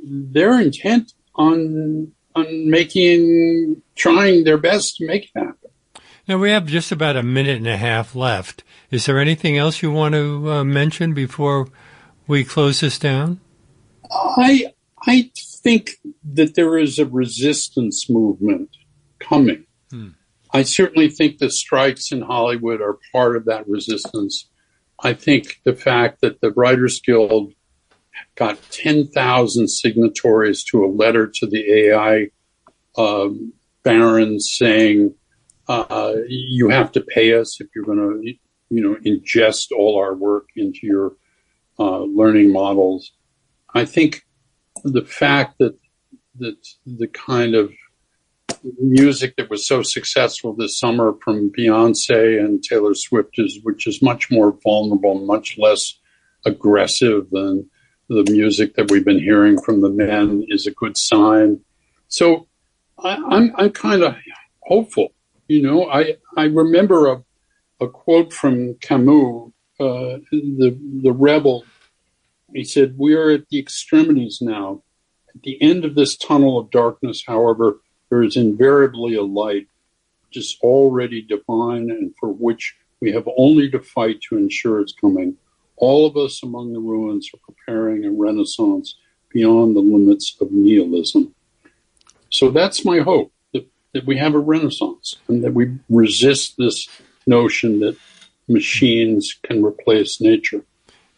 they're 0.04 0.60
intent 0.60 1.14
on 1.36 2.12
on 2.36 2.70
making 2.70 3.82
trying 3.96 4.44
their 4.44 4.58
best 4.58 4.98
to 4.98 5.06
make 5.06 5.26
it 5.26 5.32
happen. 5.36 5.70
Now 6.28 6.38
we 6.38 6.52
have 6.52 6.66
just 6.66 6.92
about 6.92 7.16
a 7.16 7.24
minute 7.24 7.58
and 7.58 7.68
a 7.68 7.78
half 7.78 8.16
left. 8.16 8.64
Is 8.92 9.06
there 9.06 9.20
anything 9.20 9.58
else 9.58 9.82
you 9.82 9.92
want 9.92 10.14
to 10.16 10.52
uh, 10.52 10.64
mention 10.64 11.14
before 11.14 11.68
we 12.28 12.44
close 12.44 12.80
this 12.80 12.98
down? 12.98 13.40
I 14.12 14.74
I 15.06 15.32
think 15.36 15.92
that 16.34 16.56
there 16.56 16.78
is 16.78 17.00
a 17.00 17.06
resistance 17.06 18.10
movement 18.10 18.70
coming. 19.20 19.66
Hmm. 19.90 20.10
I 20.52 20.64
certainly 20.64 21.10
think 21.10 21.40
the 21.40 21.50
strikes 21.50 22.12
in 22.12 22.22
Hollywood 22.22 22.82
are 22.82 23.00
part 23.12 23.36
of 23.36 23.46
that 23.46 23.68
resistance. 23.68 24.48
I 25.00 25.14
think 25.14 25.62
the 25.64 25.74
fact 25.74 26.22
that 26.22 26.42
the 26.42 26.52
Writers 26.52 27.02
Guild 27.02 27.54
got 28.36 28.60
10,000 28.72 29.68
signatories 29.68 30.64
to 30.66 30.84
a 30.84 30.88
letter 30.88 31.28
to 31.28 31.48
the 31.48 31.90
AI 31.90 32.28
um, 32.98 33.54
barons 33.84 34.54
saying, 34.58 35.14
uh, 35.68 36.14
you 36.28 36.70
have 36.70 36.92
to 36.92 37.02
pay 37.02 37.34
us 37.34 37.60
if 37.62 37.68
you're 37.76 37.86
going 37.86 37.98
to, 37.98 38.34
you 38.70 38.84
know, 38.84 38.96
ingest 39.06 39.72
all 39.72 39.98
our 39.98 40.14
work 40.14 40.50
into 40.56 40.80
your 40.84 41.14
uh, 41.80 42.02
learning 42.02 42.52
models. 42.52 43.12
I 43.74 43.86
think 43.86 44.24
the 44.84 45.04
fact 45.04 45.58
that 45.60 45.78
that 46.40 46.58
the 46.86 47.08
kind 47.08 47.54
of 47.54 47.72
music 48.80 49.36
that 49.38 49.50
was 49.50 49.68
so 49.68 49.84
successful 49.84 50.54
this 50.54 50.80
summer 50.80 51.14
from 51.24 51.52
Beyonce 51.52 52.44
and 52.44 52.64
Taylor 52.64 52.94
Swift 52.96 53.38
is, 53.38 53.60
which 53.64 53.88
is 53.88 54.02
much 54.02 54.32
more 54.32 54.58
vulnerable, 54.64 55.26
much 55.26 55.58
less 55.58 56.00
aggressive 56.46 57.30
than 57.32 57.70
the 58.10 58.26
music 58.32 58.76
that 58.76 58.92
we've 58.92 59.06
been 59.06 59.20
hearing 59.20 59.60
from 59.62 59.82
the 59.82 59.90
men 59.90 60.46
is 60.50 60.68
a 60.68 60.72
good 60.72 60.98
sign. 60.98 61.62
So 62.08 62.48
I, 63.00 63.16
am 63.16 63.34
I'm, 63.34 63.54
I'm 63.58 63.72
kind 63.72 64.04
of 64.04 64.16
hopeful. 64.62 65.14
You 65.48 65.62
know, 65.62 65.90
I 65.90 66.18
I 66.38 66.46
remember 66.46 67.12
a 67.12 67.24
a 67.82 67.88
quote 67.88 68.32
from 68.34 68.76
Camus, 68.76 69.52
uh, 69.80 70.20
the 70.32 70.78
the 71.02 71.12
rebel. 71.12 71.66
He 72.54 72.64
said, 72.64 72.96
"We 72.98 73.14
are 73.16 73.32
at 73.32 73.50
the 73.50 73.60
extremities 73.60 74.40
now. 74.42 74.84
At 75.36 75.42
the 75.42 75.62
end 75.62 75.84
of 75.84 75.96
this 75.96 76.16
tunnel 76.16 76.60
of 76.60 76.70
darkness, 76.70 77.24
however, 77.26 77.80
there 78.10 78.22
is 78.22 78.38
invariably 78.38 79.16
a 79.16 79.24
light. 79.24 79.68
just 80.32 80.60
already 80.62 81.22
divine 81.22 81.92
and 81.92 82.14
for 82.20 82.30
which 82.30 82.76
we 83.00 83.12
have 83.12 83.28
only 83.38 83.70
to 83.70 83.80
fight 83.80 84.20
to 84.22 84.38
ensure 84.38 84.82
it's 84.82 84.94
coming. 84.94 85.38
All 85.84 86.06
of 86.06 86.16
us 86.16 86.42
among 86.42 86.72
the 86.72 86.80
ruins 86.80 87.30
are 87.34 87.42
preparing 87.46 88.06
a 88.06 88.12
renaissance 88.12 88.96
beyond 89.34 89.76
the 89.76 89.82
limits 89.82 90.34
of 90.40 90.50
nihilism. 90.50 91.36
So 92.30 92.52
that's 92.52 92.86
my 92.86 93.00
hope 93.00 93.34
that, 93.52 93.68
that 93.92 94.06
we 94.06 94.18
have 94.18 94.34
a 94.34 94.40
renaissance 94.40 95.18
and 95.28 95.44
that 95.44 95.54
we 95.54 95.76
resist 95.90 96.56
this 96.58 96.88
notion 97.28 97.82
that 97.82 97.98
machines 98.48 99.38
can 99.44 99.62
replace 99.62 100.22
nature. 100.22 100.64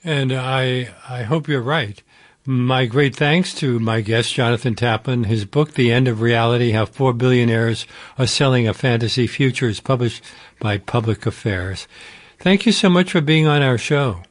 And 0.04 0.34
I, 0.34 0.96
I 1.08 1.22
hope 1.22 1.48
you're 1.48 1.62
right. 1.62 2.02
My 2.44 2.88
great 2.88 3.16
thanks 3.16 3.54
to 3.56 3.80
my 3.80 4.02
guest, 4.02 4.34
Jonathan 4.34 4.74
Taplin. 4.74 5.28
His 5.28 5.46
book, 5.46 5.76
The 5.76 5.92
End 5.92 6.08
of 6.08 6.22
Reality 6.22 6.72
How 6.72 6.86
Four 6.88 7.14
Billionaires 7.14 7.86
Are 8.18 8.26
Selling 8.26 8.68
a 8.68 8.74
Fantasy 8.74 9.28
Future, 9.28 9.70
is 9.70 9.80
published 9.80 10.24
by 10.60 10.80
Public 10.80 11.28
Affairs. 11.28 11.88
Thank 12.40 12.66
you 12.66 12.72
so 12.72 12.90
much 12.90 13.12
for 13.12 13.22
being 13.22 13.46
on 13.46 13.62
our 13.62 13.78
show. 13.78 14.24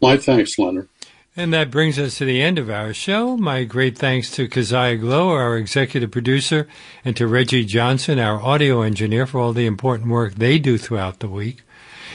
My 0.00 0.16
thanks, 0.16 0.58
Leonard. 0.58 0.88
And 1.36 1.52
that 1.52 1.70
brings 1.70 2.00
us 2.00 2.18
to 2.18 2.24
the 2.24 2.42
end 2.42 2.58
of 2.58 2.68
our 2.68 2.92
show. 2.92 3.36
My 3.36 3.62
great 3.62 3.96
thanks 3.96 4.28
to 4.32 4.48
Keziah 4.48 4.96
Glow, 4.96 5.28
our 5.28 5.56
executive 5.56 6.10
producer, 6.10 6.66
and 7.04 7.16
to 7.16 7.28
Reggie 7.28 7.64
Johnson, 7.64 8.18
our 8.18 8.42
audio 8.42 8.82
engineer, 8.82 9.24
for 9.24 9.38
all 9.38 9.52
the 9.52 9.66
important 9.66 10.10
work 10.10 10.34
they 10.34 10.58
do 10.58 10.78
throughout 10.78 11.20
the 11.20 11.28
week. 11.28 11.62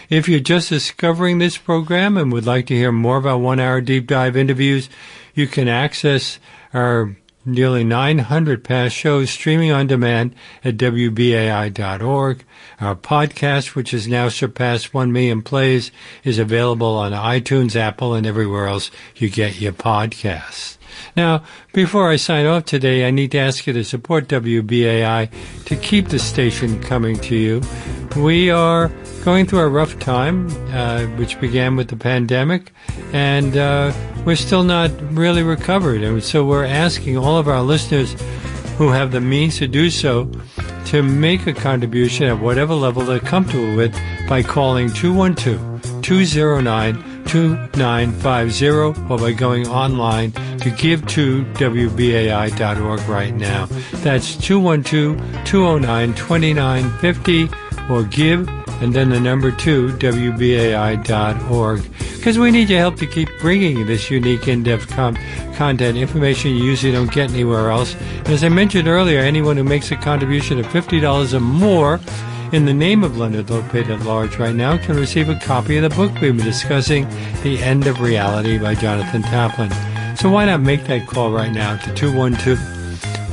If 0.09 0.27
you're 0.27 0.41
just 0.41 0.69
discovering 0.69 1.37
this 1.37 1.57
program 1.57 2.17
and 2.17 2.33
would 2.33 2.45
like 2.45 2.67
to 2.67 2.75
hear 2.75 2.91
more 2.91 3.25
our 3.25 3.37
one 3.37 3.61
hour 3.61 3.79
deep 3.79 4.07
dive 4.07 4.35
interviews, 4.35 4.89
you 5.33 5.47
can 5.47 5.69
access 5.69 6.37
our 6.73 7.15
nearly 7.45 7.83
900 7.83 8.63
past 8.63 8.95
shows 8.95 9.29
streaming 9.29 9.71
on 9.71 9.87
demand 9.87 10.35
at 10.63 10.77
WBAI.org. 10.77 12.43
Our 12.79 12.95
podcast, 12.95 13.75
which 13.75 13.91
has 13.91 14.07
now 14.07 14.29
surpassed 14.29 14.93
1 14.93 15.11
million 15.11 15.41
plays, 15.41 15.91
is 16.23 16.39
available 16.39 16.95
on 16.95 17.11
iTunes, 17.11 17.75
Apple, 17.75 18.13
and 18.13 18.25
everywhere 18.25 18.67
else 18.67 18.91
you 19.15 19.29
get 19.29 19.59
your 19.59 19.73
podcasts. 19.73 20.77
Now, 21.15 21.43
before 21.73 22.09
I 22.09 22.15
sign 22.15 22.45
off 22.45 22.65
today, 22.65 23.07
I 23.07 23.11
need 23.11 23.31
to 23.31 23.39
ask 23.39 23.67
you 23.67 23.73
to 23.73 23.83
support 23.83 24.27
WBAI 24.27 25.29
to 25.65 25.75
keep 25.75 26.09
the 26.09 26.19
station 26.19 26.81
coming 26.81 27.17
to 27.19 27.35
you. 27.35 27.61
We 28.15 28.51
are 28.51 28.91
going 29.23 29.45
through 29.45 29.61
a 29.61 29.69
rough 29.69 29.97
time, 29.99 30.47
uh, 30.71 31.05
which 31.17 31.39
began 31.39 31.75
with 31.75 31.87
the 31.87 31.95
pandemic, 31.95 32.71
and 33.11 33.57
uh, 33.57 33.93
we're 34.25 34.35
still 34.35 34.63
not 34.63 34.91
really 35.13 35.43
recovered. 35.43 36.03
And 36.03 36.23
so 36.23 36.45
we're 36.45 36.65
asking 36.65 37.17
all 37.17 37.37
of 37.37 37.47
our 37.47 37.61
listeners 37.61 38.15
who 38.77 38.89
have 38.89 39.11
the 39.11 39.21
means 39.21 39.57
to 39.57 39.67
do 39.67 39.89
so 39.89 40.31
to 40.85 41.01
make 41.01 41.47
a 41.47 41.53
contribution 41.53 42.27
at 42.27 42.39
whatever 42.39 42.73
level 42.73 43.03
they're 43.03 43.19
comfortable 43.19 43.75
with 43.75 43.97
by 44.27 44.43
calling 44.43 44.91
212 44.91 46.01
209 46.01 47.12
2950 47.25 48.67
or 49.09 49.17
by 49.17 49.31
going 49.31 49.67
online 49.67 50.31
to 50.59 50.69
give 50.71 51.05
to 51.07 51.43
WBAI.org 51.53 52.99
right 53.01 53.33
now. 53.33 53.65
That's 54.03 54.35
212 54.37 55.45
209 55.45 56.13
2950 56.13 57.49
or 57.89 58.03
give 58.03 58.47
and 58.81 58.93
then 58.93 59.09
the 59.09 59.19
number 59.19 59.49
two, 59.49 59.89
WBAI.org. 59.93 61.83
Because 62.15 62.37
we 62.37 62.51
need 62.51 62.69
your 62.69 62.79
help 62.79 62.97
to 62.97 63.07
keep 63.07 63.29
bringing 63.39 63.85
this 63.85 64.09
unique 64.09 64.47
in-depth 64.47 64.89
com- 64.89 65.17
content, 65.55 65.97
information 65.97 66.51
you 66.51 66.63
usually 66.63 66.91
don't 66.91 67.11
get 67.11 67.31
anywhere 67.31 67.69
else. 67.69 67.95
And 67.95 68.29
as 68.29 68.43
I 68.43 68.49
mentioned 68.49 68.87
earlier, 68.87 69.19
anyone 69.19 69.55
who 69.57 69.63
makes 69.63 69.91
a 69.91 69.95
contribution 69.95 70.59
of 70.59 70.65
$50 70.65 71.33
or 71.33 71.39
more 71.39 71.99
in 72.53 72.65
the 72.65 72.73
name 72.73 73.03
of 73.03 73.17
Leonard 73.17 73.47
Lopate 73.47 73.89
at 73.89 74.05
Large 74.05 74.37
right 74.37 74.53
now 74.53 74.77
can 74.77 74.95
receive 74.95 75.27
a 75.27 75.33
copy 75.39 75.75
of 75.77 75.81
the 75.81 75.89
book 75.89 76.11
we've 76.21 76.37
been 76.37 76.45
discussing, 76.45 77.09
The 77.41 77.57
End 77.57 77.87
of 77.87 77.99
Reality 77.99 78.59
by 78.59 78.75
Jonathan 78.75 79.23
Taplin. 79.23 79.71
So 80.19 80.29
why 80.29 80.45
not 80.45 80.61
make 80.61 80.83
that 80.83 81.07
call 81.07 81.31
right 81.31 81.51
now 81.51 81.77
to 81.77 81.91
212 81.95 82.59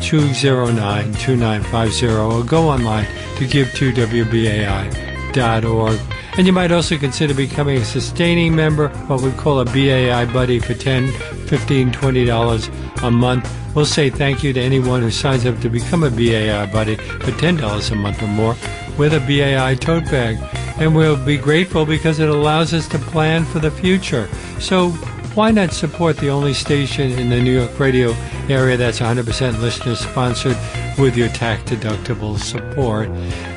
209 0.02 1.04
2950 1.12 2.06
or 2.06 2.42
go 2.44 2.70
online 2.70 3.06
to 3.36 3.46
give 3.46 3.70
to 3.74 3.92
WBAI.org. 3.92 6.00
And 6.38 6.46
you 6.46 6.54
might 6.54 6.72
also 6.72 6.96
consider 6.96 7.34
becoming 7.34 7.76
a 7.76 7.84
sustaining 7.84 8.56
member, 8.56 8.88
what 8.88 9.20
we 9.20 9.32
call 9.32 9.60
a 9.60 9.66
BAI 9.66 10.24
buddy 10.32 10.60
for 10.60 10.72
10 10.72 11.08
15 11.46 11.92
$20 11.92 13.02
a 13.02 13.10
month. 13.10 13.54
We'll 13.74 13.84
say 13.84 14.08
thank 14.08 14.42
you 14.42 14.54
to 14.54 14.60
anyone 14.60 15.02
who 15.02 15.10
signs 15.10 15.44
up 15.44 15.60
to 15.60 15.68
become 15.68 16.04
a 16.04 16.10
BAI 16.10 16.72
buddy 16.72 16.96
for 16.96 17.32
$10 17.32 17.92
a 17.92 17.94
month 17.96 18.22
or 18.22 18.26
more 18.26 18.56
with 19.00 19.14
a 19.14 19.20
BAI 19.20 19.76
tote 19.76 20.04
bag. 20.10 20.36
And 20.78 20.94
we'll 20.94 21.16
be 21.16 21.38
grateful 21.38 21.86
because 21.86 22.18
it 22.20 22.28
allows 22.28 22.74
us 22.74 22.86
to 22.88 22.98
plan 22.98 23.46
for 23.46 23.58
the 23.58 23.70
future. 23.70 24.28
So 24.60 24.90
why 25.34 25.52
not 25.52 25.72
support 25.72 26.18
the 26.18 26.28
only 26.28 26.52
station 26.52 27.12
in 27.12 27.30
the 27.30 27.40
New 27.40 27.58
York 27.60 27.80
radio 27.80 28.10
area 28.50 28.76
that's 28.76 29.00
100% 29.00 29.58
listener 29.62 29.94
sponsored 29.94 30.58
with 30.98 31.16
your 31.16 31.28
tax 31.28 31.62
deductible 31.70 32.38
support? 32.38 33.08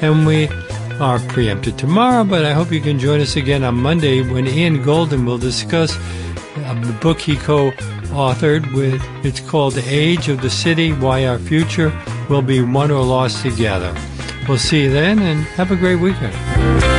And 0.02 0.26
we 0.26 0.48
are 1.02 1.20
preempted 1.28 1.78
tomorrow, 1.78 2.24
but 2.24 2.46
I 2.46 2.54
hope 2.54 2.72
you 2.72 2.80
can 2.80 2.98
join 2.98 3.20
us 3.20 3.36
again 3.36 3.66
on 3.66 3.76
Monday 3.76 4.22
when 4.22 4.48
Ian 4.48 4.82
Goldin 4.82 5.26
will 5.26 5.38
discuss 5.38 5.98
um, 6.64 6.82
the 6.84 6.98
book 7.02 7.20
he 7.20 7.36
co-authored 7.36 8.74
with 8.74 9.02
it's 9.26 9.42
called 9.42 9.74
The 9.74 9.86
Age 9.90 10.30
of 10.30 10.42
the 10.42 10.50
City 10.50 10.94
Why 10.94 11.26
Our 11.26 11.38
Future 11.38 11.92
Will 12.30 12.42
Be 12.42 12.62
Won 12.62 12.92
or 12.92 13.04
Lost 13.04 13.42
Together. 13.42 13.94
We'll 14.48 14.58
see 14.58 14.84
you 14.84 14.92
then 14.92 15.20
and 15.20 15.44
have 15.56 15.72
a 15.72 15.76
great 15.76 15.96
weekend. 15.96 16.93